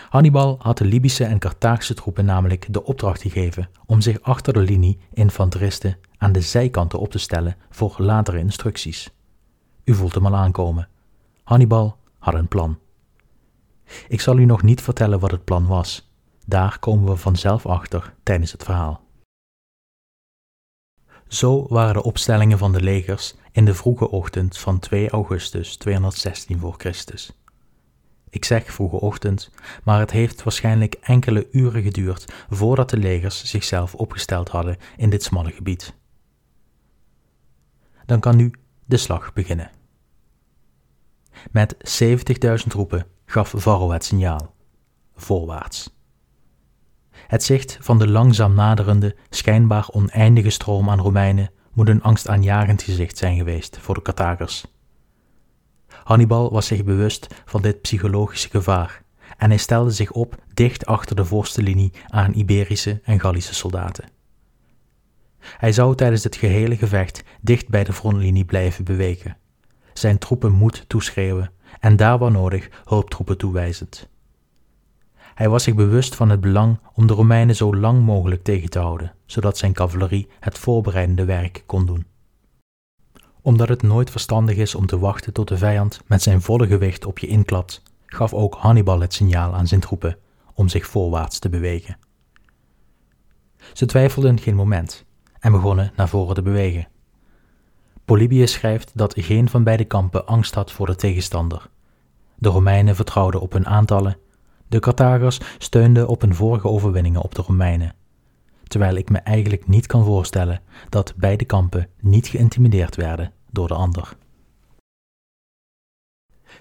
Hannibal 0.09 0.55
had 0.59 0.77
de 0.77 0.85
Libische 0.85 1.23
en 1.25 1.39
Carthaagse 1.39 1.93
troepen 1.93 2.25
namelijk 2.25 2.73
de 2.73 2.83
opdracht 2.83 3.21
gegeven 3.21 3.69
om 3.85 4.01
zich 4.01 4.21
achter 4.21 4.53
de 4.53 4.59
linie 4.59 4.99
infanteristen 5.13 5.97
aan 6.17 6.31
de 6.31 6.41
zijkanten 6.41 6.99
op 6.99 7.11
te 7.11 7.17
stellen 7.17 7.55
voor 7.69 7.95
latere 7.97 8.39
instructies. 8.39 9.13
U 9.83 9.93
voelt 9.93 10.13
hem 10.13 10.25
al 10.25 10.35
aankomen. 10.35 10.87
Hannibal 11.43 11.97
had 12.19 12.33
een 12.33 12.47
plan. 12.47 12.77
Ik 14.07 14.21
zal 14.21 14.37
u 14.37 14.45
nog 14.45 14.61
niet 14.61 14.81
vertellen 14.81 15.19
wat 15.19 15.31
het 15.31 15.43
plan 15.43 15.67
was. 15.67 16.11
Daar 16.45 16.79
komen 16.79 17.09
we 17.09 17.15
vanzelf 17.17 17.65
achter 17.65 18.13
tijdens 18.23 18.51
het 18.51 18.63
verhaal. 18.63 19.07
Zo 21.29 21.65
waren 21.67 21.93
de 21.93 22.03
opstellingen 22.03 22.57
van 22.57 22.71
de 22.71 22.81
legers 22.81 23.35
in 23.51 23.65
de 23.65 23.73
vroege 23.73 24.09
ochtend 24.09 24.57
van 24.57 24.79
2 24.79 25.09
augustus 25.09 25.77
216 25.77 26.59
voor 26.59 26.73
Christus. 26.77 27.31
Ik 28.29 28.45
zeg 28.45 28.71
vroege 28.71 28.99
ochtend, 28.99 29.51
maar 29.83 29.99
het 29.99 30.11
heeft 30.11 30.43
waarschijnlijk 30.43 30.95
enkele 31.01 31.47
uren 31.51 31.83
geduurd 31.83 32.33
voordat 32.49 32.89
de 32.89 32.97
legers 32.97 33.43
zichzelf 33.43 33.95
opgesteld 33.95 34.49
hadden 34.49 34.77
in 34.97 35.09
dit 35.09 35.23
smalle 35.23 35.51
gebied. 35.51 35.93
Dan 38.05 38.19
kan 38.19 38.35
nu 38.35 38.53
de 38.85 38.97
slag 38.97 39.33
beginnen. 39.33 39.71
Met 41.51 41.75
70.000 42.63 42.67
roepen 42.67 43.05
gaf 43.25 43.53
Varro 43.57 43.91
het 43.91 44.05
signaal: 44.05 44.53
voorwaarts. 45.15 45.98
Het 47.29 47.43
zicht 47.43 47.77
van 47.81 47.99
de 47.99 48.07
langzaam 48.07 48.53
naderende, 48.53 49.15
schijnbaar 49.29 49.89
oneindige 49.91 50.49
stroom 50.49 50.89
aan 50.89 50.99
Romeinen 50.99 51.51
moet 51.73 51.89
een 51.89 52.03
angstaanjagend 52.03 52.81
gezicht 52.81 53.17
zijn 53.17 53.37
geweest 53.37 53.77
voor 53.77 53.95
de 53.95 54.01
Carthagers. 54.01 54.65
Hannibal 56.03 56.51
was 56.51 56.67
zich 56.67 56.83
bewust 56.83 57.27
van 57.45 57.61
dit 57.61 57.81
psychologische 57.81 58.49
gevaar 58.49 59.03
en 59.37 59.49
hij 59.49 59.57
stelde 59.57 59.91
zich 59.91 60.11
op 60.11 60.35
dicht 60.53 60.85
achter 60.85 61.15
de 61.15 61.25
voorste 61.25 61.61
linie 61.61 61.91
aan 62.07 62.33
Iberische 62.33 63.01
en 63.03 63.19
Gallische 63.19 63.53
soldaten. 63.53 64.09
Hij 65.39 65.71
zou 65.71 65.95
tijdens 65.95 66.23
het 66.23 66.35
gehele 66.35 66.77
gevecht 66.77 67.23
dicht 67.41 67.67
bij 67.67 67.83
de 67.83 67.93
frontlinie 67.93 68.45
blijven 68.45 68.83
bewegen, 68.83 69.37
zijn 69.93 70.17
troepen 70.17 70.51
moed 70.51 70.85
toeschreeuwen 70.87 71.51
en 71.79 71.95
daar 71.95 72.17
waar 72.17 72.31
nodig 72.31 72.69
hulptroepen 72.85 73.37
toewijzend. 73.37 74.09
Hij 75.39 75.49
was 75.49 75.63
zich 75.63 75.75
bewust 75.75 76.15
van 76.15 76.29
het 76.29 76.41
belang 76.41 76.79
om 76.93 77.07
de 77.07 77.13
Romeinen 77.13 77.55
zo 77.55 77.75
lang 77.75 78.03
mogelijk 78.03 78.43
tegen 78.43 78.69
te 78.69 78.79
houden, 78.79 79.13
zodat 79.25 79.57
zijn 79.57 79.73
cavalerie 79.73 80.27
het 80.39 80.57
voorbereidende 80.57 81.25
werk 81.25 81.63
kon 81.65 81.85
doen 81.85 82.05
omdat 83.41 83.69
het 83.69 83.81
nooit 83.81 84.09
verstandig 84.09 84.55
is 84.55 84.75
om 84.75 84.85
te 84.85 84.99
wachten 84.99 85.33
tot 85.33 85.47
de 85.47 85.57
vijand 85.57 86.01
met 86.05 86.21
zijn 86.21 86.41
volle 86.41 86.67
gewicht 86.67 87.05
op 87.05 87.19
je 87.19 87.27
inklapt, 87.27 87.83
gaf 88.05 88.33
ook 88.33 88.55
Hannibal 88.55 88.99
het 88.99 89.13
signaal 89.13 89.53
aan 89.53 89.67
zijn 89.67 89.79
troepen 89.79 90.17
om 90.53 90.67
zich 90.67 90.87
voorwaarts 90.87 91.39
te 91.39 91.49
bewegen. 91.49 91.97
Ze 93.73 93.85
twijfelden 93.85 94.39
geen 94.39 94.55
moment 94.55 95.05
en 95.39 95.51
begonnen 95.51 95.91
naar 95.95 96.09
voren 96.09 96.35
te 96.35 96.41
bewegen. 96.41 96.87
Polybius 98.05 98.51
schrijft 98.51 98.91
dat 98.93 99.13
geen 99.17 99.49
van 99.49 99.63
beide 99.63 99.85
kampen 99.85 100.25
angst 100.25 100.53
had 100.53 100.71
voor 100.71 100.85
de 100.85 100.95
tegenstander. 100.95 101.69
De 102.35 102.49
Romeinen 102.49 102.95
vertrouwden 102.95 103.41
op 103.41 103.53
hun 103.53 103.67
aantallen, 103.67 104.17
de 104.69 104.79
Carthagers 104.79 105.39
steunden 105.57 106.07
op 106.07 106.21
hun 106.21 106.35
vorige 106.35 106.67
overwinningen 106.67 107.21
op 107.21 107.35
de 107.35 107.41
Romeinen 107.41 107.93
terwijl 108.69 108.95
ik 108.95 109.09
me 109.09 109.17
eigenlijk 109.17 109.67
niet 109.67 109.87
kan 109.87 110.05
voorstellen 110.05 110.61
dat 110.89 111.13
beide 111.17 111.45
kampen 111.45 111.89
niet 111.99 112.27
geïntimideerd 112.27 112.95
werden 112.95 113.33
door 113.51 113.67
de 113.67 113.73
ander. 113.73 114.17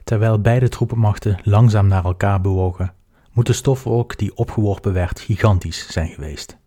Terwijl 0.05 0.41
beide 0.41 0.69
troepenmachten 0.69 1.39
langzaam 1.43 1.87
naar 1.87 2.05
elkaar 2.05 2.41
bewogen, 2.41 2.95
moet 3.33 3.47
de 3.47 3.53
stofwolk 3.53 4.19
die 4.19 4.37
opgeworpen 4.37 4.93
werd 4.93 5.21
gigantisch 5.21 5.93
zijn 5.93 6.09
geweest. 6.09 6.59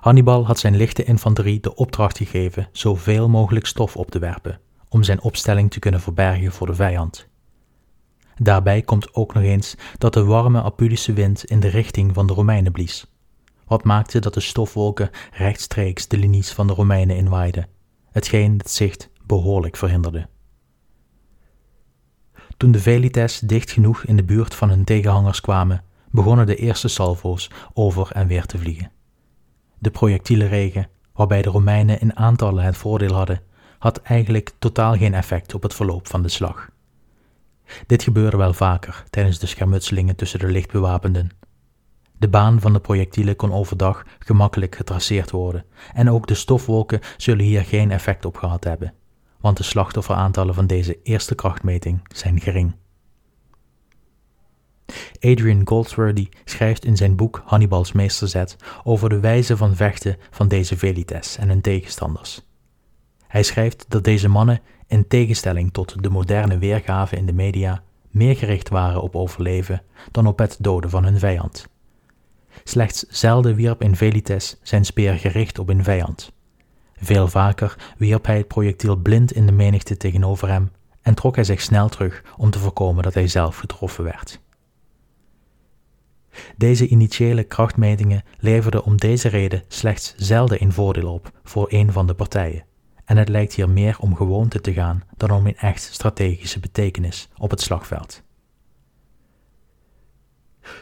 Hannibal 0.00 0.46
had 0.46 0.58
zijn 0.58 0.76
lichte 0.76 1.04
infanterie 1.04 1.60
de 1.60 1.74
opdracht 1.74 2.16
gegeven 2.16 2.68
zoveel 2.72 3.28
mogelijk 3.28 3.66
stof 3.66 3.96
op 3.96 4.10
te 4.10 4.18
werpen, 4.18 4.60
om 4.88 5.02
zijn 5.02 5.22
opstelling 5.22 5.70
te 5.70 5.78
kunnen 5.78 6.00
verbergen 6.00 6.52
voor 6.52 6.66
de 6.66 6.74
vijand. 6.74 7.28
Daarbij 8.42 8.82
komt 8.82 9.14
ook 9.14 9.34
nog 9.34 9.42
eens 9.42 9.74
dat 9.98 10.14
de 10.14 10.24
warme 10.24 10.62
Apulische 10.62 11.12
wind 11.12 11.44
in 11.44 11.60
de 11.60 11.68
richting 11.68 12.14
van 12.14 12.26
de 12.26 12.32
Romeinen 12.32 12.72
blies, 12.72 13.06
wat 13.66 13.84
maakte 13.84 14.18
dat 14.18 14.34
de 14.34 14.40
stofwolken 14.40 15.10
rechtstreeks 15.32 16.08
de 16.08 16.16
linies 16.16 16.52
van 16.52 16.66
de 16.66 16.72
Romeinen 16.72 17.16
inwaaiden, 17.16 17.68
hetgeen 18.10 18.58
het 18.58 18.70
zicht 18.70 19.10
behoorlijk 19.26 19.76
verhinderde. 19.76 20.28
Toen 22.56 22.72
de 22.72 22.80
Velites 22.80 23.38
dicht 23.38 23.70
genoeg 23.70 24.04
in 24.04 24.16
de 24.16 24.24
buurt 24.24 24.54
van 24.54 24.68
hun 24.68 24.84
tegenhangers 24.84 25.40
kwamen, 25.40 25.84
begonnen 26.10 26.46
de 26.46 26.56
eerste 26.56 26.88
salvo's 26.88 27.50
over 27.72 28.10
en 28.12 28.26
weer 28.26 28.46
te 28.46 28.58
vliegen. 28.58 28.90
De 29.78 29.90
projectielenregen, 29.90 30.88
waarbij 31.12 31.42
de 31.42 31.50
Romeinen 31.50 32.00
in 32.00 32.16
aantallen 32.16 32.64
het 32.64 32.76
voordeel 32.76 33.14
hadden, 33.14 33.42
had 33.78 33.98
eigenlijk 33.98 34.52
totaal 34.58 34.96
geen 34.96 35.14
effect 35.14 35.54
op 35.54 35.62
het 35.62 35.74
verloop 35.74 36.06
van 36.06 36.22
de 36.22 36.28
slag. 36.28 36.71
Dit 37.86 38.02
gebeurde 38.02 38.36
wel 38.36 38.52
vaker 38.52 39.04
tijdens 39.10 39.38
de 39.38 39.46
schermutselingen 39.46 40.16
tussen 40.16 40.38
de 40.38 40.46
lichtbewapenden. 40.46 41.30
De 42.18 42.28
baan 42.28 42.60
van 42.60 42.72
de 42.72 42.80
projectielen 42.80 43.36
kon 43.36 43.52
overdag 43.52 44.04
gemakkelijk 44.18 44.76
getraceerd 44.76 45.30
worden 45.30 45.64
en 45.94 46.10
ook 46.10 46.26
de 46.26 46.34
stofwolken 46.34 47.00
zullen 47.16 47.44
hier 47.44 47.64
geen 47.64 47.90
effect 47.90 48.24
op 48.24 48.36
gehad 48.36 48.64
hebben, 48.64 48.94
want 49.40 49.56
de 49.56 49.62
slachtofferaantallen 49.62 50.54
van 50.54 50.66
deze 50.66 50.98
eerste 51.02 51.34
krachtmeting 51.34 52.00
zijn 52.14 52.40
gering. 52.40 52.74
Adrian 55.20 55.68
Goldsworthy 55.68 56.28
schrijft 56.44 56.84
in 56.84 56.96
zijn 56.96 57.16
boek 57.16 57.42
Hannibal's 57.44 57.92
Meesterzet 57.92 58.56
over 58.84 59.08
de 59.08 59.20
wijze 59.20 59.56
van 59.56 59.76
vechten 59.76 60.16
van 60.30 60.48
deze 60.48 60.76
Velites 60.76 61.36
en 61.36 61.48
hun 61.48 61.60
tegenstanders. 61.60 62.42
Hij 63.32 63.42
schrijft 63.42 63.84
dat 63.88 64.04
deze 64.04 64.28
mannen, 64.28 64.60
in 64.86 65.08
tegenstelling 65.08 65.72
tot 65.72 66.02
de 66.02 66.10
moderne 66.10 66.58
weergave 66.58 67.16
in 67.16 67.26
de 67.26 67.32
media, 67.32 67.82
meer 68.10 68.36
gericht 68.36 68.68
waren 68.68 69.02
op 69.02 69.16
overleven 69.16 69.82
dan 70.10 70.26
op 70.26 70.38
het 70.38 70.56
doden 70.60 70.90
van 70.90 71.04
hun 71.04 71.18
vijand. 71.18 71.68
Slechts 72.64 73.04
zelden 73.08 73.54
wierp 73.54 73.82
een 73.82 73.96
Velites 73.96 74.58
zijn 74.62 74.84
speer 74.84 75.18
gericht 75.18 75.58
op 75.58 75.68
een 75.68 75.84
vijand. 75.84 76.32
Veel 76.96 77.28
vaker 77.28 77.94
wierp 77.98 78.26
hij 78.26 78.36
het 78.36 78.48
projectiel 78.48 78.96
blind 78.96 79.32
in 79.32 79.46
de 79.46 79.52
menigte 79.52 79.96
tegenover 79.96 80.48
hem 80.48 80.70
en 81.02 81.14
trok 81.14 81.34
hij 81.34 81.44
zich 81.44 81.60
snel 81.60 81.88
terug 81.88 82.22
om 82.36 82.50
te 82.50 82.58
voorkomen 82.58 83.02
dat 83.02 83.14
hij 83.14 83.28
zelf 83.28 83.56
getroffen 83.56 84.04
werd. 84.04 84.40
Deze 86.56 86.88
initiële 86.88 87.44
krachtmetingen 87.44 88.24
leverden 88.38 88.84
om 88.84 88.96
deze 88.96 89.28
reden 89.28 89.62
slechts 89.68 90.14
zelden 90.16 90.62
een 90.62 90.72
voordeel 90.72 91.12
op 91.12 91.30
voor 91.44 91.66
een 91.70 91.92
van 91.92 92.06
de 92.06 92.14
partijen, 92.14 92.64
en 93.12 93.18
het 93.18 93.28
lijkt 93.28 93.54
hier 93.54 93.68
meer 93.68 93.96
om 93.98 94.16
gewoonte 94.16 94.60
te 94.60 94.72
gaan 94.72 95.02
dan 95.16 95.30
om 95.30 95.46
een 95.46 95.56
echt 95.56 95.82
strategische 95.82 96.60
betekenis 96.60 97.28
op 97.38 97.50
het 97.50 97.60
slagveld. 97.60 98.22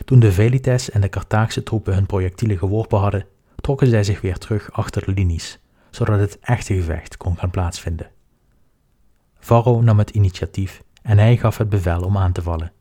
Toen 0.04 0.20
de 0.20 0.32
Velites 0.32 0.90
en 0.90 1.00
de 1.00 1.08
Carthaagse 1.08 1.62
troepen 1.62 1.94
hun 1.94 2.06
projectielen 2.06 2.58
geworpen 2.58 2.98
hadden, 2.98 3.26
trokken 3.56 3.86
zij 3.86 4.04
zich 4.04 4.20
weer 4.20 4.38
terug 4.38 4.72
achter 4.72 5.04
de 5.04 5.12
linies, 5.12 5.58
zodat 5.90 6.18
het 6.18 6.38
echte 6.38 6.74
gevecht 6.74 7.16
kon 7.16 7.36
gaan 7.36 7.50
plaatsvinden. 7.50 8.10
Varro 9.38 9.80
nam 9.80 9.98
het 9.98 10.10
initiatief 10.10 10.82
en 11.02 11.18
hij 11.18 11.36
gaf 11.36 11.58
het 11.58 11.68
bevel 11.68 12.02
om 12.02 12.16
aan 12.16 12.32
te 12.32 12.42
vallen. 12.42 12.72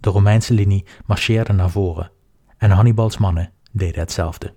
De 0.00 0.10
Romeinse 0.10 0.54
linie 0.54 0.84
marcheerde 1.06 1.52
naar 1.52 1.70
voren 1.70 2.10
en 2.58 2.70
Hannibals 2.70 3.18
mannen 3.18 3.52
deden 3.72 4.00
hetzelfde. 4.00 4.54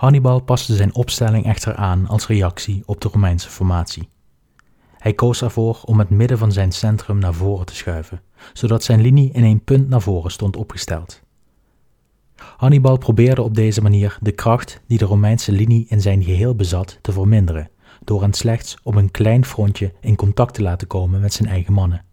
Hannibal 0.00 0.40
paste 0.40 0.76
zijn 0.76 0.94
opstelling 0.94 1.44
echter 1.44 1.74
aan 1.74 2.06
als 2.06 2.26
reactie 2.26 2.82
op 2.86 3.00
de 3.00 3.08
Romeinse 3.08 3.48
formatie. 3.48 4.08
Hij 4.98 5.12
koos 5.12 5.42
ervoor 5.42 5.80
om 5.84 5.98
het 5.98 6.10
midden 6.10 6.38
van 6.38 6.52
zijn 6.52 6.72
centrum 6.72 7.18
naar 7.18 7.34
voren 7.34 7.66
te 7.66 7.74
schuiven, 7.74 8.22
zodat 8.52 8.82
zijn 8.82 9.00
linie 9.00 9.32
in 9.32 9.44
een 9.44 9.64
punt 9.64 9.88
naar 9.88 10.00
voren 10.00 10.30
stond 10.30 10.56
opgesteld. 10.56 11.22
Hannibal 12.56 12.98
probeerde 12.98 13.42
op 13.42 13.54
deze 13.54 13.82
manier 13.82 14.18
de 14.20 14.32
kracht 14.32 14.80
die 14.86 14.98
de 14.98 15.04
Romeinse 15.04 15.52
linie 15.52 15.86
in 15.88 16.00
zijn 16.00 16.22
geheel 16.22 16.54
bezat 16.54 16.98
te 17.00 17.12
verminderen, 17.12 17.70
door 18.04 18.20
hen 18.20 18.32
slechts 18.32 18.76
op 18.82 18.94
een 18.94 19.10
klein 19.10 19.44
frontje 19.44 19.92
in 20.00 20.16
contact 20.16 20.54
te 20.54 20.62
laten 20.62 20.86
komen 20.86 21.20
met 21.20 21.32
zijn 21.32 21.48
eigen 21.48 21.72
mannen. 21.72 22.04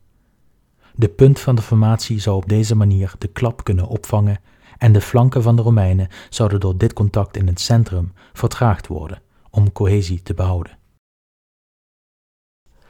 De 0.96 1.10
punt 1.10 1.40
van 1.40 1.56
de 1.56 1.62
formatie 1.62 2.20
zou 2.20 2.36
op 2.36 2.50
deze 2.50 2.76
manier 2.76 3.14
de 3.18 3.28
klap 3.28 3.64
kunnen 3.64 3.88
opvangen 3.88 4.40
en 4.78 4.92
de 4.92 5.02
flanken 5.02 5.42
van 5.42 5.56
de 5.56 5.62
Romeinen 5.62 6.08
zouden 6.30 6.60
door 6.60 6.78
dit 6.78 6.94
contact 6.94 7.38
in 7.38 7.48
het 7.48 7.60
centrum 7.60 8.14
vertraagd 8.34 8.88
worden 8.88 9.22
om 9.50 9.72
cohesie 9.72 10.22
te 10.22 10.34
behouden. 10.34 10.78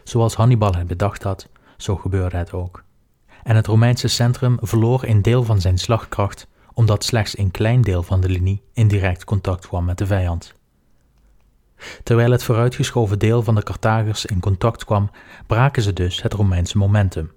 Zoals 0.04 0.36
Hannibal 0.36 0.74
het 0.74 0.88
bedacht 0.88 1.24
had, 1.24 1.50
zo 1.78 1.96
gebeurde 1.96 2.38
het 2.38 2.54
ook. 2.54 2.84
En 3.44 3.56
het 3.56 3.68
Romeinse 3.68 4.08
centrum 4.08 4.58
verloor 4.62 5.04
een 5.04 5.22
deel 5.22 5.44
van 5.44 5.62
zijn 5.62 5.78
slagkracht 5.78 6.48
omdat 6.74 7.04
slechts 7.04 7.38
een 7.38 7.52
klein 7.52 7.82
deel 7.82 8.04
van 8.04 8.22
de 8.22 8.30
linie 8.30 8.62
in 8.74 8.88
direct 8.88 9.24
contact 9.24 9.68
kwam 9.68 9.86
met 9.86 9.98
de 9.98 10.06
vijand. 10.06 10.54
Terwijl 12.04 12.32
het 12.32 12.44
vooruitgeschoven 12.44 13.20
deel 13.20 13.44
van 13.44 13.56
de 13.56 13.64
Carthagers 13.64 14.26
in 14.26 14.40
contact 14.40 14.86
kwam, 14.86 15.10
braken 15.48 15.82
ze 15.82 15.94
dus 15.94 16.22
het 16.22 16.34
Romeinse 16.34 16.78
momentum 16.78 17.32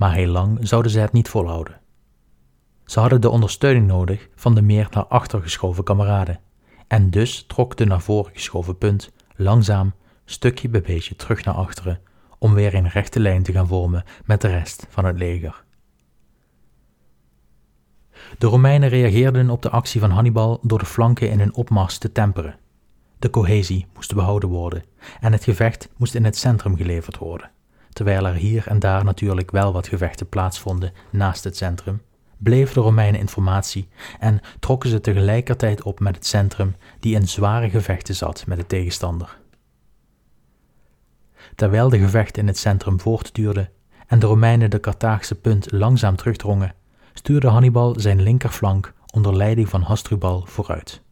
maar 0.00 0.14
heel 0.14 0.28
lang 0.28 0.58
zouden 0.60 0.90
ze 0.90 0.98
het 0.98 1.12
niet 1.12 1.28
volhouden. 1.28 1.80
Ze 2.90 3.00
hadden 3.00 3.20
de 3.20 3.30
ondersteuning 3.30 3.86
nodig 3.86 4.28
van 4.34 4.54
de 4.54 4.62
meer 4.62 4.88
naar 4.90 5.06
achter 5.06 5.42
geschoven 5.42 5.84
kameraden, 5.84 6.40
en 6.86 7.10
dus 7.10 7.44
trok 7.46 7.76
de 7.76 7.84
naar 7.84 8.00
voren 8.00 8.32
geschoven 8.32 8.78
punt 8.78 9.12
langzaam, 9.36 9.94
stukje 10.24 10.68
bij 10.68 10.80
beetje 10.80 11.16
terug 11.16 11.44
naar 11.44 11.54
achteren, 11.54 12.00
om 12.38 12.54
weer 12.54 12.74
een 12.74 12.88
rechte 12.88 13.20
lijn 13.20 13.42
te 13.42 13.52
gaan 13.52 13.66
vormen 13.66 14.04
met 14.24 14.40
de 14.40 14.48
rest 14.48 14.86
van 14.88 15.04
het 15.04 15.18
leger. 15.18 15.64
De 18.38 18.46
Romeinen 18.46 18.88
reageerden 18.88 19.50
op 19.50 19.62
de 19.62 19.70
actie 19.70 20.00
van 20.00 20.10
Hannibal 20.10 20.58
door 20.62 20.78
de 20.78 20.86
flanken 20.86 21.30
in 21.30 21.38
hun 21.38 21.54
opmars 21.54 21.98
te 21.98 22.12
temperen. 22.12 22.58
De 23.18 23.30
cohesie 23.30 23.86
moest 23.94 24.14
behouden 24.14 24.48
worden 24.48 24.84
en 25.20 25.32
het 25.32 25.44
gevecht 25.44 25.88
moest 25.96 26.14
in 26.14 26.24
het 26.24 26.36
centrum 26.36 26.76
geleverd 26.76 27.18
worden 27.18 27.50
terwijl 27.92 28.26
er 28.26 28.34
hier 28.34 28.66
en 28.66 28.78
daar 28.78 29.04
natuurlijk 29.04 29.50
wel 29.50 29.72
wat 29.72 29.88
gevechten 29.88 30.28
plaatsvonden 30.28 30.92
naast 31.10 31.44
het 31.44 31.56
centrum, 31.56 32.02
bleef 32.42 32.72
de 32.72 32.80
Romeinen 32.80 33.20
informatie 33.20 33.88
en 34.18 34.40
trokken 34.60 34.90
ze 34.90 35.00
tegelijkertijd 35.00 35.82
op 35.82 36.00
met 36.00 36.14
het 36.14 36.26
centrum 36.26 36.76
die 37.00 37.14
in 37.14 37.28
zware 37.28 37.70
gevechten 37.70 38.14
zat 38.14 38.46
met 38.46 38.58
de 38.58 38.66
tegenstander. 38.66 39.38
Terwijl 41.54 41.88
de 41.88 41.98
gevechten 41.98 42.42
in 42.42 42.48
het 42.48 42.58
centrum 42.58 43.00
voortduurden 43.00 43.70
en 44.06 44.18
de 44.18 44.26
Romeinen 44.26 44.70
de 44.70 44.80
Carthaagse 44.80 45.34
punt 45.34 45.72
langzaam 45.72 46.16
terugdrongen, 46.16 46.74
stuurde 47.12 47.48
Hannibal 47.48 47.94
zijn 47.98 48.22
linkerflank 48.22 48.92
onder 49.12 49.36
leiding 49.36 49.68
van 49.68 49.82
Hasdrubal 49.82 50.44
vooruit. 50.46 51.02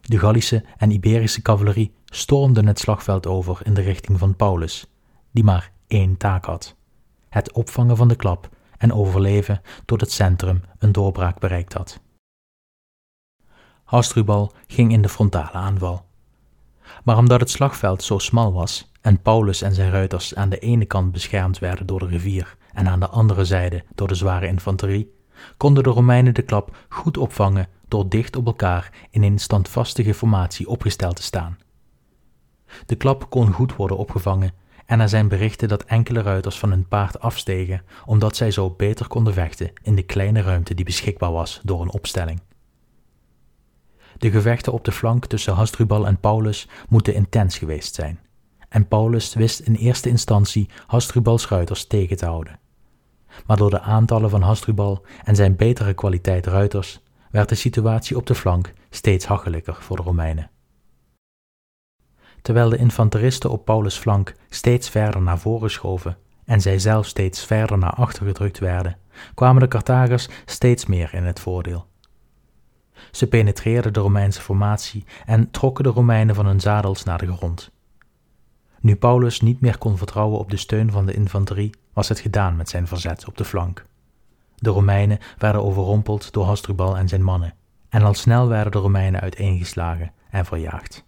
De 0.00 0.18
Gallische 0.18 0.64
en 0.76 0.90
Iberische 0.90 1.42
cavalerie 1.42 1.92
stormden 2.06 2.66
het 2.66 2.78
slagveld 2.78 3.26
over 3.26 3.60
in 3.64 3.74
de 3.74 3.80
richting 3.80 4.18
van 4.18 4.36
Paulus, 4.36 4.86
die 5.30 5.44
maar 5.44 5.72
één 5.86 6.16
taak 6.16 6.44
had: 6.44 6.76
het 7.28 7.52
opvangen 7.52 7.96
van 7.96 8.08
de 8.08 8.16
klap 8.16 8.48
en 8.82 8.92
overleven 8.92 9.60
tot 9.84 10.00
het 10.00 10.12
centrum 10.12 10.62
een 10.78 10.92
doorbraak 10.92 11.38
bereikt 11.38 11.72
had. 11.72 12.00
Hasdrubal 13.84 14.52
ging 14.66 14.92
in 14.92 15.02
de 15.02 15.08
frontale 15.08 15.52
aanval. 15.52 16.04
Maar 17.04 17.16
omdat 17.16 17.40
het 17.40 17.50
slagveld 17.50 18.02
zo 18.02 18.18
smal 18.18 18.52
was 18.52 18.90
en 19.00 19.22
Paulus 19.22 19.62
en 19.62 19.74
zijn 19.74 19.90
ruiters 19.90 20.34
aan 20.34 20.48
de 20.48 20.58
ene 20.58 20.84
kant 20.84 21.12
beschermd 21.12 21.58
werden 21.58 21.86
door 21.86 21.98
de 21.98 22.06
rivier 22.06 22.56
en 22.72 22.88
aan 22.88 23.00
de 23.00 23.08
andere 23.08 23.44
zijde 23.44 23.84
door 23.94 24.08
de 24.08 24.14
zware 24.14 24.46
infanterie, 24.46 25.14
konden 25.56 25.82
de 25.82 25.90
Romeinen 25.90 26.34
de 26.34 26.42
klap 26.42 26.76
goed 26.88 27.16
opvangen 27.16 27.68
door 27.88 28.08
dicht 28.08 28.36
op 28.36 28.46
elkaar 28.46 28.92
in 29.10 29.22
een 29.22 29.38
standvastige 29.38 30.14
formatie 30.14 30.68
opgesteld 30.68 31.16
te 31.16 31.22
staan. 31.22 31.58
De 32.86 32.96
klap 32.96 33.30
kon 33.30 33.52
goed 33.52 33.76
worden 33.76 33.96
opgevangen 33.96 34.52
en 34.92 35.00
er 35.00 35.08
zijn 35.08 35.28
berichten 35.28 35.68
dat 35.68 35.84
enkele 35.84 36.22
ruiters 36.22 36.58
van 36.58 36.70
hun 36.70 36.88
paard 36.88 37.20
afstegen 37.20 37.82
omdat 38.06 38.36
zij 38.36 38.50
zo 38.50 38.70
beter 38.70 39.06
konden 39.06 39.32
vechten 39.32 39.72
in 39.82 39.94
de 39.94 40.02
kleine 40.02 40.42
ruimte 40.42 40.74
die 40.74 40.84
beschikbaar 40.84 41.32
was 41.32 41.60
door 41.62 41.80
een 41.80 41.92
opstelling. 41.92 42.40
De 44.16 44.30
gevechten 44.30 44.72
op 44.72 44.84
de 44.84 44.92
flank 44.92 45.26
tussen 45.26 45.54
Hasdrubal 45.54 46.06
en 46.06 46.20
Paulus 46.20 46.68
moeten 46.88 47.14
intens 47.14 47.58
geweest 47.58 47.94
zijn, 47.94 48.20
en 48.68 48.88
Paulus 48.88 49.34
wist 49.34 49.60
in 49.60 49.74
eerste 49.74 50.08
instantie 50.08 50.68
Hasdrubals 50.86 51.48
ruiters 51.48 51.86
tegen 51.86 52.16
te 52.16 52.26
houden. 52.26 52.58
Maar 53.46 53.56
door 53.56 53.70
de 53.70 53.80
aantallen 53.80 54.30
van 54.30 54.42
Hasdrubal 54.42 55.04
en 55.24 55.36
zijn 55.36 55.56
betere 55.56 55.94
kwaliteit 55.94 56.46
ruiters 56.46 57.00
werd 57.30 57.48
de 57.48 57.54
situatie 57.54 58.16
op 58.16 58.26
de 58.26 58.34
flank 58.34 58.72
steeds 58.90 59.24
hachelijker 59.24 59.76
voor 59.80 59.96
de 59.96 60.02
Romeinen. 60.02 60.50
Terwijl 62.42 62.68
de 62.68 62.76
infanteristen 62.76 63.50
op 63.50 63.64
Paulus' 63.64 63.98
flank 63.98 64.34
steeds 64.48 64.88
verder 64.88 65.22
naar 65.22 65.38
voren 65.38 65.70
schoven 65.70 66.16
en 66.44 66.60
zij 66.60 66.78
zelf 66.78 67.06
steeds 67.06 67.44
verder 67.44 67.78
naar 67.78 67.92
achter 67.92 68.26
gedrukt 68.26 68.58
werden, 68.58 68.96
kwamen 69.34 69.62
de 69.62 69.68
Carthagers 69.68 70.28
steeds 70.44 70.86
meer 70.86 71.14
in 71.14 71.24
het 71.24 71.40
voordeel. 71.40 71.86
Ze 73.10 73.26
penetreerden 73.26 73.92
de 73.92 74.00
Romeinse 74.00 74.40
formatie 74.40 75.04
en 75.26 75.50
trokken 75.50 75.84
de 75.84 75.90
Romeinen 75.90 76.34
van 76.34 76.46
hun 76.46 76.60
zadels 76.60 77.04
naar 77.04 77.18
de 77.18 77.32
grond. 77.32 77.70
Nu 78.80 78.96
Paulus 78.96 79.40
niet 79.40 79.60
meer 79.60 79.78
kon 79.78 79.96
vertrouwen 79.96 80.38
op 80.38 80.50
de 80.50 80.56
steun 80.56 80.90
van 80.90 81.06
de 81.06 81.14
infanterie, 81.14 81.74
was 81.92 82.08
het 82.08 82.20
gedaan 82.20 82.56
met 82.56 82.68
zijn 82.68 82.86
verzet 82.86 83.26
op 83.26 83.36
de 83.36 83.44
flank. 83.44 83.84
De 84.56 84.70
Romeinen 84.70 85.18
werden 85.38 85.64
overrompeld 85.64 86.32
door 86.32 86.44
Hasdrubal 86.44 86.96
en 86.96 87.08
zijn 87.08 87.22
mannen, 87.22 87.54
en 87.88 88.02
al 88.02 88.14
snel 88.14 88.48
werden 88.48 88.72
de 88.72 88.78
Romeinen 88.78 89.20
uiteengeslagen 89.20 90.12
en 90.30 90.44
verjaagd. 90.44 91.04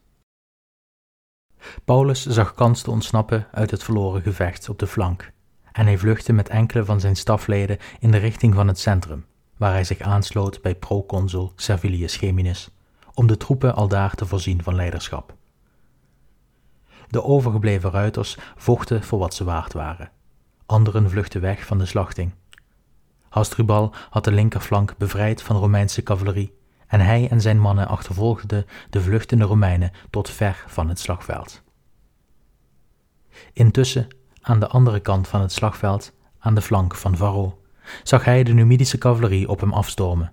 Paulus 1.84 2.26
zag 2.26 2.54
kans 2.54 2.82
te 2.82 2.90
ontsnappen 2.90 3.46
uit 3.52 3.70
het 3.70 3.82
verloren 3.82 4.22
gevecht 4.22 4.68
op 4.68 4.78
de 4.78 4.86
flank, 4.86 5.32
en 5.72 5.86
hij 5.86 5.98
vluchtte 5.98 6.32
met 6.32 6.48
enkele 6.48 6.84
van 6.84 7.00
zijn 7.00 7.16
stafleden 7.16 7.78
in 7.98 8.10
de 8.10 8.18
richting 8.18 8.54
van 8.54 8.68
het 8.68 8.78
centrum, 8.78 9.26
waar 9.56 9.72
hij 9.72 9.84
zich 9.84 10.00
aansloot 10.00 10.62
bij 10.62 10.74
proconsul 10.74 11.52
Servilius 11.56 12.16
Geminus, 12.16 12.70
om 13.14 13.26
de 13.26 13.36
troepen 13.36 13.74
aldaar 13.74 14.14
te 14.14 14.26
voorzien 14.26 14.62
van 14.62 14.74
leiderschap. 14.74 15.34
De 17.08 17.22
overgebleven 17.22 17.90
ruiters 17.90 18.36
vochten 18.56 19.02
voor 19.02 19.18
wat 19.18 19.34
ze 19.34 19.44
waard 19.44 19.72
waren. 19.72 20.10
Anderen 20.66 21.10
vluchtten 21.10 21.40
weg 21.40 21.66
van 21.66 21.78
de 21.78 21.86
slachting. 21.86 22.32
Hasdrubal 23.28 23.94
had 24.10 24.24
de 24.24 24.32
linkerflank 24.32 24.96
bevrijd 24.98 25.42
van 25.42 25.56
Romeinse 25.56 26.02
cavalerie 26.02 26.54
en 26.94 27.00
hij 27.00 27.28
en 27.30 27.40
zijn 27.40 27.60
mannen 27.60 27.88
achtervolgden 27.88 28.66
de 28.90 29.00
vluchtende 29.00 29.44
Romeinen 29.44 29.90
tot 30.10 30.30
ver 30.30 30.64
van 30.66 30.88
het 30.88 30.98
slagveld. 30.98 31.62
Intussen, 33.52 34.06
aan 34.40 34.60
de 34.60 34.68
andere 34.68 35.00
kant 35.00 35.28
van 35.28 35.40
het 35.40 35.52
slagveld, 35.52 36.12
aan 36.38 36.54
de 36.54 36.62
flank 36.62 36.94
van 36.94 37.16
Varro, 37.16 37.62
zag 38.02 38.24
hij 38.24 38.42
de 38.42 38.52
Numidische 38.52 38.98
cavalerie 38.98 39.48
op 39.48 39.60
hem 39.60 39.72
afstormen. 39.72 40.32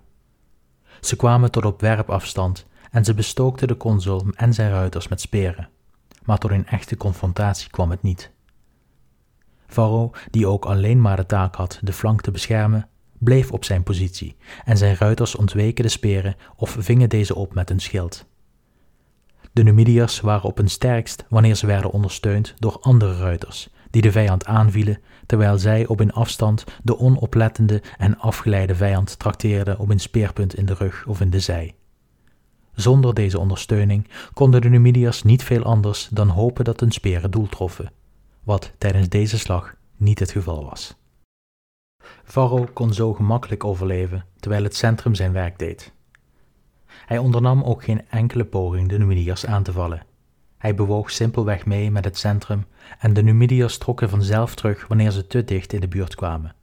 Ze 1.00 1.16
kwamen 1.16 1.50
tot 1.50 1.64
op 1.64 1.80
werpafstand 1.80 2.66
en 2.90 3.04
ze 3.04 3.14
bestookten 3.14 3.68
de 3.68 3.76
consul 3.76 4.24
en 4.34 4.54
zijn 4.54 4.70
ruiters 4.70 5.08
met 5.08 5.20
speren, 5.20 5.68
maar 6.24 6.38
tot 6.38 6.50
een 6.50 6.66
echte 6.66 6.96
confrontatie 6.96 7.70
kwam 7.70 7.90
het 7.90 8.02
niet. 8.02 8.30
Varro, 9.66 10.10
die 10.30 10.46
ook 10.46 10.64
alleen 10.64 11.00
maar 11.00 11.16
de 11.16 11.26
taak 11.26 11.54
had 11.54 11.78
de 11.82 11.92
flank 11.92 12.20
te 12.20 12.30
beschermen, 12.30 12.88
bleef 13.24 13.50
op 13.50 13.64
zijn 13.64 13.82
positie 13.82 14.36
en 14.64 14.76
zijn 14.76 14.96
ruiters 14.96 15.34
ontweken 15.34 15.84
de 15.84 15.90
speren 15.90 16.36
of 16.56 16.76
vingen 16.78 17.08
deze 17.08 17.34
op 17.34 17.54
met 17.54 17.70
een 17.70 17.80
schild. 17.80 18.26
De 19.52 19.62
Numidiërs 19.62 20.20
waren 20.20 20.48
op 20.48 20.56
hun 20.56 20.70
sterkst 20.70 21.24
wanneer 21.28 21.54
ze 21.54 21.66
werden 21.66 21.90
ondersteund 21.90 22.54
door 22.58 22.78
andere 22.80 23.16
ruiters, 23.16 23.68
die 23.90 24.02
de 24.02 24.12
vijand 24.12 24.44
aanvielen, 24.44 24.98
terwijl 25.26 25.58
zij 25.58 25.86
op 25.86 26.00
een 26.00 26.12
afstand 26.12 26.64
de 26.82 26.98
onoplettende 26.98 27.82
en 27.98 28.18
afgeleide 28.18 28.74
vijand 28.74 29.18
trakteerden 29.18 29.78
op 29.78 29.90
een 29.90 30.00
speerpunt 30.00 30.54
in 30.54 30.66
de 30.66 30.74
rug 30.74 31.04
of 31.06 31.20
in 31.20 31.30
de 31.30 31.40
zij. 31.40 31.74
Zonder 32.74 33.14
deze 33.14 33.38
ondersteuning 33.38 34.08
konden 34.32 34.60
de 34.60 34.68
Numidiërs 34.68 35.22
niet 35.22 35.44
veel 35.44 35.62
anders 35.62 36.08
dan 36.10 36.28
hopen 36.28 36.64
dat 36.64 36.80
hun 36.80 36.92
speren 36.92 37.30
doel 37.30 37.48
troffen, 37.48 37.92
wat 38.42 38.72
tijdens 38.78 39.08
deze 39.08 39.38
slag 39.38 39.74
niet 39.96 40.18
het 40.18 40.30
geval 40.30 40.64
was. 40.64 40.96
Varro 42.24 42.66
kon 42.72 42.92
zo 42.92 43.14
gemakkelijk 43.14 43.64
overleven, 43.64 44.24
terwijl 44.40 44.62
het 44.62 44.76
centrum 44.76 45.14
zijn 45.14 45.32
werk 45.32 45.58
deed. 45.58 45.92
Hij 46.86 47.18
ondernam 47.18 47.62
ook 47.62 47.84
geen 47.84 48.08
enkele 48.08 48.44
poging 48.44 48.88
de 48.88 48.98
Numidiërs 48.98 49.46
aan 49.46 49.62
te 49.62 49.72
vallen. 49.72 50.02
Hij 50.58 50.74
bewoog 50.74 51.10
simpelweg 51.10 51.66
mee 51.66 51.90
met 51.90 52.04
het 52.04 52.18
centrum 52.18 52.66
en 52.98 53.12
de 53.12 53.22
Numidiërs 53.22 53.78
trokken 53.78 54.08
vanzelf 54.08 54.54
terug 54.54 54.86
wanneer 54.86 55.10
ze 55.10 55.26
te 55.26 55.44
dicht 55.44 55.72
in 55.72 55.80
de 55.80 55.88
buurt 55.88 56.14
kwamen. 56.14 56.54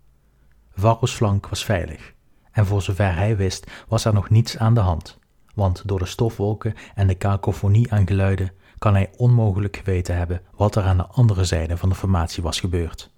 Varro's 0.74 1.12
flank 1.12 1.47
was 1.47 1.66
veilig, 1.66 2.14
en 2.52 2.66
voor 2.66 2.82
zover 2.82 3.16
hij 3.16 3.38
wist 3.38 3.72
was 3.88 4.06
er 4.06 4.14
nog 4.14 4.30
niets 4.30 4.58
aan 4.58 4.74
de 4.74 4.80
hand, 4.80 5.20
want 5.54 5.88
door 5.88 6.00
de 6.00 6.06
stofwolken 6.06 6.74
en 6.95 7.08
de 7.08 7.16
kakofonie 7.16 7.93
aan 7.93 8.08
geluiden 8.08 8.52
kan 8.78 8.93
hij 8.93 9.12
onmogelijk 9.18 9.78
geweten 9.78 10.18
hebben 10.18 10.41
wat 10.56 10.76
er 10.76 10.84
aan 10.84 10.97
de 10.97 11.08
andere 11.08 11.43
zijde 11.43 11.78
van 11.78 11.89
de 11.89 11.95
formatie 11.95 12.43
was 12.43 12.60
gebeurd. 12.60 13.12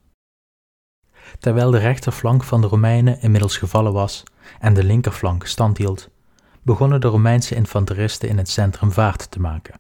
Terwijl 1.39 1.71
de 1.71 1.77
rechterflank 1.77 2.43
van 2.43 2.61
de 2.61 2.67
Romeinen 2.67 3.21
inmiddels 3.21 3.57
gevallen 3.57 3.93
was 3.93 4.23
en 4.59 4.73
de 4.73 4.83
linkerflank 4.83 5.45
stand 5.45 5.77
hield, 5.77 6.09
begonnen 6.61 7.01
de 7.01 7.07
Romeinse 7.07 7.55
infanteristen 7.55 8.29
in 8.29 8.37
het 8.37 8.49
centrum 8.49 8.91
vaart 8.91 9.31
te 9.31 9.39
maken. 9.39 9.79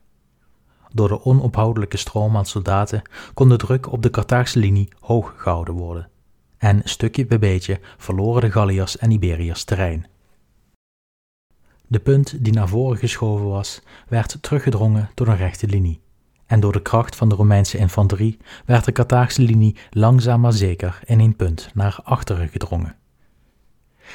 Door 0.93 1.07
de 1.07 1.25
onophoudelijke 1.25 1.97
stroom 1.97 2.37
aan 2.37 2.45
soldaten 2.45 3.01
kon 3.33 3.49
de 3.49 3.55
druk 3.55 3.91
op 3.91 4.01
de 4.01 4.09
Carthaagse 4.09 4.59
linie 4.59 4.89
hoog 4.99 5.33
gehouden 5.37 5.73
worden, 5.73 6.09
en 6.57 6.81
stukje 6.83 7.25
bij 7.25 7.39
beetje 7.39 7.79
verloren 7.97 8.41
de 8.41 8.51
Galliërs 8.51 8.97
en 8.97 9.11
Iberiërs 9.11 9.63
terrein. 9.63 10.07
De 11.87 11.99
punt 11.99 12.43
die 12.43 12.53
naar 12.53 12.67
voren 12.67 12.97
geschoven 12.97 13.47
was, 13.47 13.81
werd 14.07 14.37
teruggedrongen 14.41 15.09
door 15.13 15.27
een 15.27 15.37
rechte 15.37 15.67
linie 15.67 16.01
en 16.51 16.59
door 16.59 16.71
de 16.71 16.81
kracht 16.81 17.15
van 17.15 17.29
de 17.29 17.35
Romeinse 17.35 17.77
infanterie 17.77 18.37
werd 18.65 18.85
de 18.85 18.91
Carthaagse 18.91 19.41
linie 19.41 19.77
langzaam 19.89 20.41
maar 20.41 20.53
zeker 20.53 20.99
in 21.05 21.19
een 21.19 21.35
punt 21.35 21.69
naar 21.73 21.99
achteren 22.03 22.47
gedrongen. 22.47 22.95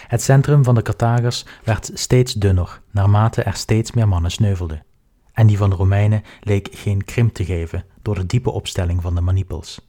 Het 0.07 0.23
centrum 0.23 0.65
van 0.65 0.75
de 0.75 0.83
Carthagers 0.83 1.45
werd 1.65 1.91
steeds 1.95 2.33
dunner 2.33 2.81
naarmate 2.91 3.43
er 3.43 3.55
steeds 3.55 3.93
meer 3.93 4.09
mannen 4.09 4.31
sneuvelden, 4.31 4.85
en 5.33 5.47
die 5.47 5.57
van 5.57 5.71
de 5.71 5.77
Romeinen 5.77 6.23
leek 6.41 6.69
geen 6.73 7.05
krimp 7.05 7.35
te 7.35 7.45
geven 7.45 7.85
door 8.03 8.15
de 8.15 8.27
diepe 8.27 8.51
opstelling 8.51 9.03
van 9.03 9.15
de 9.15 9.21
manipels. 9.21 9.89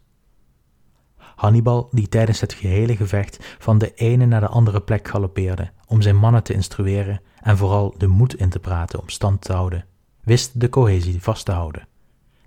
Hannibal, 1.17 1.87
die 1.91 2.09
tijdens 2.09 2.39
het 2.39 2.53
gehele 2.53 2.95
gevecht 2.95 3.55
van 3.59 3.77
de 3.77 3.93
ene 3.93 4.25
naar 4.25 4.41
de 4.41 4.47
andere 4.47 4.81
plek 4.81 5.07
galoppeerde 5.07 5.71
om 5.85 6.01
zijn 6.01 6.17
mannen 6.17 6.43
te 6.43 6.53
instrueren 6.53 7.21
en 7.39 7.57
vooral 7.57 7.95
de 7.97 8.07
moed 8.07 8.35
in 8.35 8.49
te 8.49 8.59
praten 8.59 8.99
om 8.99 9.09
stand 9.09 9.41
te 9.41 9.53
houden, 9.53 9.85
wist 10.23 10.59
de 10.59 10.69
cohesie 10.69 11.21
vast 11.21 11.45
te 11.45 11.51
houden. 11.51 11.87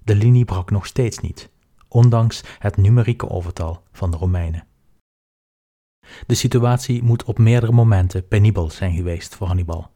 De 0.05 0.15
linie 0.15 0.45
brak 0.45 0.71
nog 0.71 0.87
steeds 0.87 1.19
niet, 1.19 1.51
ondanks 1.89 2.43
het 2.59 2.77
numerieke 2.77 3.29
overtal 3.29 3.83
van 3.93 4.11
de 4.11 4.17
Romeinen. 4.17 4.67
De 6.27 6.35
situatie 6.35 7.03
moet 7.03 7.25
op 7.25 7.39
meerdere 7.39 7.73
momenten 7.73 8.29
penibel 8.29 8.71
zijn 8.71 8.95
geweest 8.95 9.35
voor 9.35 9.47
Hannibal. 9.47 9.91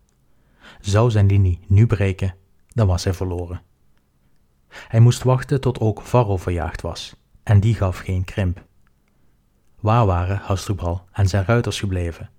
Zou 0.81 1.11
zijn 1.11 1.27
linie 1.27 1.61
nu 1.67 1.87
breken, 1.87 2.35
dan 2.69 2.87
was 2.87 3.05
hij 3.05 3.15
verloren. 3.15 3.63
Hij 4.69 5.01
moest 5.01 5.23
wachten 5.23 5.61
tot 5.61 5.81
ook 5.81 6.01
Varro 6.03 6.37
verjaagd 6.37 6.81
was, 6.81 7.17
en 7.43 7.61
die 7.61 7.75
gaf 7.75 7.99
geen 7.99 8.25
krimp. 8.25 8.65
Waar 9.81 10.07
waren 10.07 10.37
Hasdrubal 10.37 11.05
en 11.13 11.29
zijn 11.29 11.45
ruiters 11.45 11.79
gebleven? 11.81 12.31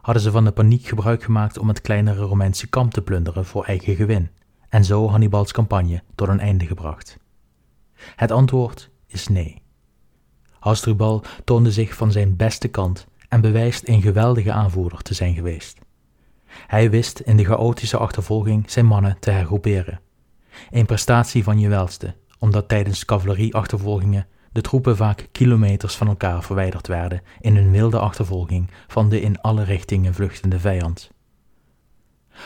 Hadden 0.00 0.22
ze 0.22 0.30
van 0.30 0.44
de 0.44 0.52
paniek 0.52 0.86
gebruik 0.86 1.22
gemaakt 1.22 1.58
om 1.58 1.68
het 1.68 1.80
kleinere 1.80 2.22
Romeinse 2.22 2.66
kamp 2.66 2.92
te 2.92 3.02
plunderen 3.02 3.44
voor 3.44 3.64
eigen 3.64 3.96
gewin? 3.96 4.30
En 4.68 4.84
zo 4.84 5.08
Hannibals 5.08 5.52
campagne 5.52 6.02
tot 6.14 6.28
een 6.28 6.40
einde 6.40 6.66
gebracht? 6.66 7.18
Het 8.16 8.30
antwoord 8.30 8.90
is 9.06 9.28
nee. 9.28 9.62
Hasdrubal 10.58 11.22
toonde 11.44 11.72
zich 11.72 11.94
van 11.94 12.12
zijn 12.12 12.36
beste 12.36 12.68
kant 12.68 13.06
en 13.28 13.40
bewijst 13.40 13.88
een 13.88 14.02
geweldige 14.02 14.52
aanvoerder 14.52 15.02
te 15.02 15.14
zijn 15.14 15.34
geweest. 15.34 15.78
Hij 16.48 16.90
wist 16.90 17.20
in 17.20 17.36
de 17.36 17.44
chaotische 17.44 17.96
achtervolging 17.96 18.70
zijn 18.70 18.86
mannen 18.86 19.16
te 19.20 19.30
hergroeperen. 19.30 20.00
Een 20.70 20.86
prestatie 20.86 21.42
van 21.44 21.58
je 21.58 21.68
welste, 21.68 22.14
omdat 22.38 22.68
tijdens 22.68 23.04
cavalerieachtervolgingen 23.04 24.26
de 24.52 24.60
troepen 24.60 24.96
vaak 24.96 25.28
kilometers 25.32 25.96
van 25.96 26.08
elkaar 26.08 26.42
verwijderd 26.42 26.86
werden 26.86 27.22
in 27.40 27.56
een 27.56 27.70
wilde 27.70 27.98
achtervolging 27.98 28.70
van 28.86 29.08
de 29.08 29.20
in 29.20 29.40
alle 29.40 29.62
richtingen 29.62 30.14
vluchtende 30.14 30.60
vijand. 30.60 31.10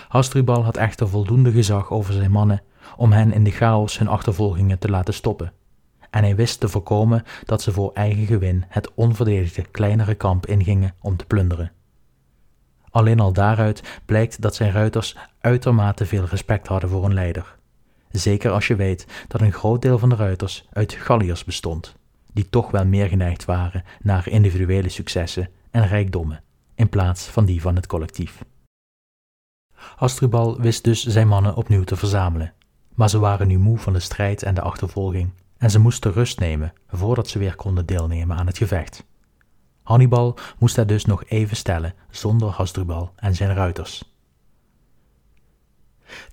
Hasdrubal 0.08 0.64
had 0.64 0.76
echter 0.76 1.08
voldoende 1.08 1.52
gezag 1.52 1.90
over 1.90 2.12
zijn 2.12 2.30
mannen 2.30 2.62
om 2.96 3.12
hen 3.12 3.32
in 3.32 3.44
de 3.44 3.50
chaos 3.50 3.98
hun 3.98 4.08
achtervolgingen 4.08 4.78
te 4.78 4.88
laten 4.88 5.14
stoppen. 5.14 5.52
En 6.10 6.22
hij 6.22 6.36
wist 6.36 6.60
te 6.60 6.68
voorkomen 6.68 7.22
dat 7.44 7.62
ze 7.62 7.72
voor 7.72 7.90
eigen 7.94 8.26
gewin 8.26 8.64
het 8.68 8.94
onverdedigde 8.94 9.62
kleinere 9.62 10.14
kamp 10.14 10.46
ingingen 10.46 10.94
om 11.00 11.16
te 11.16 11.24
plunderen. 11.24 11.72
Alleen 12.90 13.20
al 13.20 13.32
daaruit 13.32 14.00
blijkt 14.04 14.40
dat 14.40 14.54
zijn 14.54 14.72
ruiters 14.72 15.16
uitermate 15.40 16.06
veel 16.06 16.24
respect 16.24 16.66
hadden 16.66 16.90
voor 16.90 17.02
hun 17.02 17.14
leider. 17.14 17.56
Zeker 18.10 18.50
als 18.50 18.66
je 18.66 18.76
weet 18.76 19.06
dat 19.28 19.40
een 19.40 19.52
groot 19.52 19.82
deel 19.82 19.98
van 19.98 20.08
de 20.08 20.14
ruiters 20.14 20.66
uit 20.72 20.92
Galliërs 20.92 21.44
bestond, 21.44 21.94
die 22.32 22.48
toch 22.48 22.70
wel 22.70 22.86
meer 22.86 23.08
geneigd 23.08 23.44
waren 23.44 23.84
naar 24.02 24.28
individuele 24.28 24.88
successen 24.88 25.48
en 25.70 25.86
rijkdommen, 25.86 26.42
in 26.74 26.88
plaats 26.88 27.24
van 27.24 27.44
die 27.44 27.60
van 27.60 27.76
het 27.76 27.86
collectief. 27.86 28.42
Hasdrubal 29.96 30.60
wist 30.60 30.84
dus 30.84 31.06
zijn 31.06 31.28
mannen 31.28 31.54
opnieuw 31.54 31.84
te 31.84 31.96
verzamelen, 31.96 32.52
maar 32.94 33.10
ze 33.10 33.18
waren 33.18 33.48
nu 33.48 33.58
moe 33.58 33.78
van 33.78 33.92
de 33.92 34.00
strijd 34.00 34.42
en 34.42 34.54
de 34.54 34.60
achtervolging 34.60 35.32
en 35.58 35.70
ze 35.70 35.78
moesten 35.78 36.12
rust 36.12 36.40
nemen 36.40 36.72
voordat 36.88 37.28
ze 37.28 37.38
weer 37.38 37.54
konden 37.54 37.86
deelnemen 37.86 38.36
aan 38.36 38.46
het 38.46 38.58
gevecht. 38.58 39.04
Hannibal 39.82 40.38
moest 40.58 40.76
hij 40.76 40.84
dus 40.84 41.04
nog 41.04 41.24
even 41.24 41.56
stellen 41.56 41.94
zonder 42.10 42.48
Hasdrubal 42.48 43.12
en 43.16 43.34
zijn 43.34 43.54
ruiters. 43.54 44.14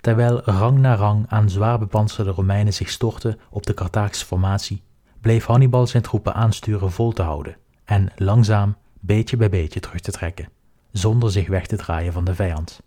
Terwijl 0.00 0.40
rang 0.44 0.78
na 0.78 0.94
rang 0.94 1.26
aan 1.28 1.50
zwaar 1.50 1.78
bepanserde 1.78 2.30
Romeinen 2.30 2.72
zich 2.72 2.90
stortten 2.90 3.40
op 3.50 3.66
de 3.66 3.74
Carthaagse 3.74 4.26
formatie, 4.26 4.82
bleef 5.20 5.44
Hannibal 5.44 5.86
zijn 5.86 6.02
troepen 6.02 6.34
aansturen 6.34 6.92
vol 6.92 7.12
te 7.12 7.22
houden 7.22 7.56
en 7.84 8.12
langzaam, 8.16 8.76
beetje 9.00 9.36
bij 9.36 9.48
beetje 9.48 9.80
terug 9.80 10.00
te 10.00 10.12
trekken, 10.12 10.48
zonder 10.92 11.30
zich 11.30 11.48
weg 11.48 11.66
te 11.66 11.76
draaien 11.76 12.12
van 12.12 12.24
de 12.24 12.34
vijand. 12.34 12.80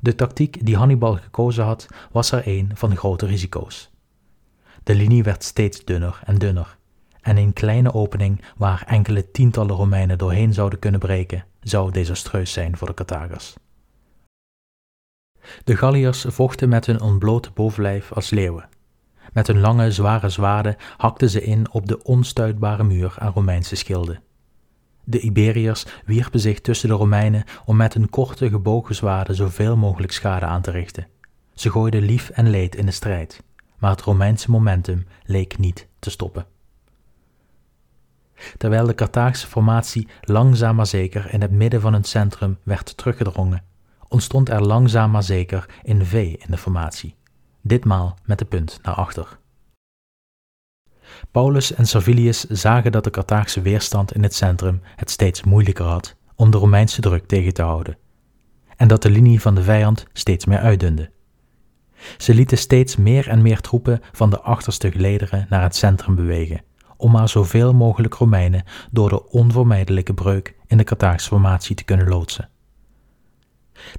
De 0.00 0.14
tactiek 0.14 0.66
die 0.66 0.76
Hannibal 0.76 1.16
gekozen 1.16 1.64
had, 1.64 1.86
was 2.12 2.32
er 2.32 2.42
een 2.44 2.70
van 2.74 2.96
grote 2.96 3.26
risico's. 3.26 3.90
De 4.82 4.94
linie 4.94 5.22
werd 5.22 5.44
steeds 5.44 5.84
dunner 5.84 6.20
en 6.24 6.38
dunner, 6.38 6.78
en 7.20 7.36
een 7.36 7.52
kleine 7.52 7.94
opening 7.94 8.42
waar 8.56 8.84
enkele 8.86 9.30
tientallen 9.30 9.76
Romeinen 9.76 10.18
doorheen 10.18 10.54
zouden 10.54 10.78
kunnen 10.78 11.00
breken, 11.00 11.44
zou 11.60 11.90
desastreus 11.90 12.52
zijn 12.52 12.76
voor 12.76 12.86
de 12.86 12.94
Carthagers. 12.94 13.54
De 15.64 15.76
Galliërs 15.76 16.24
vochten 16.28 16.68
met 16.68 16.86
hun 16.86 17.00
ontblote 17.00 17.50
bovenlijf 17.50 18.12
als 18.12 18.30
leeuwen. 18.30 18.68
Met 19.32 19.46
hun 19.46 19.60
lange, 19.60 19.92
zware 19.92 20.28
zwaarden 20.28 20.76
hakten 20.96 21.30
ze 21.30 21.42
in 21.42 21.72
op 21.72 21.86
de 21.86 22.02
onstuitbare 22.02 22.84
muur 22.84 23.14
aan 23.18 23.32
Romeinse 23.32 23.76
schilden. 23.76 24.22
De 25.10 25.20
Iberiërs 25.20 25.86
wierpen 26.04 26.40
zich 26.40 26.60
tussen 26.60 26.88
de 26.88 26.94
Romeinen 26.94 27.44
om 27.64 27.76
met 27.76 27.94
hun 27.94 28.10
korte, 28.10 28.48
gebogen 28.48 28.94
zwaarden 28.94 29.34
zoveel 29.34 29.76
mogelijk 29.76 30.12
schade 30.12 30.46
aan 30.46 30.62
te 30.62 30.70
richten. 30.70 31.06
Ze 31.54 31.70
gooiden 31.70 32.02
lief 32.02 32.28
en 32.28 32.50
leed 32.50 32.76
in 32.76 32.86
de 32.86 32.92
strijd, 32.92 33.42
maar 33.78 33.90
het 33.90 34.00
Romeinse 34.00 34.50
momentum 34.50 35.06
leek 35.24 35.58
niet 35.58 35.86
te 35.98 36.10
stoppen. 36.10 36.46
Terwijl 38.56 38.86
de 38.86 38.94
Carthaagse 38.94 39.46
formatie 39.46 40.08
langzaam 40.20 40.76
maar 40.76 40.86
zeker 40.86 41.32
in 41.32 41.40
het 41.40 41.50
midden 41.50 41.80
van 41.80 41.92
het 41.92 42.06
centrum 42.06 42.58
werd 42.62 42.96
teruggedrongen, 42.96 43.64
ontstond 44.08 44.48
er 44.48 44.62
langzaam 44.62 45.10
maar 45.10 45.22
zeker 45.22 45.66
een 45.82 46.06
V 46.06 46.14
in 46.14 46.50
de 46.50 46.58
formatie, 46.58 47.14
ditmaal 47.60 48.18
met 48.24 48.38
de 48.38 48.44
punt 48.44 48.78
naar 48.82 48.94
achter. 48.94 49.39
Paulus 51.30 51.74
en 51.74 51.86
Servilius 51.86 52.44
zagen 52.44 52.92
dat 52.92 53.04
de 53.04 53.10
Carthaagse 53.10 53.60
weerstand 53.60 54.14
in 54.14 54.22
het 54.22 54.34
centrum 54.34 54.80
het 54.96 55.10
steeds 55.10 55.42
moeilijker 55.42 55.84
had 55.84 56.16
om 56.34 56.50
de 56.50 56.58
Romeinse 56.58 57.00
druk 57.00 57.26
tegen 57.26 57.54
te 57.54 57.62
houden, 57.62 57.98
en 58.76 58.88
dat 58.88 59.02
de 59.02 59.10
linie 59.10 59.40
van 59.40 59.54
de 59.54 59.62
vijand 59.62 60.06
steeds 60.12 60.44
meer 60.44 60.58
uitdunde. 60.58 61.10
Ze 62.16 62.34
lieten 62.34 62.58
steeds 62.58 62.96
meer 62.96 63.28
en 63.28 63.42
meer 63.42 63.60
troepen 63.60 64.00
van 64.12 64.30
de 64.30 64.40
achterste 64.40 64.90
gelederen 64.90 65.46
naar 65.48 65.62
het 65.62 65.76
centrum 65.76 66.14
bewegen, 66.14 66.62
om 66.96 67.10
maar 67.10 67.28
zoveel 67.28 67.74
mogelijk 67.74 68.14
Romeinen 68.14 68.64
door 68.90 69.08
de 69.08 69.28
onvermijdelijke 69.30 70.14
breuk 70.14 70.54
in 70.66 70.76
de 70.76 70.84
Carthaagse 70.84 71.28
formatie 71.28 71.76
te 71.76 71.84
kunnen 71.84 72.08
loodsen. 72.08 72.48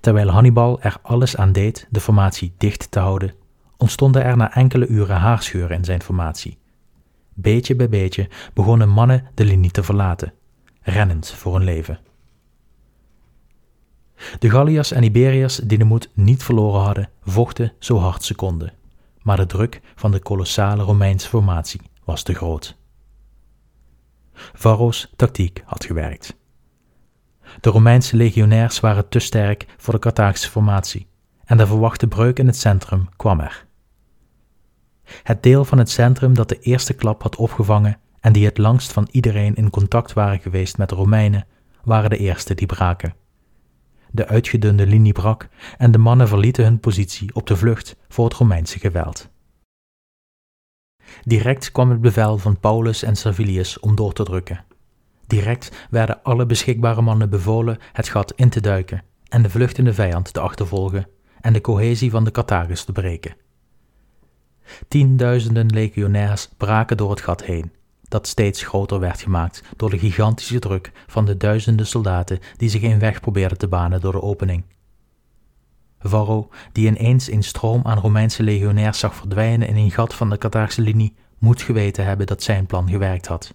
Terwijl 0.02 0.30
Hannibal 0.30 0.82
er 0.82 0.98
alles 1.02 1.38
aan 1.38 1.52
deed 1.52 1.88
de 1.90 2.00
formatie 2.00 2.54
dicht 2.58 2.92
te 2.92 3.00
houden, 3.00 3.34
ontstonden 3.78 4.24
er 4.24 4.38
na 4.38 4.54
enkele 4.54 4.88
uren 4.88 5.18
haarscheuren 5.18 5.78
in 5.78 5.86
zijn 5.86 6.02
formatie. 6.02 6.60
Beetje 7.42 7.76
bij 7.76 7.90
beetje 7.90 8.30
begonnen 8.54 8.90
mannen 8.90 9.28
de 9.34 9.46
linie 9.46 9.72
te 9.72 9.84
verlaten, 9.84 10.34
rennend 10.82 11.30
voor 11.30 11.54
hun 11.54 11.64
leven. 11.64 12.00
De 14.40 14.50
Galliërs 14.50 14.92
en 14.92 15.04
Iberiërs 15.04 15.56
die 15.56 15.78
de 15.78 15.84
moed 15.84 16.10
niet 16.14 16.44
verloren 16.44 16.82
hadden, 16.82 17.10
vochten 17.24 17.74
zo 17.80 17.98
hard 17.98 18.24
ze 18.24 18.36
konden, 18.36 18.74
maar 19.22 19.38
de 19.38 19.46
druk 19.46 19.82
van 19.96 20.12
de 20.12 20.20
kolossale 20.20 20.84
Romeinse 20.84 21.28
formatie 21.28 21.82
was 22.04 22.24
te 22.24 22.34
groot. 22.34 22.78
Varro's 24.34 25.12
tactiek 25.16 25.64
had 25.66 25.86
gewerkt. 25.86 26.36
De 27.62 27.70
Romeinse 27.70 28.16
legionairs 28.16 28.80
waren 28.80 29.10
te 29.10 29.20
sterk 29.20 29.66
voor 29.78 29.94
de 29.94 30.00
Carthagische 30.00 30.50
formatie 30.50 31.08
en 31.46 31.58
de 31.58 31.68
verwachte 31.68 32.08
breuk 32.08 32.40
in 32.40 32.48
het 32.48 32.58
centrum 32.58 33.10
kwam 33.16 33.40
er. 33.40 33.70
Het 35.24 35.44
deel 35.44 35.66
van 35.66 35.78
het 35.78 35.90
centrum 35.90 36.34
dat 36.34 36.50
de 36.50 36.60
eerste 36.60 36.94
klap 36.94 37.22
had 37.22 37.36
opgevangen 37.36 37.98
en 38.20 38.34
die 38.34 38.46
het 38.46 38.58
langst 38.58 38.92
van 38.92 39.08
iedereen 39.12 39.56
in 39.56 39.70
contact 39.70 40.14
waren 40.14 40.40
geweest 40.40 40.78
met 40.78 40.90
de 40.90 40.96
Romeinen, 40.96 41.46
waren 41.84 42.10
de 42.10 42.18
eerste 42.18 42.54
die 42.54 42.68
braken. 42.68 43.14
De 44.12 44.28
uitgedunde 44.28 44.88
linie 44.88 45.14
brak 45.14 45.50
en 45.78 45.92
de 45.92 45.98
mannen 45.98 46.28
verlieten 46.28 46.64
hun 46.64 46.80
positie 46.80 47.36
op 47.36 47.48
de 47.48 47.58
vlucht 47.58 47.96
voor 48.10 48.26
het 48.26 48.34
Romeinse 48.34 48.80
geweld. 48.80 49.30
Direct 51.24 51.72
kwam 51.72 51.90
het 51.90 52.02
bevel 52.02 52.38
van 52.38 52.60
Paulus 52.60 53.04
en 53.04 53.16
Servilius 53.16 53.80
om 53.80 53.96
door 53.96 54.14
te 54.14 54.24
drukken. 54.24 54.64
Direct 55.28 55.88
werden 55.90 56.24
alle 56.24 56.46
beschikbare 56.46 57.02
mannen 57.02 57.30
bevolen 57.30 57.78
het 57.94 58.08
gat 58.10 58.34
in 58.36 58.50
te 58.50 58.62
duiken 58.62 59.04
en 59.28 59.42
de 59.42 59.50
vluchtende 59.50 59.94
vijand 59.94 60.34
te 60.34 60.40
achtervolgen 60.40 61.08
en 61.42 61.54
de 61.54 61.62
cohesie 61.62 62.12
van 62.12 62.24
de 62.24 62.32
Carthagers 62.32 62.84
te 62.84 62.92
breken. 62.92 63.36
Tienduizenden 64.88 65.68
legionairs 65.68 66.50
braken 66.58 66.98
door 66.98 67.10
het 67.10 67.22
gat 67.22 67.44
heen, 67.44 67.72
dat 68.02 68.28
steeds 68.28 68.64
groter 68.64 69.00
werd 69.00 69.22
gemaakt 69.22 69.64
door 69.76 69.90
de 69.90 70.00
gigantische 70.00 70.60
druk 70.60 70.92
van 71.08 71.26
de 71.26 71.38
duizenden 71.38 71.88
soldaten 71.88 72.40
die 72.58 72.70
zich 72.70 72.82
een 72.82 73.00
weg 73.00 73.20
probeerden 73.20 73.58
te 73.58 73.68
banen 73.68 74.02
door 74.02 74.12
de 74.12 74.22
opening. 74.22 74.64
Varro, 76.00 76.50
die 76.72 76.88
ineens 76.88 77.32
een 77.32 77.44
stroom 77.44 77.82
aan 77.84 78.00
Romeinse 78.00 78.44
legionairs 78.44 79.00
zag 79.00 79.16
verdwijnen 79.16 79.68
in 79.68 79.76
een 79.76 79.92
gat 79.92 80.14
van 80.14 80.30
de 80.30 80.38
Carthaagse 80.38 80.82
linie, 80.82 81.16
moet 81.38 81.62
geweten 81.62 82.06
hebben 82.06 82.28
dat 82.28 82.44
zijn 82.44 82.66
plan 82.66 82.90
gewerkt 82.90 83.28
had. 83.28 83.54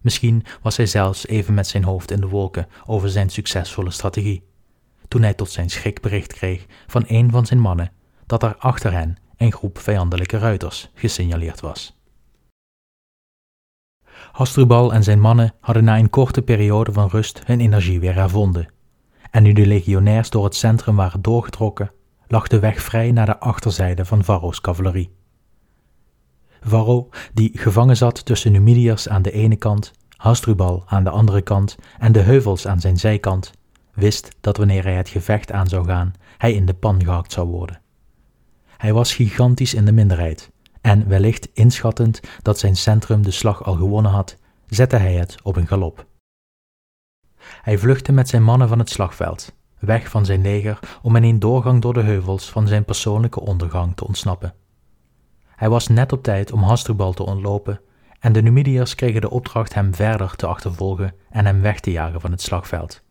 Misschien 0.00 0.44
was 0.62 0.76
hij 0.76 0.86
zelfs 0.86 1.26
even 1.26 1.54
met 1.54 1.66
zijn 1.66 1.84
hoofd 1.84 2.10
in 2.10 2.20
de 2.20 2.28
wolken 2.28 2.68
over 2.86 3.10
zijn 3.10 3.30
succesvolle 3.30 3.90
strategie, 3.90 4.44
toen 5.08 5.22
hij 5.22 5.34
tot 5.34 5.50
zijn 5.50 5.70
schrik 5.70 6.00
bericht 6.00 6.32
kreeg 6.32 6.66
van 6.86 7.04
een 7.06 7.30
van 7.30 7.46
zijn 7.46 7.60
mannen 7.60 7.92
dat 8.26 8.42
er 8.42 8.56
achter 8.56 8.92
hen 8.92 9.16
een 9.44 9.52
groep 9.52 9.78
vijandelijke 9.78 10.38
ruiters 10.38 10.90
gesignaleerd 10.94 11.60
was. 11.60 11.96
Hasdrubal 14.32 14.92
en 14.92 15.02
zijn 15.02 15.20
mannen 15.20 15.54
hadden 15.60 15.84
na 15.84 15.98
een 15.98 16.10
korte 16.10 16.42
periode 16.42 16.92
van 16.92 17.08
rust 17.08 17.40
hun 17.46 17.60
energie 17.60 18.00
weer 18.00 18.14
hervonden. 18.14 18.68
En 19.30 19.42
nu 19.42 19.52
de 19.52 19.66
legionairs 19.66 20.30
door 20.30 20.44
het 20.44 20.54
centrum 20.54 20.96
waren 20.96 21.22
doorgetrokken, 21.22 21.92
lag 22.28 22.48
de 22.48 22.58
weg 22.58 22.82
vrij 22.82 23.12
naar 23.12 23.26
de 23.26 23.38
achterzijde 23.38 24.04
van 24.04 24.24
Varro's 24.24 24.60
cavalerie. 24.60 25.12
Varro, 26.60 27.08
die 27.34 27.50
gevangen 27.54 27.96
zat 27.96 28.24
tussen 28.24 28.52
Numidiërs 28.52 29.08
aan 29.08 29.22
de 29.22 29.32
ene 29.32 29.56
kant, 29.56 29.92
Hasdrubal 30.16 30.82
aan 30.86 31.04
de 31.04 31.10
andere 31.10 31.42
kant 31.42 31.76
en 31.98 32.12
de 32.12 32.20
heuvels 32.20 32.66
aan 32.66 32.80
zijn 32.80 32.96
zijkant, 32.96 33.52
wist 33.94 34.36
dat 34.40 34.56
wanneer 34.56 34.82
hij 34.82 34.94
het 34.94 35.08
gevecht 35.08 35.52
aan 35.52 35.66
zou 35.66 35.86
gaan, 35.86 36.14
hij 36.38 36.52
in 36.52 36.66
de 36.66 36.74
pan 36.74 37.04
gehakt 37.04 37.32
zou 37.32 37.48
worden. 37.48 37.83
Hij 38.84 38.92
was 38.92 39.14
gigantisch 39.14 39.74
in 39.74 39.84
de 39.84 39.92
minderheid, 39.92 40.50
en 40.80 41.08
wellicht 41.08 41.48
inschattend 41.52 42.20
dat 42.42 42.58
zijn 42.58 42.76
centrum 42.76 43.22
de 43.22 43.30
slag 43.30 43.64
al 43.64 43.74
gewonnen 43.74 44.10
had, 44.10 44.36
zette 44.66 44.96
hij 44.96 45.14
het 45.14 45.36
op 45.42 45.56
een 45.56 45.66
galop. 45.66 46.06
Hij 47.38 47.78
vluchtte 47.78 48.12
met 48.12 48.28
zijn 48.28 48.42
mannen 48.42 48.68
van 48.68 48.78
het 48.78 48.90
slagveld, 48.90 49.54
weg 49.78 50.08
van 50.08 50.24
zijn 50.24 50.42
leger 50.42 50.78
om 51.02 51.16
in 51.16 51.22
een 51.22 51.38
doorgang 51.38 51.82
door 51.82 51.94
de 51.94 52.02
heuvels 52.02 52.50
van 52.50 52.68
zijn 52.68 52.84
persoonlijke 52.84 53.40
ondergang 53.40 53.96
te 53.96 54.06
ontsnappen. 54.06 54.54
Hij 55.46 55.68
was 55.68 55.88
net 55.88 56.12
op 56.12 56.22
tijd 56.22 56.52
om 56.52 56.62
Hasdrubal 56.62 57.12
te 57.12 57.26
ontlopen 57.26 57.80
en 58.20 58.32
de 58.32 58.42
Numidiërs 58.42 58.94
kregen 58.94 59.20
de 59.20 59.30
opdracht 59.30 59.74
hem 59.74 59.94
verder 59.94 60.36
te 60.36 60.46
achtervolgen 60.46 61.14
en 61.30 61.46
hem 61.46 61.60
weg 61.60 61.80
te 61.80 61.90
jagen 61.90 62.20
van 62.20 62.30
het 62.30 62.42
slagveld, 62.42 63.02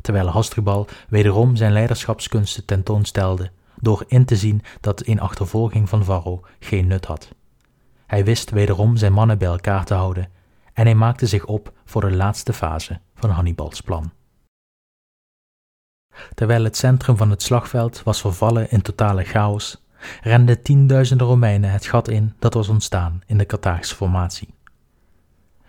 terwijl 0.00 0.26
Hasdrubal 0.26 0.86
wederom 1.08 1.56
zijn 1.56 1.72
leiderschapskunsten 1.72 2.64
tentoonstelde 2.64 3.50
door 3.80 4.04
in 4.06 4.24
te 4.24 4.36
zien 4.36 4.62
dat 4.80 5.06
een 5.06 5.20
achtervolging 5.20 5.88
van 5.88 6.04
Varro 6.04 6.40
geen 6.58 6.86
nut 6.86 7.04
had. 7.04 7.34
Hij 8.06 8.24
wist 8.24 8.50
wederom 8.50 8.96
zijn 8.96 9.12
mannen 9.12 9.38
bij 9.38 9.48
elkaar 9.48 9.84
te 9.84 9.94
houden 9.94 10.28
en 10.72 10.84
hij 10.84 10.94
maakte 10.94 11.26
zich 11.26 11.44
op 11.44 11.72
voor 11.84 12.00
de 12.00 12.16
laatste 12.16 12.52
fase 12.52 13.00
van 13.14 13.30
Hannibals 13.30 13.80
plan. 13.80 14.12
Terwijl 16.34 16.64
het 16.64 16.76
centrum 16.76 17.16
van 17.16 17.30
het 17.30 17.42
slagveld 17.42 18.02
was 18.02 18.20
vervallen 18.20 18.70
in 18.70 18.82
totale 18.82 19.24
chaos, 19.24 19.84
renden 20.22 20.62
tienduizenden 20.62 21.26
Romeinen 21.26 21.70
het 21.70 21.86
gat 21.86 22.08
in 22.08 22.34
dat 22.38 22.54
was 22.54 22.68
ontstaan 22.68 23.20
in 23.26 23.38
de 23.38 23.46
Carthagische 23.46 23.94
formatie. 23.94 24.54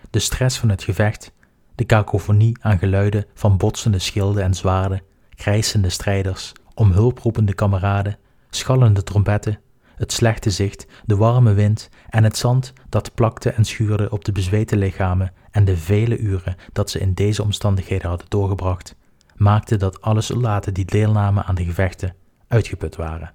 De 0.09 0.19
stress 0.19 0.57
van 0.57 0.69
het 0.69 0.83
gevecht, 0.83 1.31
de 1.75 1.83
kakofonie 1.83 2.57
aan 2.61 2.77
geluiden 2.77 3.25
van 3.33 3.57
botsende 3.57 3.99
schilden 3.99 4.43
en 4.43 4.53
zwaarden, 4.53 5.01
krijsende 5.35 5.89
strijders, 5.89 6.51
om 6.79 6.91
hulp 6.91 7.19
roepende 7.19 7.53
kameraden, 7.53 8.17
schallende 8.49 9.03
trompetten, 9.03 9.59
het 9.95 10.11
slechte 10.11 10.49
zicht, 10.49 10.87
de 11.05 11.15
warme 11.15 11.53
wind 11.53 11.89
en 12.09 12.23
het 12.23 12.37
zand 12.37 12.73
dat 12.89 13.13
plakte 13.13 13.49
en 13.49 13.65
schuurde 13.65 14.09
op 14.09 14.25
de 14.25 14.31
bezweten 14.31 14.77
lichamen 14.77 15.33
en 15.51 15.65
de 15.65 15.77
vele 15.77 16.17
uren 16.17 16.55
dat 16.71 16.89
ze 16.89 16.99
in 16.99 17.13
deze 17.13 17.43
omstandigheden 17.43 18.09
hadden 18.09 18.29
doorgebracht, 18.29 18.95
maakte 19.35 19.77
dat 19.77 20.01
alle 20.01 20.21
soldaten 20.21 20.73
die 20.73 20.85
deelnamen 20.85 21.45
aan 21.45 21.55
de 21.55 21.65
gevechten 21.65 22.15
uitgeput 22.47 22.95
waren. 22.95 23.33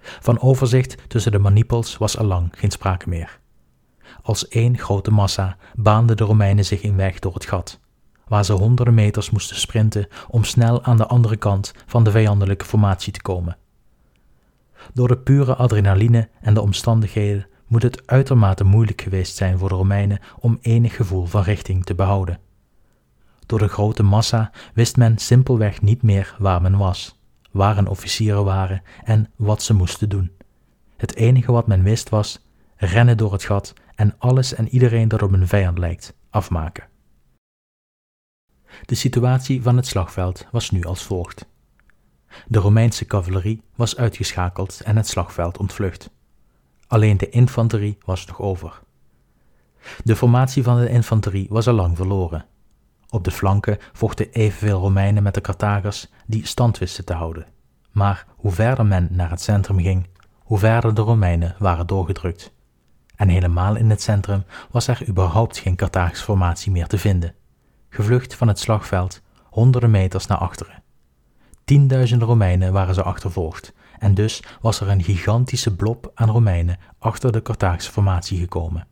Van 0.00 0.40
overzicht 0.40 1.08
tussen 1.08 1.32
de 1.32 1.38
manipels 1.38 1.96
was 1.96 2.18
al 2.18 2.26
lang 2.26 2.52
geen 2.56 2.70
sprake 2.70 3.08
meer. 3.08 3.40
Als 4.22 4.48
één 4.48 4.78
grote 4.78 5.10
massa 5.10 5.56
baanden 5.74 6.16
de 6.16 6.24
Romeinen 6.24 6.64
zich 6.64 6.82
in 6.82 6.96
weg 6.96 7.18
door 7.18 7.34
het 7.34 7.44
gat, 7.44 7.80
waar 8.28 8.44
ze 8.44 8.52
honderden 8.52 8.94
meters 8.94 9.30
moesten 9.30 9.56
sprinten 9.56 10.08
om 10.28 10.44
snel 10.44 10.84
aan 10.84 10.96
de 10.96 11.06
andere 11.06 11.36
kant 11.36 11.72
van 11.86 12.04
de 12.04 12.10
vijandelijke 12.10 12.64
formatie 12.64 13.12
te 13.12 13.22
komen. 13.22 13.56
Door 14.92 15.08
de 15.08 15.18
pure 15.18 15.54
adrenaline 15.54 16.28
en 16.40 16.54
de 16.54 16.60
omstandigheden 16.60 17.46
moet 17.66 17.82
het 17.82 18.06
uitermate 18.06 18.64
moeilijk 18.64 19.02
geweest 19.02 19.36
zijn 19.36 19.58
voor 19.58 19.68
de 19.68 19.74
Romeinen 19.74 20.20
om 20.40 20.58
enig 20.60 20.96
gevoel 20.96 21.26
van 21.26 21.42
richting 21.42 21.84
te 21.84 21.94
behouden. 21.94 22.38
Door 23.46 23.58
de 23.58 23.68
grote 23.68 24.02
massa 24.02 24.50
wist 24.74 24.96
men 24.96 25.18
simpelweg 25.18 25.82
niet 25.82 26.02
meer 26.02 26.36
waar 26.38 26.62
men 26.62 26.76
was, 26.76 27.20
waar 27.50 27.74
hun 27.74 27.86
officieren 27.86 28.44
waren 28.44 28.82
en 29.04 29.30
wat 29.36 29.62
ze 29.62 29.74
moesten 29.74 30.08
doen. 30.08 30.30
Het 30.96 31.14
enige 31.14 31.52
wat 31.52 31.66
men 31.66 31.82
wist 31.82 32.08
was 32.08 32.46
rennen 32.76 33.16
door 33.16 33.32
het 33.32 33.44
gat 33.44 33.72
en 33.94 34.14
alles 34.18 34.54
en 34.54 34.68
iedereen 34.68 35.08
dat 35.08 35.22
op 35.22 35.32
een 35.32 35.48
vijand 35.48 35.78
lijkt 35.78 36.14
afmaken. 36.30 36.84
De 38.84 38.94
situatie 38.94 39.62
van 39.62 39.76
het 39.76 39.86
slagveld 39.86 40.46
was 40.50 40.70
nu 40.70 40.84
als 40.84 41.02
volgt. 41.02 41.46
De 42.46 42.58
Romeinse 42.58 43.06
cavalerie 43.06 43.62
was 43.74 43.96
uitgeschakeld 43.96 44.80
en 44.80 44.96
het 44.96 45.08
slagveld 45.08 45.58
ontvlucht. 45.58 46.10
Alleen 46.86 47.16
de 47.16 47.28
infanterie 47.28 47.98
was 48.04 48.26
nog 48.26 48.40
over. 48.40 48.80
De 50.04 50.16
formatie 50.16 50.62
van 50.62 50.80
de 50.80 50.88
infanterie 50.88 51.46
was 51.50 51.68
al 51.68 51.74
lang 51.74 51.96
verloren. 51.96 52.46
Op 53.10 53.24
de 53.24 53.30
flanken 53.30 53.78
vochten 53.92 54.30
evenveel 54.30 54.80
Romeinen 54.80 55.22
met 55.22 55.34
de 55.34 55.40
Carthagers 55.40 56.08
die 56.26 56.46
stand 56.46 56.78
wisten 56.78 57.04
te 57.04 57.12
houden. 57.12 57.46
Maar 57.92 58.26
hoe 58.36 58.52
verder 58.52 58.86
men 58.86 59.08
naar 59.10 59.30
het 59.30 59.40
centrum 59.40 59.80
ging, 59.80 60.06
hoe 60.38 60.58
verder 60.58 60.94
de 60.94 61.00
Romeinen 61.00 61.54
waren 61.58 61.86
doorgedrukt. 61.86 62.52
En 63.16 63.28
helemaal 63.28 63.76
in 63.76 63.90
het 63.90 64.02
centrum 64.02 64.44
was 64.70 64.88
er 64.88 65.08
überhaupt 65.08 65.58
geen 65.58 65.76
Carthagische 65.76 66.24
formatie 66.24 66.72
meer 66.72 66.86
te 66.86 66.98
vinden. 66.98 67.34
Gevlucht 67.88 68.34
van 68.34 68.48
het 68.48 68.58
slagveld, 68.58 69.22
honderden 69.42 69.90
meters 69.90 70.26
naar 70.26 70.38
achteren. 70.38 70.82
Tienduizenden 71.64 72.28
Romeinen 72.28 72.72
waren 72.72 72.94
ze 72.94 73.02
achtervolgd, 73.02 73.72
en 73.98 74.14
dus 74.14 74.42
was 74.60 74.80
er 74.80 74.88
een 74.88 75.02
gigantische 75.02 75.76
blob 75.76 76.10
aan 76.14 76.30
Romeinen 76.30 76.78
achter 76.98 77.32
de 77.32 77.42
Carthagische 77.42 77.92
formatie 77.92 78.38
gekomen. 78.38 78.86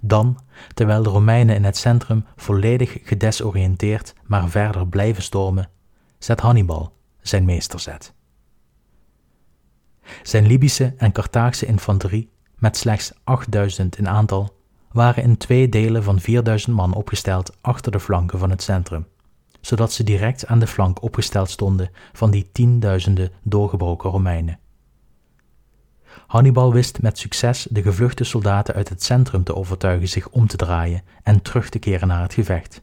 Dan, 0.00 0.38
terwijl 0.74 1.02
de 1.02 1.08
Romeinen 1.08 1.54
in 1.54 1.64
het 1.64 1.76
centrum 1.76 2.24
volledig 2.36 2.98
gedesoriënteerd 3.02 4.14
maar 4.24 4.48
verder 4.48 4.88
blijven 4.88 5.22
stormen, 5.22 5.70
zet 6.18 6.40
Hannibal 6.40 6.92
zijn 7.20 7.44
meesterzet. 7.44 8.14
Zijn 10.22 10.46
Libische 10.46 10.94
en 10.96 11.12
Carthaagse 11.12 11.66
infanterie, 11.66 12.30
met 12.54 12.76
slechts 12.76 13.12
8000 13.24 13.98
in 13.98 14.08
aantal, 14.08 14.57
waren 14.92 15.22
in 15.22 15.36
twee 15.36 15.68
delen 15.68 16.02
van 16.02 16.20
4000 16.20 16.76
man 16.76 16.94
opgesteld 16.94 17.56
achter 17.60 17.92
de 17.92 18.00
flanken 18.00 18.38
van 18.38 18.50
het 18.50 18.62
centrum, 18.62 19.06
zodat 19.60 19.92
ze 19.92 20.04
direct 20.04 20.46
aan 20.46 20.58
de 20.58 20.66
flank 20.66 21.02
opgesteld 21.02 21.50
stonden 21.50 21.90
van 22.12 22.30
die 22.30 22.48
tienduizenden 22.52 23.32
doorgebroken 23.42 24.10
Romeinen. 24.10 24.58
Hannibal 26.26 26.72
wist 26.72 27.02
met 27.02 27.18
succes 27.18 27.66
de 27.70 27.82
gevluchte 27.82 28.24
soldaten 28.24 28.74
uit 28.74 28.88
het 28.88 29.02
centrum 29.02 29.44
te 29.44 29.54
overtuigen 29.54 30.08
zich 30.08 30.28
om 30.28 30.46
te 30.46 30.56
draaien 30.56 31.02
en 31.22 31.42
terug 31.42 31.68
te 31.68 31.78
keren 31.78 32.08
naar 32.08 32.22
het 32.22 32.34
gevecht. 32.34 32.82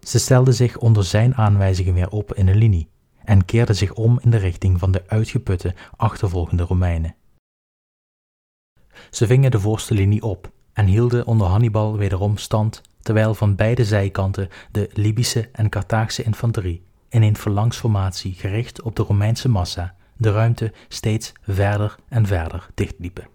Ze 0.00 0.18
stelden 0.18 0.54
zich 0.54 0.78
onder 0.78 1.04
zijn 1.04 1.34
aanwijzingen 1.34 1.94
weer 1.94 2.10
op 2.10 2.34
in 2.34 2.48
een 2.48 2.56
linie 2.56 2.88
en 3.24 3.44
keerden 3.44 3.76
zich 3.76 3.92
om 3.92 4.18
in 4.22 4.30
de 4.30 4.36
richting 4.36 4.78
van 4.78 4.90
de 4.90 5.02
uitgeputte, 5.06 5.74
achtervolgende 5.96 6.62
Romeinen. 6.62 7.14
Ze 9.10 9.26
vingen 9.26 9.50
de 9.50 9.60
voorste 9.60 9.94
linie 9.94 10.22
op 10.22 10.52
en 10.74 10.86
hielden 10.86 11.26
onder 11.26 11.46
Hannibal 11.46 11.96
wederom 11.96 12.36
stand, 12.36 12.82
terwijl 13.02 13.34
van 13.34 13.54
beide 13.54 13.84
zijkanten 13.84 14.48
de 14.70 14.90
Libische 14.92 15.48
en 15.52 15.68
Carthaagse 15.68 16.22
infanterie 16.22 16.82
in 17.08 17.22
een 17.22 17.36
verlangsformatie 17.36 18.34
gericht 18.34 18.82
op 18.82 18.96
de 18.96 19.02
Romeinse 19.02 19.48
massa 19.48 19.94
de 20.16 20.32
ruimte 20.32 20.72
steeds 20.88 21.32
verder 21.42 21.96
en 22.08 22.26
verder 22.26 22.66
dichtliepen. 22.74 23.28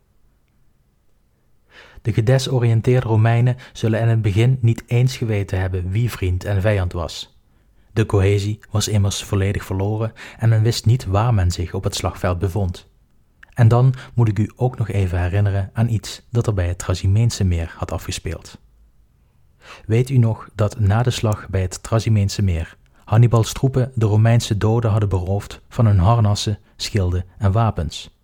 De 2.02 2.14
gedesoriënteerde 2.14 3.08
Romeinen 3.08 3.58
zullen 3.74 4.00
in 4.00 4.08
het 4.08 4.22
begin 4.22 4.58
niet 4.62 4.84
eens 4.88 5.18
geweten 5.18 5.60
hebben 5.60 5.90
wie 5.90 6.12
vriend 6.12 6.44
en 6.44 6.62
vijand 6.62 6.94
was. 6.94 7.38
De 7.94 8.06
cohesie 8.06 8.60
was 8.70 8.88
immers 8.88 9.24
volledig 9.24 9.66
verloren 9.66 10.14
en 10.38 10.50
men 10.50 10.64
wist 10.64 10.86
niet 10.86 11.06
waar 11.06 11.34
men 11.34 11.52
zich 11.52 11.74
op 11.74 11.84
het 11.84 11.96
slagveld 11.96 12.40
bevond. 12.40 12.89
En 13.60 13.68
dan 13.68 13.93
moet 14.14 14.28
ik 14.28 14.39
u 14.39 14.51
ook 14.55 14.78
nog 14.78 14.89
even 14.89 15.22
herinneren 15.22 15.70
aan 15.74 15.89
iets 15.89 16.22
dat 16.30 16.47
er 16.47 16.53
bij 16.53 16.68
het 16.68 16.78
Trasimeense 16.78 17.43
meer 17.43 17.74
had 17.78 17.91
afgespeeld. 17.91 18.60
Weet 19.86 20.10
u 20.10 20.18
nog 20.18 20.49
dat 20.55 20.80
na 20.80 21.03
de 21.03 21.10
slag 21.10 21.49
bij 21.49 21.62
het 21.62 21.84
Trasimeense 21.84 22.41
meer 22.41 22.78
Hannibals 23.05 23.53
troepen 23.53 23.91
de 23.95 24.05
Romeinse 24.05 24.57
doden 24.57 24.91
hadden 24.91 25.10
beroofd 25.10 25.62
van 25.70 25.86
hun 25.86 25.99
harnassen, 25.99 26.60
schilden 26.76 27.26
en 27.38 27.51
wapens. 27.51 28.18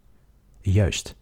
Juist, 0.61 1.15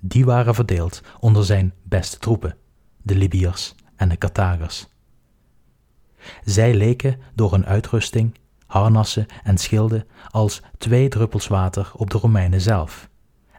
die 0.00 0.24
waren 0.24 0.54
verdeeld 0.54 1.02
onder 1.20 1.44
zijn 1.44 1.72
beste 1.82 2.18
troepen, 2.18 2.56
de 3.02 3.14
Libiërs 3.14 3.74
en 3.96 4.08
de 4.08 4.18
Carthagers. 4.18 4.88
Zij 6.44 6.74
leken 6.74 7.20
door 7.34 7.52
hun 7.52 7.66
uitrusting, 7.66 8.34
harnassen 8.66 9.26
en 9.44 9.58
schilden 9.58 10.06
als 10.30 10.62
twee 10.78 11.08
druppels 11.08 11.46
water 11.46 11.90
op 11.94 12.10
de 12.10 12.18
Romeinen 12.18 12.60
zelf. 12.60 13.08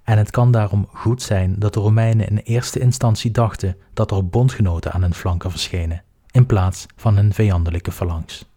En 0.07 0.17
het 0.17 0.31
kan 0.31 0.51
daarom 0.51 0.87
goed 0.93 1.21
zijn 1.21 1.55
dat 1.59 1.73
de 1.73 1.79
Romeinen 1.79 2.29
in 2.29 2.37
eerste 2.37 2.79
instantie 2.79 3.31
dachten 3.31 3.77
dat 3.93 4.11
er 4.11 4.27
bondgenoten 4.27 4.91
aan 4.91 5.01
hun 5.01 5.13
flanken 5.13 5.51
verschenen, 5.51 6.03
in 6.31 6.45
plaats 6.45 6.85
van 6.95 7.15
hun 7.15 7.33
vijandelijke 7.33 7.91
phalanx. 7.91 8.49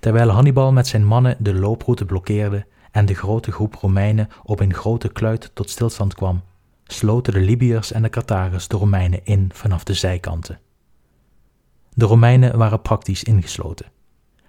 Terwijl 0.00 0.28
Hannibal 0.28 0.72
met 0.72 0.86
zijn 0.86 1.06
mannen 1.06 1.36
de 1.38 1.54
looproute 1.54 2.04
blokkeerde 2.04 2.66
en 2.90 3.06
de 3.06 3.14
grote 3.14 3.52
groep 3.52 3.74
Romeinen 3.74 4.28
op 4.42 4.60
een 4.60 4.74
grote 4.74 5.08
kluit 5.08 5.50
tot 5.54 5.70
stilstand 5.70 6.14
kwam, 6.14 6.42
sloten 6.84 7.32
de 7.32 7.40
Libiërs 7.40 7.92
en 7.92 8.02
de 8.02 8.08
Carthagers 8.08 8.68
de 8.68 8.76
Romeinen 8.76 9.20
in 9.24 9.50
vanaf 9.54 9.84
de 9.84 9.94
zijkanten. 9.94 10.60
De 11.94 12.04
Romeinen 12.04 12.58
waren 12.58 12.82
praktisch 12.82 13.24
ingesloten, 13.24 13.86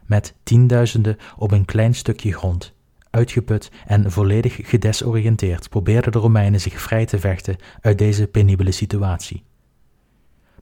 met 0.06 0.36
tienduizenden 0.44 1.18
op 1.38 1.52
een 1.52 1.66
klein 1.66 1.96
stukje 1.96 2.34
grond. 2.34 2.76
Uitgeput 3.18 3.72
en 3.86 4.12
volledig 4.12 4.60
gedesoriënteerd 4.70 5.70
probeerden 5.70 6.12
de 6.12 6.18
Romeinen 6.20 6.62
zich 6.62 6.82
vrij 6.82 7.06
te 7.06 7.20
vechten 7.20 7.56
uit 7.82 7.98
deze 7.98 8.28
penibele 8.28 8.72
situatie. 8.72 9.44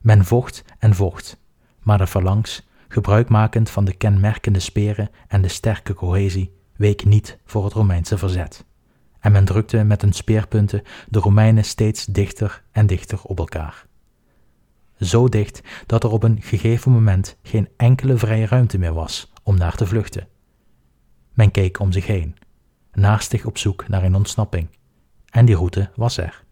Men 0.01 0.26
vocht 0.26 0.64
en 0.80 0.95
vocht, 0.95 1.39
maar 1.80 1.97
de 1.97 2.08
phalanx 2.08 2.68
gebruikmakend 2.88 3.70
van 3.70 3.86
de 3.86 3.93
kenmerkende 3.93 4.60
speren 4.60 5.10
en 5.28 5.41
de 5.41 5.47
sterke 5.47 5.93
cohesie, 5.93 6.53
week 6.76 7.06
niet 7.06 7.38
voor 7.45 7.64
het 7.64 7.74
Romeinse 7.74 8.18
verzet. 8.18 8.66
En 9.20 9.32
men 9.32 9.45
drukte 9.45 9.84
met 9.84 10.01
hun 10.01 10.14
speerpunten 10.14 10.82
de 11.10 11.20
Romeinen 11.20 11.66
steeds 11.66 12.06
dichter 12.06 12.64
en 12.72 12.88
dichter 12.88 13.20
op 13.24 13.39
elkaar. 13.39 13.86
Zo 14.99 15.30
dicht 15.30 15.62
dat 15.86 16.03
er 16.03 16.12
op 16.12 16.24
een 16.24 16.41
gegeven 16.41 16.91
moment 16.91 17.38
geen 17.43 17.70
enkele 17.78 18.18
vrije 18.18 18.45
ruimte 18.45 18.78
meer 18.78 18.93
was 18.93 19.32
om 19.43 19.58
naar 19.58 19.76
te 19.76 19.86
vluchten. 19.86 20.28
Men 21.34 21.51
keek 21.51 21.80
om 21.80 21.91
zich 21.91 22.08
heen, 22.08 22.36
naastig 22.96 23.46
op 23.46 23.58
zoek 23.58 23.88
naar 23.88 24.04
een 24.04 24.16
ontsnapping, 24.16 24.68
en 25.30 25.46
die 25.46 25.56
route 25.56 25.89
was 25.96 26.18
er. 26.18 26.43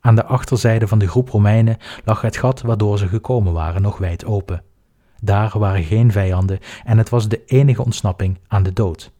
Aan 0.00 0.14
de 0.14 0.24
achterzijde 0.24 0.88
van 0.88 0.98
de 0.98 1.08
groep 1.08 1.28
Romeinen 1.28 1.76
lag 2.04 2.20
het 2.20 2.36
gat 2.36 2.60
waardoor 2.60 2.98
ze 2.98 3.08
gekomen 3.08 3.52
waren 3.52 3.82
nog 3.82 3.98
wijd 3.98 4.24
open. 4.24 4.62
Daar 5.20 5.58
waren 5.58 5.84
geen 5.84 6.12
vijanden 6.12 6.58
en 6.84 6.98
het 6.98 7.08
was 7.08 7.28
de 7.28 7.44
enige 7.44 7.84
ontsnapping 7.84 8.38
aan 8.48 8.62
de 8.62 8.72
dood. 8.72 9.12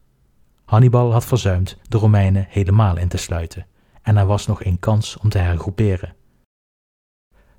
Hannibal 0.65 1.13
had 1.13 1.25
verzuimd 1.25 1.79
de 1.89 1.99
Romeinen 1.99 2.47
helemaal 2.49 2.97
in 2.97 3.09
te 3.09 3.17
sluiten, 3.17 3.67
en 4.03 4.17
er 4.17 4.27
was 4.27 4.47
nog 4.47 4.65
een 4.65 4.79
kans 4.79 5.17
om 5.17 5.29
te 5.29 5.39
hergroeperen. 5.39 6.15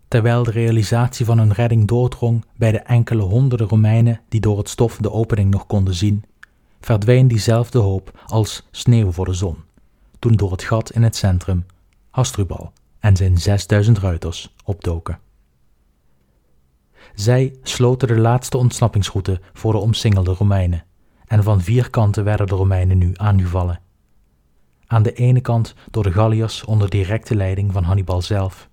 Terwijl 0.08 0.44
de 0.44 0.52
realisatie 0.52 1.26
van 1.26 1.38
hun 1.38 1.54
redding 1.54 1.88
doordrong 1.88 2.46
bij 2.58 2.72
de 2.72 2.80
enkele 2.80 3.22
honderden 3.22 3.68
Romeinen 3.68 4.22
die 4.30 4.42
door 4.42 4.58
het 4.58 4.70
stof 4.70 4.98
de 4.98 5.12
opening 5.12 5.52
nog 5.52 5.66
konden 5.66 5.94
zien, 5.94 6.24
verdween 6.84 7.28
diezelfde 7.28 7.80
hoop 7.80 8.24
als 8.26 8.68
sneeuw 8.72 9.12
voor 9.12 9.26
de 9.26 9.34
zon, 9.34 9.58
toen 10.20 10.34
door 10.34 10.52
het 10.52 10.64
gat 10.64 10.92
in 10.92 11.04
het 11.04 11.16
centrum 11.16 11.66
Hasdrubal 12.10 12.72
en 13.00 13.16
zijn 13.16 13.38
zesduizend 13.38 13.98
ruiters 13.98 14.54
opdoken. 14.64 15.20
Zij 17.14 17.56
sloten 17.62 18.08
de 18.08 18.18
laatste 18.18 18.58
ontsnappingsroute 18.58 19.42
voor 19.54 19.72
de 19.72 19.78
omsingelde 19.78 20.32
Romeinen, 20.32 20.84
en 21.26 21.44
van 21.44 21.62
vier 21.62 21.90
kanten 21.90 22.24
werden 22.24 22.48
de 22.48 22.56
Romeinen 22.56 22.98
nu 22.98 23.12
aangevallen. 23.16 23.80
Aan 24.88 25.04
de 25.04 25.14
ene 25.14 25.42
kant 25.42 25.76
door 25.92 26.04
de 26.04 26.12
Galliërs 26.12 26.64
onder 26.64 26.90
directe 26.90 27.36
leiding 27.36 27.72
van 27.74 27.84
Hannibal 27.84 28.22
zelf, 28.22 28.70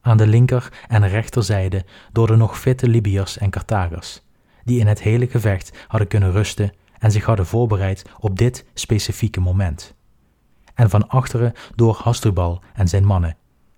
aan 0.00 0.16
de 0.16 0.26
linker 0.26 0.72
en 0.88 1.08
rechterzijde 1.08 1.84
door 2.12 2.26
de 2.26 2.36
nog 2.36 2.58
fitte 2.58 2.88
Libiërs 2.88 3.38
en 3.38 3.50
Carthagers, 3.50 4.22
die 4.64 4.80
in 4.80 4.86
het 4.86 5.02
hele 5.02 5.26
gevecht 5.26 5.78
hadden 5.88 6.08
kunnen 6.08 6.32
rusten 6.32 6.72
en 6.98 7.10
zich 7.10 7.24
hadden 7.24 7.46
voorbereid 7.46 8.04
op 8.20 8.38
dit 8.38 8.64
specifieke 8.74 9.40
moment. 9.40 9.94
En 10.74 10.90
van 10.90 11.08
achteren 11.08 11.52
door 11.74 11.98
Hasdrubal 12.02 12.62
en 12.74 12.88
zijn 12.88 13.04
mannen, 13.04 13.36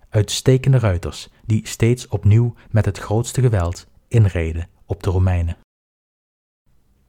uitstekende 0.09 0.79
ruiters 0.79 1.29
die 1.45 1.67
steeds 1.67 2.07
opnieuw 2.07 2.53
met 2.69 2.85
het 2.85 2.97
grootste 2.97 3.41
geweld 3.41 3.87
inreden 4.07 4.67
op 4.85 5.03
de 5.03 5.09
Romeinen. 5.09 5.57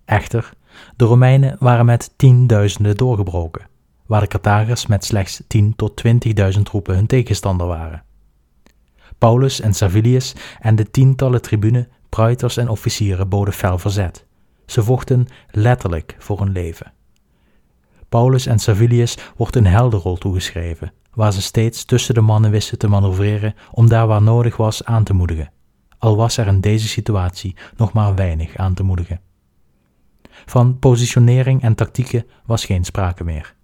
Echter, 0.04 0.52
de 0.96 1.04
Romeinen 1.04 1.56
waren 1.58 1.84
met 1.84 2.12
tienduizenden 2.16 2.96
doorgebroken, 2.96 3.68
waar 4.06 4.20
de 4.20 4.26
Carthagers 4.26 4.86
met 4.86 5.04
slechts 5.04 5.42
tien 5.46 5.76
tot 5.76 5.96
twintigduizend 5.96 6.64
troepen 6.64 6.94
hun 6.94 7.06
tegenstander 7.06 7.66
waren. 7.66 8.04
Paulus 9.18 9.60
en 9.60 9.74
Servilius 9.74 10.34
en 10.60 10.76
de 10.76 10.90
tientallen 10.90 11.42
tribunen, 11.42 11.88
pruiters 12.08 12.56
en 12.56 12.68
officieren 12.68 13.28
boden 13.28 13.54
fel 13.54 13.78
verzet. 13.78 14.26
Ze 14.72 14.82
vochten 14.82 15.26
letterlijk 15.50 16.16
voor 16.18 16.40
hun 16.40 16.52
leven. 16.52 16.92
Paulus 18.08 18.46
en 18.46 18.58
Servilius 18.58 19.18
wordt 19.36 19.56
een 19.56 19.66
heldenrol 19.66 20.16
toegeschreven, 20.16 20.92
waar 21.14 21.32
ze 21.32 21.42
steeds 21.42 21.84
tussen 21.84 22.14
de 22.14 22.20
mannen 22.20 22.50
wisten 22.50 22.78
te 22.78 22.88
manoeuvreren 22.88 23.54
om 23.72 23.88
daar 23.88 24.06
waar 24.06 24.22
nodig 24.22 24.56
was 24.56 24.84
aan 24.84 25.04
te 25.04 25.12
moedigen, 25.12 25.52
al 25.98 26.16
was 26.16 26.36
er 26.36 26.46
in 26.46 26.60
deze 26.60 26.88
situatie 26.88 27.56
nog 27.76 27.92
maar 27.92 28.14
weinig 28.14 28.56
aan 28.56 28.74
te 28.74 28.82
moedigen. 28.82 29.20
Van 30.46 30.78
positionering 30.78 31.62
en 31.62 31.74
tactieken 31.74 32.26
was 32.46 32.64
geen 32.64 32.84
sprake 32.84 33.24
meer. 33.24 33.54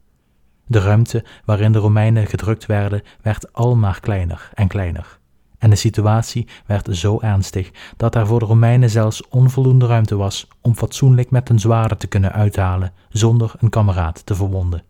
De 0.66 0.78
ruimte 0.78 1.24
waarin 1.44 1.72
de 1.72 1.78
Romeinen 1.78 2.26
gedrukt 2.26 2.66
werden, 2.66 3.02
werd 3.22 3.52
al 3.52 3.76
maar 3.76 4.00
kleiner 4.00 4.50
en 4.54 4.68
kleiner. 4.68 5.17
En 5.58 5.70
de 5.70 5.76
situatie 5.76 6.48
werd 6.66 6.96
zo 6.96 7.20
ernstig 7.20 7.70
dat 7.96 8.14
er 8.14 8.26
voor 8.26 8.38
de 8.38 8.44
Romeinen 8.44 8.90
zelfs 8.90 9.28
onvoldoende 9.28 9.86
ruimte 9.86 10.16
was 10.16 10.48
om 10.60 10.74
fatsoenlijk 10.74 11.30
met 11.30 11.48
hun 11.48 11.58
zwaarden 11.58 11.98
te 11.98 12.06
kunnen 12.06 12.32
uithalen 12.32 12.92
zonder 13.08 13.52
een 13.58 13.70
kameraad 13.70 14.26
te 14.26 14.34
verwonden. 14.34 14.82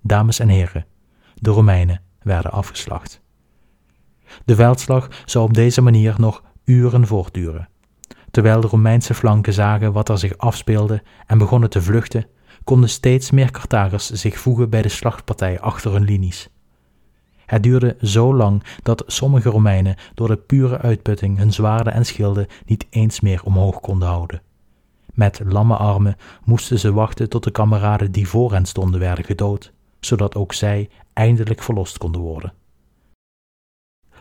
Dames 0.00 0.38
en 0.38 0.48
heren, 0.48 0.86
de 1.34 1.50
Romeinen 1.50 2.02
werden 2.22 2.52
afgeslacht. 2.52 3.20
De 4.44 4.54
veldslag 4.54 5.08
zou 5.24 5.44
op 5.44 5.54
deze 5.54 5.80
manier 5.80 6.14
nog 6.18 6.42
uren 6.64 7.06
voortduren. 7.06 7.68
Terwijl 8.30 8.60
de 8.60 8.66
Romeinse 8.66 9.14
flanken 9.14 9.52
zagen 9.52 9.92
wat 9.92 10.08
er 10.08 10.18
zich 10.18 10.38
afspeelde 10.38 11.02
en 11.26 11.38
begonnen 11.38 11.70
te 11.70 11.82
vluchten, 11.82 12.26
konden 12.64 12.88
steeds 12.88 13.30
meer 13.30 13.50
Carthagers 13.50 14.10
zich 14.10 14.38
voegen 14.38 14.70
bij 14.70 14.82
de 14.82 14.88
slachtpartij 14.88 15.60
achter 15.60 15.92
hun 15.92 16.04
linies. 16.04 16.48
Het 17.48 17.62
duurde 17.62 17.96
zo 18.02 18.34
lang 18.34 18.62
dat 18.82 19.02
sommige 19.06 19.48
Romeinen 19.48 19.96
door 20.14 20.28
de 20.28 20.36
pure 20.36 20.78
uitputting 20.78 21.38
hun 21.38 21.52
zwaarden 21.52 21.92
en 21.92 22.06
schilden 22.06 22.46
niet 22.66 22.86
eens 22.90 23.20
meer 23.20 23.42
omhoog 23.44 23.80
konden 23.80 24.08
houden. 24.08 24.42
Met 25.14 25.40
lamme 25.44 25.76
armen 25.76 26.16
moesten 26.44 26.78
ze 26.78 26.92
wachten 26.92 27.28
tot 27.28 27.44
de 27.44 27.50
kameraden 27.50 28.12
die 28.12 28.28
voor 28.28 28.52
hen 28.52 28.66
stonden 28.66 29.00
werden 29.00 29.24
gedood, 29.24 29.72
zodat 30.00 30.34
ook 30.34 30.52
zij 30.52 30.90
eindelijk 31.12 31.62
verlost 31.62 31.98
konden 31.98 32.20
worden. 32.20 32.52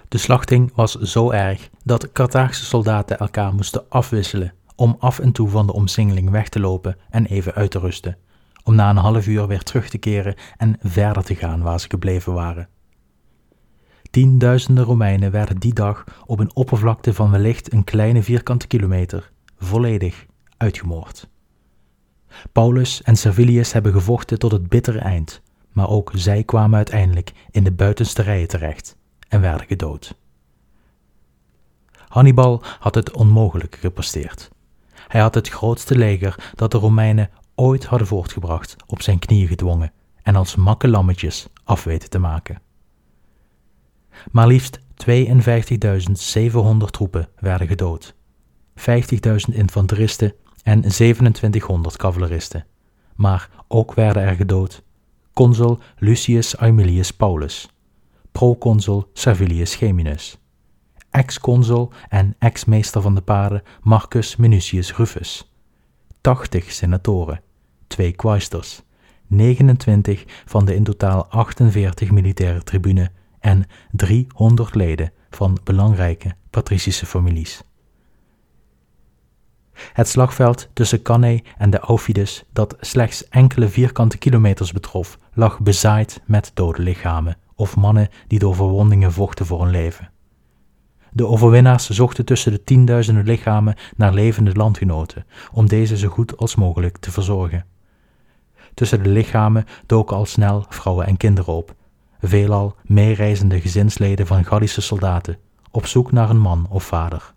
De 0.07 0.17
slachting 0.17 0.71
was 0.75 0.95
zo 0.95 1.31
erg 1.31 1.69
dat 1.83 2.11
Carthaagse 2.11 2.65
soldaten 2.65 3.19
elkaar 3.19 3.53
moesten 3.53 3.89
afwisselen 3.89 4.53
om 4.75 4.95
af 4.99 5.19
en 5.19 5.31
toe 5.31 5.49
van 5.49 5.65
de 5.65 5.73
omsingeling 5.73 6.29
weg 6.29 6.49
te 6.49 6.59
lopen 6.59 6.97
en 7.09 7.25
even 7.25 7.53
uit 7.53 7.71
te 7.71 7.79
rusten, 7.79 8.17
om 8.63 8.75
na 8.75 8.89
een 8.89 8.97
half 8.97 9.27
uur 9.27 9.47
weer 9.47 9.63
terug 9.63 9.89
te 9.89 9.97
keren 9.97 10.35
en 10.57 10.77
verder 10.81 11.23
te 11.23 11.35
gaan 11.35 11.61
waar 11.61 11.79
ze 11.79 11.89
gebleven 11.89 12.33
waren. 12.33 12.67
Tienduizenden 14.09 14.83
Romeinen 14.83 15.31
werden 15.31 15.59
die 15.59 15.73
dag 15.73 16.03
op 16.25 16.39
een 16.39 16.55
oppervlakte 16.55 17.13
van 17.13 17.31
wellicht 17.31 17.73
een 17.73 17.83
kleine 17.83 18.23
vierkante 18.23 18.67
kilometer 18.67 19.31
volledig 19.57 20.25
uitgemoord. 20.57 21.29
Paulus 22.51 23.01
en 23.01 23.15
Servilius 23.15 23.71
hebben 23.73 23.91
gevochten 23.91 24.39
tot 24.39 24.51
het 24.51 24.69
bittere 24.69 24.99
eind, 24.99 25.41
maar 25.71 25.89
ook 25.89 26.11
zij 26.15 26.43
kwamen 26.43 26.75
uiteindelijk 26.75 27.33
in 27.51 27.63
de 27.63 27.71
buitenste 27.71 28.21
rijen 28.21 28.47
terecht 28.47 28.97
en 29.29 29.41
werden 29.41 29.67
gedood. 29.67 30.17
Hannibal 32.07 32.63
had 32.79 32.95
het 32.95 33.11
onmogelijke 33.11 33.77
gepresteerd. 33.77 34.49
Hij 35.07 35.21
had 35.21 35.35
het 35.35 35.49
grootste 35.49 35.95
leger 35.95 36.51
dat 36.55 36.71
de 36.71 36.77
Romeinen 36.77 37.29
ooit 37.55 37.85
hadden 37.85 38.07
voortgebracht 38.07 38.75
op 38.87 39.01
zijn 39.01 39.19
knieën 39.19 39.47
gedwongen 39.47 39.91
en 40.23 40.35
als 40.35 40.55
makke 40.55 40.87
lammetjes 40.87 41.47
afweten 41.63 42.09
te 42.09 42.19
maken. 42.19 42.61
Maar 44.31 44.47
liefst 44.47 44.79
52.700 44.79 44.85
troepen 46.91 47.29
werden 47.39 47.67
gedood, 47.67 48.15
50.000 48.75 48.85
infanteristen 49.51 50.33
en 50.63 50.81
2700 50.81 51.97
cavaleristen. 51.97 52.65
Maar 53.15 53.49
ook 53.67 53.93
werden 53.93 54.23
er 54.23 54.35
gedood 54.35 54.83
consul 55.33 55.79
Lucius 55.97 56.57
Aemilius 56.57 57.11
Paulus, 57.11 57.69
proconsul 58.31 59.09
Servilius 59.13 59.75
Geminus, 59.75 60.37
ex-consul 61.11 61.91
en 62.09 62.35
ex-meester 62.39 63.01
van 63.01 63.15
de 63.15 63.21
paarden 63.21 63.63
Marcus 63.81 64.35
Minucius 64.35 64.95
Rufus, 64.95 65.51
80 66.21 66.71
senatoren, 66.71 67.41
twee 67.87 68.11
quaestors, 68.11 68.81
29 69.27 70.23
van 70.45 70.65
de 70.65 70.75
in 70.75 70.83
totaal 70.83 71.25
48 71.29 72.11
militaire 72.11 72.63
tribune 72.63 73.11
en 73.47 73.65
300 73.91 74.75
leden 74.75 75.11
van 75.29 75.57
belangrijke 75.63 76.35
patricische 76.49 77.05
families. 77.05 77.61
Het 79.93 80.07
slagveld 80.07 80.69
tussen 80.73 81.01
Cannae 81.01 81.43
en 81.57 81.69
de 81.69 81.79
Aufidus, 81.79 82.43
dat 82.53 82.75
slechts 82.79 83.27
enkele 83.29 83.67
vierkante 83.67 84.17
kilometers 84.17 84.71
betrof, 84.71 85.19
lag 85.33 85.59
bezaaid 85.59 86.21
met 86.25 86.51
dode 86.53 86.81
lichamen 86.81 87.37
of 87.55 87.75
mannen 87.75 88.09
die 88.27 88.39
door 88.39 88.55
verwondingen 88.55 89.11
vochten 89.11 89.45
voor 89.45 89.61
hun 89.61 89.71
leven. 89.71 90.11
De 91.11 91.25
overwinnaars 91.25 91.89
zochten 91.89 92.25
tussen 92.25 92.51
de 92.51 92.63
tienduizenden 92.63 93.25
lichamen 93.25 93.75
naar 93.95 94.13
levende 94.13 94.53
landgenoten, 94.53 95.25
om 95.51 95.67
deze 95.67 95.97
zo 95.97 96.09
goed 96.09 96.37
als 96.37 96.55
mogelijk 96.55 96.97
te 96.97 97.11
verzorgen. 97.11 97.65
Tussen 98.73 99.03
de 99.03 99.09
lichamen 99.09 99.65
doken 99.85 100.17
al 100.17 100.25
snel 100.25 100.65
vrouwen 100.69 101.05
en 101.05 101.17
kinderen 101.17 101.53
op, 101.53 101.75
veelal 102.21 102.75
meereizende 102.83 103.61
gezinsleden 103.61 104.27
van 104.27 104.45
Gallische 104.45 104.81
soldaten, 104.81 105.37
op 105.71 105.85
zoek 105.85 106.11
naar 106.11 106.29
een 106.29 106.39
man 106.39 106.67
of 106.69 106.83
vader. 106.83 107.33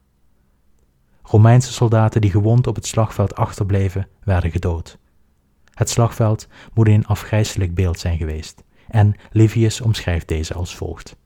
Romeinse 1.23 1.73
soldaten 1.73 2.21
die 2.21 2.31
gewond 2.31 2.67
op 2.67 2.75
het 2.75 2.87
slagveld 2.87 3.35
achterbleven, 3.35 4.09
werden 4.25 4.51
gedood. 4.51 4.99
Het 5.75 5.91
slagveld 5.91 6.49
moet 6.75 6.89
een 6.89 7.07
afgrijselijk 7.07 7.75
beeld 7.75 7.99
zijn 7.99 8.17
geweest, 8.17 8.63
en 8.89 9.15
Livius 9.31 9.81
omschrijft 9.81 10.29
deze 10.29 10.55
als 10.55 10.77
volgt. 10.77 11.17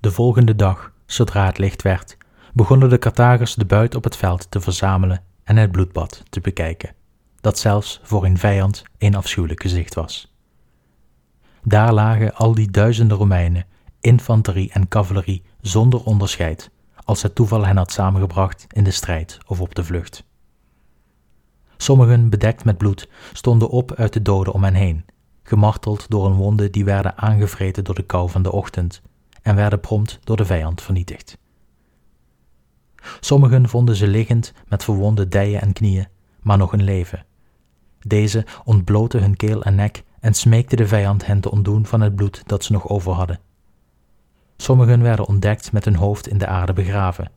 De 0.00 0.10
volgende 0.10 0.56
dag, 0.56 0.92
zodra 1.06 1.46
het 1.46 1.58
licht 1.58 1.82
werd, 1.82 2.16
begonnen 2.52 2.88
de 2.88 2.98
Carthagers 2.98 3.54
de 3.54 3.64
buit 3.64 3.94
op 3.94 4.04
het 4.04 4.16
veld 4.16 4.50
te 4.50 4.60
verzamelen 4.60 5.24
en 5.44 5.56
het 5.56 5.72
bloedbad 5.72 6.22
te 6.28 6.40
bekijken, 6.40 6.94
dat 7.40 7.58
zelfs 7.58 8.00
voor 8.02 8.24
een 8.24 8.38
vijand 8.38 8.82
een 8.98 9.14
afschuwelijk 9.14 9.62
gezicht 9.62 9.94
was. 9.94 10.35
Daar 11.68 11.92
lagen 11.92 12.34
al 12.34 12.54
die 12.54 12.70
duizenden 12.70 13.16
Romeinen, 13.16 13.66
infanterie 14.00 14.72
en 14.72 14.88
cavalerie 14.88 15.42
zonder 15.60 16.04
onderscheid, 16.04 16.70
als 17.04 17.22
het 17.22 17.34
toeval 17.34 17.66
hen 17.66 17.76
had 17.76 17.92
samengebracht 17.92 18.66
in 18.68 18.84
de 18.84 18.90
strijd 18.90 19.38
of 19.46 19.60
op 19.60 19.74
de 19.74 19.84
vlucht. 19.84 20.24
Sommigen, 21.76 22.30
bedekt 22.30 22.64
met 22.64 22.78
bloed, 22.78 23.08
stonden 23.32 23.68
op 23.68 23.92
uit 23.92 24.12
de 24.12 24.22
doden 24.22 24.52
om 24.52 24.64
hen 24.64 24.74
heen, 24.74 25.04
gemarteld 25.42 26.10
door 26.10 26.26
een 26.26 26.34
wonden 26.34 26.72
die 26.72 26.84
werden 26.84 27.18
aangevreten 27.18 27.84
door 27.84 27.94
de 27.94 28.06
kou 28.06 28.30
van 28.30 28.42
de 28.42 28.52
ochtend 28.52 29.02
en 29.42 29.54
werden 29.54 29.80
prompt 29.80 30.18
door 30.24 30.36
de 30.36 30.44
vijand 30.44 30.82
vernietigd. 30.82 31.38
Sommigen 33.20 33.68
vonden 33.68 33.96
ze 33.96 34.06
liggend 34.06 34.52
met 34.68 34.84
verwonde 34.84 35.28
dijen 35.28 35.60
en 35.60 35.72
knieën, 35.72 36.08
maar 36.40 36.58
nog 36.58 36.72
in 36.72 36.82
leven. 36.82 37.24
Deze 38.00 38.46
ontbloten 38.64 39.20
hun 39.20 39.36
keel 39.36 39.62
en 39.62 39.74
nek 39.74 40.04
en 40.26 40.34
smeekten 40.34 40.76
de 40.76 40.86
vijand 40.86 41.26
hen 41.26 41.40
te 41.40 41.50
ontdoen 41.50 41.86
van 41.86 42.00
het 42.00 42.14
bloed 42.16 42.42
dat 42.46 42.64
ze 42.64 42.72
nog 42.72 42.88
over 42.88 43.12
hadden. 43.12 43.40
Sommigen 44.56 45.02
werden 45.02 45.26
ontdekt 45.26 45.72
met 45.72 45.84
hun 45.84 45.94
hoofd 45.96 46.28
in 46.28 46.38
de 46.38 46.46
aarde 46.46 46.72
begraven. 46.72 47.30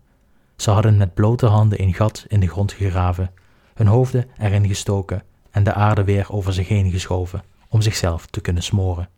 Ze 0.55 0.71
hadden 0.71 0.97
met 0.97 1.13
blote 1.13 1.45
handen 1.45 1.81
een 1.81 1.93
gat 1.93 2.25
in 2.27 2.39
de 2.39 2.47
grond 2.47 2.71
gegraven, 2.71 3.31
hun 3.73 3.87
hoofden 3.87 4.25
erin 4.37 4.67
gestoken 4.67 5.23
en 5.51 5.63
de 5.63 5.73
aarde 5.73 6.03
weer 6.03 6.31
over 6.31 6.53
zich 6.53 6.67
heen 6.67 6.91
geschoven 6.91 7.43
om 7.67 7.81
zichzelf 7.81 8.25
te 8.25 8.41
kunnen 8.41 8.63
smoren. 8.63 9.09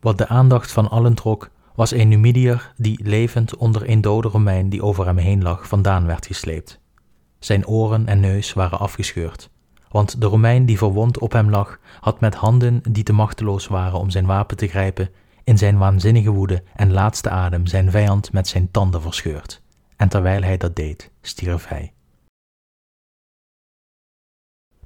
Wat 0.00 0.18
de 0.18 0.28
aandacht 0.28 0.72
van 0.72 0.90
allen 0.90 1.14
trok, 1.14 1.50
was 1.74 1.90
een 1.90 2.08
Numidiër 2.08 2.72
die 2.76 3.00
levend 3.02 3.56
onder 3.56 3.88
een 3.88 4.00
dode 4.00 4.28
Romein 4.28 4.68
die 4.68 4.82
over 4.82 5.06
hem 5.06 5.18
heen 5.18 5.42
lag 5.42 5.68
vandaan 5.68 6.06
werd 6.06 6.26
gesleept. 6.26 6.80
Zijn 7.38 7.66
oren 7.66 8.06
en 8.06 8.20
neus 8.20 8.52
waren 8.52 8.78
afgescheurd, 8.78 9.50
want 9.88 10.20
de 10.20 10.26
Romein 10.26 10.66
die 10.66 10.78
verwond 10.78 11.18
op 11.18 11.32
hem 11.32 11.50
lag, 11.50 11.78
had 12.00 12.20
met 12.20 12.34
handen 12.34 12.80
die 12.90 13.02
te 13.02 13.12
machteloos 13.12 13.66
waren 13.66 13.98
om 13.98 14.10
zijn 14.10 14.26
wapen 14.26 14.56
te 14.56 14.66
grijpen, 14.66 15.10
in 15.44 15.58
zijn 15.58 15.78
waanzinnige 15.78 16.30
woede 16.30 16.62
en 16.74 16.92
laatste 16.92 17.30
adem 17.30 17.66
zijn 17.66 17.90
vijand 17.90 18.32
met 18.32 18.48
zijn 18.48 18.70
tanden 18.70 19.02
verscheurd. 19.02 19.62
En 19.96 20.08
terwijl 20.08 20.42
hij 20.42 20.56
dat 20.56 20.76
deed, 20.76 21.10
stierf 21.20 21.68
hij. 21.68 21.92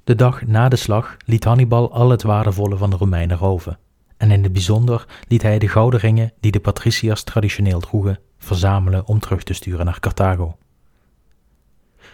De 0.03 0.15
dag 0.15 0.45
na 0.45 0.69
de 0.69 0.75
slag 0.75 1.17
liet 1.25 1.43
Hannibal 1.43 1.93
al 1.93 2.09
het 2.09 2.23
waardevolle 2.23 2.77
van 2.77 2.89
de 2.89 2.95
Romeinen 2.95 3.37
roven, 3.37 3.79
en 4.17 4.31
in 4.31 4.43
het 4.43 4.53
bijzonder 4.53 5.05
liet 5.27 5.41
hij 5.41 5.59
de 5.59 5.67
gouden 5.67 5.99
ringen 5.99 6.33
die 6.39 6.51
de 6.51 6.59
patriciërs 6.59 7.23
traditioneel 7.23 7.79
droegen 7.79 8.19
verzamelen 8.37 9.07
om 9.07 9.19
terug 9.19 9.43
te 9.43 9.53
sturen 9.53 9.85
naar 9.85 9.99
Carthago. 9.99 10.57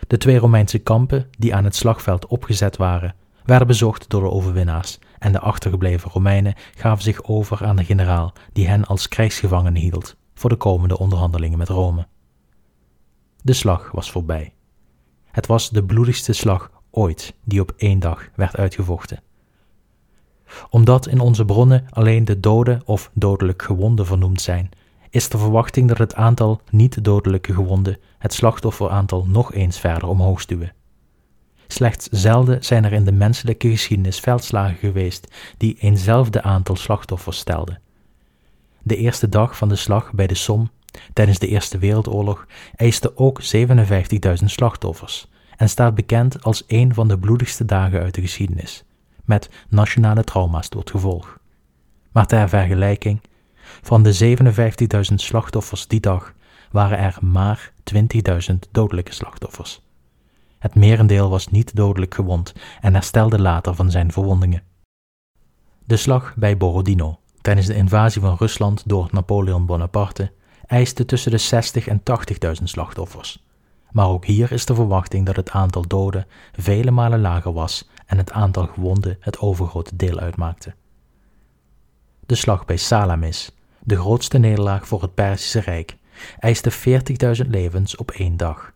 De 0.07 0.17
twee 0.17 0.37
Romeinse 0.37 0.79
kampen 0.79 1.29
die 1.37 1.55
aan 1.55 1.63
het 1.63 1.75
slagveld 1.75 2.27
opgezet 2.27 2.77
waren, 2.77 3.15
werden 3.45 3.67
bezocht 3.67 4.09
door 4.09 4.21
de 4.21 4.31
overwinnaars 4.31 4.99
en 5.19 5.31
de 5.31 5.39
achtergebleven 5.39 6.11
Romeinen 6.11 6.55
gaven 6.75 7.03
zich 7.03 7.23
over 7.23 7.65
aan 7.65 7.75
de 7.75 7.83
generaal 7.83 8.33
die 8.53 8.67
hen 8.67 8.85
als 8.85 9.07
krijgsgevangenen 9.07 9.81
hield 9.81 10.15
voor 10.33 10.49
de 10.49 10.55
komende 10.55 10.97
onderhandelingen 10.97 11.57
met 11.57 11.69
Rome. 11.69 12.07
De 13.41 13.53
slag 13.53 13.91
was 13.91 14.11
voorbij. 14.11 14.53
Het 15.25 15.47
was 15.47 15.69
de 15.69 15.83
bloedigste 15.83 16.33
slag 16.33 16.71
ooit 16.91 17.33
die 17.43 17.61
op 17.61 17.73
één 17.77 17.99
dag 17.99 18.29
werd 18.35 18.57
uitgevochten. 18.57 19.21
Omdat 20.69 21.07
in 21.07 21.19
onze 21.19 21.45
bronnen 21.45 21.85
alleen 21.89 22.25
de 22.25 22.39
doden 22.39 22.81
of 22.85 23.11
dodelijk 23.13 23.61
gewonden 23.61 24.05
vernoemd 24.05 24.41
zijn, 24.41 24.69
is 25.09 25.29
de 25.29 25.37
verwachting 25.37 25.87
dat 25.87 25.97
het 25.97 26.15
aantal 26.15 26.61
niet-dodelijke 26.69 27.53
gewonden 27.53 27.97
het 28.17 28.33
slachtofferaantal 28.33 29.25
nog 29.27 29.53
eens 29.53 29.79
verder 29.79 30.07
omhoog 30.07 30.41
stuwen. 30.41 30.73
Slechts 31.67 32.07
zelden 32.07 32.63
zijn 32.63 32.85
er 32.85 32.93
in 32.93 33.05
de 33.05 33.11
menselijke 33.11 33.69
geschiedenis 33.69 34.19
veldslagen 34.19 34.77
geweest 34.77 35.27
die 35.57 35.77
eenzelfde 35.79 36.41
aantal 36.41 36.75
slachtoffers 36.75 37.37
stelden. 37.37 37.81
De 38.83 38.95
eerste 38.95 39.29
dag 39.29 39.57
van 39.57 39.69
de 39.69 39.75
slag 39.75 40.13
bij 40.13 40.27
de 40.27 40.35
Somme 40.35 40.67
tijdens 41.13 41.39
de 41.39 41.47
Eerste 41.47 41.77
Wereldoorlog 41.77 42.45
eiste 42.75 43.17
ook 43.17 43.41
57.000 43.55 44.45
slachtoffers 44.45 45.29
en 45.57 45.69
staat 45.69 45.95
bekend 45.95 46.43
als 46.43 46.63
een 46.67 46.93
van 46.93 47.07
de 47.07 47.17
bloedigste 47.17 47.65
dagen 47.65 48.01
uit 48.01 48.15
de 48.15 48.21
geschiedenis, 48.21 48.83
met 49.25 49.49
nationale 49.69 50.23
trauma's 50.23 50.67
tot 50.67 50.91
gevolg. 50.91 51.39
Maar 52.11 52.25
ter 52.25 52.49
vergelijking, 52.49 53.21
van 53.81 54.03
de 54.03 54.37
57.000 55.09 55.15
slachtoffers 55.15 55.87
die 55.87 55.99
dag 55.99 56.33
waren 56.71 56.97
er 56.97 57.17
maar 57.21 57.71
20.000 57.93 58.55
dodelijke 58.71 59.13
slachtoffers. 59.13 59.81
Het 60.59 60.75
merendeel 60.75 61.29
was 61.29 61.47
niet 61.47 61.75
dodelijk 61.75 62.15
gewond 62.15 62.53
en 62.81 62.93
herstelde 62.93 63.39
later 63.39 63.75
van 63.75 63.91
zijn 63.91 64.11
verwondingen. 64.11 64.63
De 65.85 65.97
slag 65.97 66.33
bij 66.35 66.57
Borodino 66.57 67.19
tijdens 67.41 67.67
de 67.67 67.75
invasie 67.75 68.21
van 68.21 68.35
Rusland 68.39 68.83
door 68.85 69.07
Napoleon 69.11 69.65
Bonaparte 69.65 70.31
eiste 70.65 71.05
tussen 71.05 71.31
de 71.31 71.37
60 71.37 71.87
en 71.87 72.01
80.000 72.57 72.63
slachtoffers. 72.63 73.45
Maar 73.91 74.07
ook 74.07 74.25
hier 74.25 74.51
is 74.51 74.65
de 74.65 74.75
verwachting 74.75 75.25
dat 75.25 75.35
het 75.35 75.49
aantal 75.49 75.87
doden 75.87 76.27
vele 76.51 76.91
malen 76.91 77.21
lager 77.21 77.53
was 77.53 77.89
en 78.05 78.17
het 78.17 78.31
aantal 78.31 78.67
gewonden 78.67 79.17
het 79.19 79.39
overgrote 79.39 79.95
deel 79.95 80.19
uitmaakte. 80.19 80.75
De 82.25 82.35
slag 82.35 82.65
bij 82.65 82.77
Salamis, 82.77 83.56
de 83.87 83.95
grootste 83.95 84.37
nederlaag 84.37 84.87
voor 84.87 85.01
het 85.01 85.13
Perzische 85.13 85.59
Rijk, 85.59 85.97
eiste 86.39 86.71
40.000 87.43 87.49
levens 87.49 87.95
op 87.95 88.11
één 88.11 88.37
dag. 88.37 88.73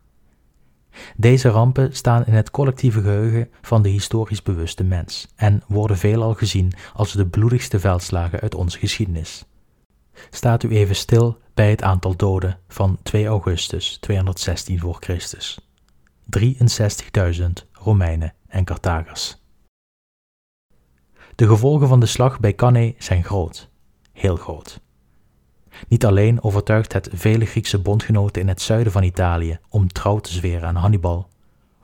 Deze 1.16 1.50
rampen 1.50 1.96
staan 1.96 2.26
in 2.26 2.34
het 2.34 2.52
collectieve 2.52 3.02
geheugen 3.02 3.50
van 3.62 3.82
de 3.82 3.90
historisch 3.90 4.44
bewuste 4.44 4.84
mens 4.84 5.28
en 5.36 5.64
worden 5.68 5.98
veelal 5.98 6.34
gezien 6.34 6.74
als 6.94 7.12
de 7.12 7.28
bloedigste 7.28 7.80
veldslagen 7.80 8.40
uit 8.40 8.56
onze 8.56 8.80
geschiedenis. 8.80 9.46
Staat 10.30 10.64
u 10.64 10.70
even 10.70 10.96
stil 10.96 11.38
bij 11.54 11.70
het 11.70 11.84
aantal 11.84 12.16
doden 12.16 12.60
van 12.68 12.98
2 13.04 13.26
augustus 13.26 13.98
216 13.98 14.80
voor 14.80 14.98
Christus. 15.00 15.60
63.000 16.40 17.46
Romeinen 17.72 18.34
en 18.48 18.64
Carthagers. 18.64 19.38
De 21.36 21.48
gevolgen 21.48 21.88
van 21.88 22.00
de 22.00 22.06
slag 22.06 22.40
bij 22.40 22.56
Cannae 22.56 22.96
zijn 22.98 23.24
groot, 23.24 23.70
heel 24.12 24.36
groot. 24.36 24.82
Niet 25.88 26.06
alleen 26.06 26.44
overtuigt 26.44 26.94
het 26.94 27.10
vele 27.14 27.46
Griekse 27.46 27.80
bondgenoten 27.80 28.42
in 28.42 28.48
het 28.48 28.62
zuiden 28.62 28.92
van 28.92 29.04
Italië 29.04 29.60
om 29.70 29.88
trouw 29.88 30.20
te 30.20 30.34
zweren 30.34 30.68
aan 30.68 30.76
Hannibal, 30.76 31.28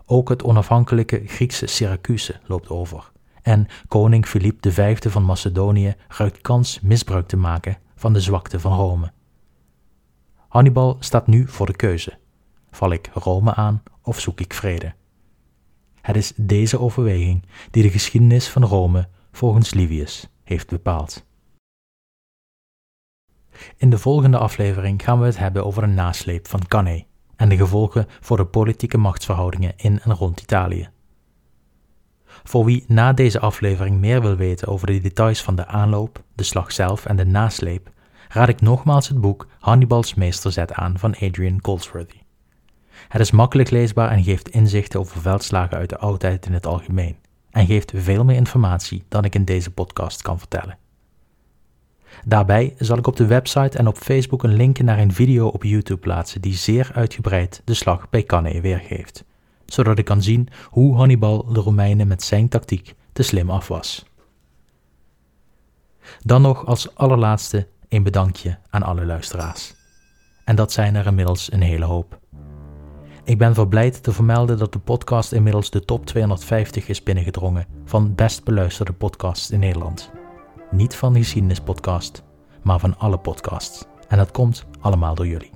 ook 0.06 0.30
het 0.30 0.44
onafhankelijke 0.44 1.22
Griekse 1.26 1.68
Syracuse 1.68 2.40
loopt 2.46 2.70
over. 2.70 3.12
En 3.42 3.68
koning 3.88 4.26
Filip 4.26 4.58
V 4.70 4.98
van 5.10 5.24
Macedonië 5.24 5.96
ruikt 6.08 6.42
kans 6.42 6.80
misbruik 6.80 7.28
te 7.28 7.38
maken 7.38 7.78
van 7.96 8.14
de 8.14 8.22
zwakte 8.22 8.60
van 8.60 8.76
Rome. 8.76 9.12
Hannibal 10.48 10.98
staat 11.00 11.28
nu 11.28 11.48
voor 11.48 11.66
de 11.66 11.76
keuze: 11.76 12.18
val 12.72 12.92
ik 12.92 13.10
Rome 13.14 13.54
aan 13.54 13.84
of 14.02 14.20
zoek 14.20 14.40
ik 14.40 14.54
vrede? 14.54 14.94
Het 16.02 16.16
is 16.16 16.34
deze 16.36 16.80
overweging 16.80 17.46
die 17.72 17.84
de 17.84 17.90
geschiedenis 17.90 18.50
van 18.50 18.64
Rome 18.64 19.08
volgens 19.32 19.74
Livius 19.74 20.30
heeft 20.44 20.70
bepaald. 20.70 21.27
In 23.78 23.90
de 23.90 23.98
volgende 23.98 24.38
aflevering 24.38 25.04
gaan 25.04 25.20
we 25.20 25.26
het 25.26 25.38
hebben 25.38 25.66
over 25.66 25.82
de 25.82 25.88
nasleep 25.88 26.48
van 26.48 26.68
Cannae 26.68 27.06
en 27.36 27.50
de 27.50 27.58
gevolgen 27.58 28.08
voor 28.20 28.38
de 28.38 28.46
politieke 28.46 28.98
machtsverhoudingen 28.98 29.74
in 29.76 30.00
en 30.00 30.14
rond 30.14 30.42
Italië. 30.42 30.90
Voor 32.44 32.66
wie 32.66 32.84
na 32.88 33.14
deze 33.14 33.40
aflevering 33.40 34.00
meer 34.00 34.22
wil 34.22 34.36
weten 34.36 34.68
over 34.68 34.88
de 34.88 35.00
details 35.00 35.44
van 35.44 35.56
de 35.56 35.66
aanloop, 35.66 36.24
de 36.36 36.44
slag 36.44 36.72
zelf 36.72 37.06
en 37.06 37.16
de 37.16 37.26
nasleep, 37.26 37.90
raad 38.30 38.50
ik 38.50 38.62
nogmaals 38.62 39.08
het 39.08 39.22
boek 39.22 39.48
Hannibal's 39.60 40.14
Meesterzet 40.14 40.74
aan 40.74 41.00
van 41.00 41.16
Adrian 41.20 41.60
Goldsworthy. 41.62 42.22
Het 43.08 43.22
is 43.22 43.32
makkelijk 43.32 43.70
leesbaar 43.70 44.12
en 44.12 44.24
geeft 44.24 44.50
inzichten 44.50 45.00
over 45.00 45.22
veldslagen 45.22 45.78
uit 45.78 45.90
de 45.90 45.98
oudheid 45.98 46.46
in 46.46 46.54
het 46.54 46.66
algemeen, 46.66 47.18
en 47.52 47.66
geeft 47.66 47.92
veel 47.96 48.24
meer 48.24 48.36
informatie 48.36 49.04
dan 49.08 49.24
ik 49.24 49.36
in 49.36 49.46
deze 49.46 49.72
podcast 49.72 50.22
kan 50.22 50.40
vertellen. 50.40 50.78
Daarbij 52.28 52.76
zal 52.78 52.98
ik 52.98 53.08
op 53.08 53.16
de 53.16 53.26
website 53.26 53.78
en 53.78 53.88
op 53.88 53.98
Facebook 53.98 54.44
een 54.44 54.54
link 54.54 54.80
naar 54.80 55.00
een 55.00 55.14
video 55.14 55.48
op 55.48 55.64
YouTube 55.64 56.00
plaatsen 56.00 56.42
die 56.42 56.54
zeer 56.54 56.92
uitgebreid 56.94 57.62
de 57.66 57.74
slag 57.74 58.10
bij 58.10 58.24
Cannae 58.24 58.62
weergeeft, 58.62 59.24
zodat 59.66 59.98
ik 59.98 60.06
kan 60.06 60.22
zien 60.22 60.48
hoe 60.70 60.96
Hannibal 60.96 61.54
de 61.54 61.60
Romeinen 61.60 62.08
met 62.08 62.24
zijn 62.24 62.50
tactiek 62.50 62.96
te 63.14 63.24
slim 63.24 63.50
af 63.50 63.68
was. 63.68 64.06
Dan 66.22 66.42
nog 66.42 66.66
als 66.66 66.96
allerlaatste 66.96 67.68
een 67.90 68.04
bedankje 68.04 68.58
aan 68.70 68.84
alle 68.84 69.06
luisteraars. 69.06 69.74
En 70.46 70.56
dat 70.56 70.72
zijn 70.72 70.96
er 70.96 71.06
inmiddels 71.06 71.52
een 71.52 71.62
hele 71.62 71.86
hoop. 71.86 72.20
Ik 73.24 73.38
ben 73.38 73.54
verblijd 73.54 74.04
te 74.04 74.12
vermelden 74.12 74.58
dat 74.58 74.74
de 74.74 74.80
podcast 74.80 75.32
inmiddels 75.32 75.70
de 75.70 75.86
top 75.86 76.06
250 76.06 76.88
is 76.88 77.04
binnengedrongen 77.04 77.66
van 77.86 78.16
best 78.16 78.44
beluisterde 78.44 78.94
podcasts 78.94 79.52
in 79.52 79.60
Nederland. 79.60 80.12
Niet 80.72 80.96
van 80.96 81.14
de 81.14 81.20
geschiedenispodcast, 81.20 82.24
maar 82.62 82.80
van 82.80 82.98
alle 82.98 83.18
podcasts. 83.18 83.86
En 84.08 84.18
dat 84.18 84.32
komt 84.32 84.66
allemaal 84.80 85.16
door 85.16 85.28
jullie. 85.28 85.52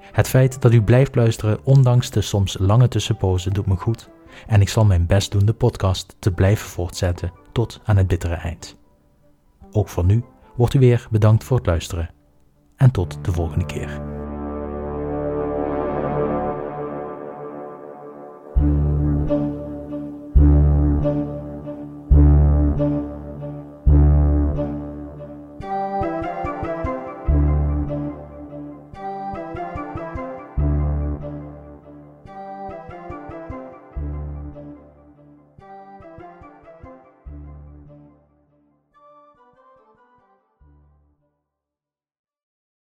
Het 0.00 0.28
feit 0.28 0.60
dat 0.62 0.72
u 0.72 0.82
blijft 0.82 1.14
luisteren, 1.14 1.64
ondanks 1.64 2.10
de 2.10 2.20
soms 2.20 2.56
lange 2.58 2.88
tussenpozen, 2.88 3.52
doet 3.52 3.66
me 3.66 3.76
goed. 3.76 4.10
En 4.46 4.60
ik 4.60 4.68
zal 4.68 4.84
mijn 4.84 5.06
best 5.06 5.30
doen 5.32 5.46
de 5.46 5.52
podcast 5.52 6.16
te 6.18 6.32
blijven 6.32 6.68
voortzetten 6.68 7.32
tot 7.52 7.80
aan 7.84 7.96
het 7.96 8.06
bittere 8.06 8.34
eind. 8.34 8.76
Ook 9.72 9.88
voor 9.88 10.04
nu 10.04 10.24
wordt 10.56 10.74
u 10.74 10.78
weer 10.78 11.06
bedankt 11.10 11.44
voor 11.44 11.56
het 11.56 11.66
luisteren. 11.66 12.10
En 12.76 12.90
tot 12.90 13.18
de 13.24 13.32
volgende 13.32 13.66
keer. 13.66 14.17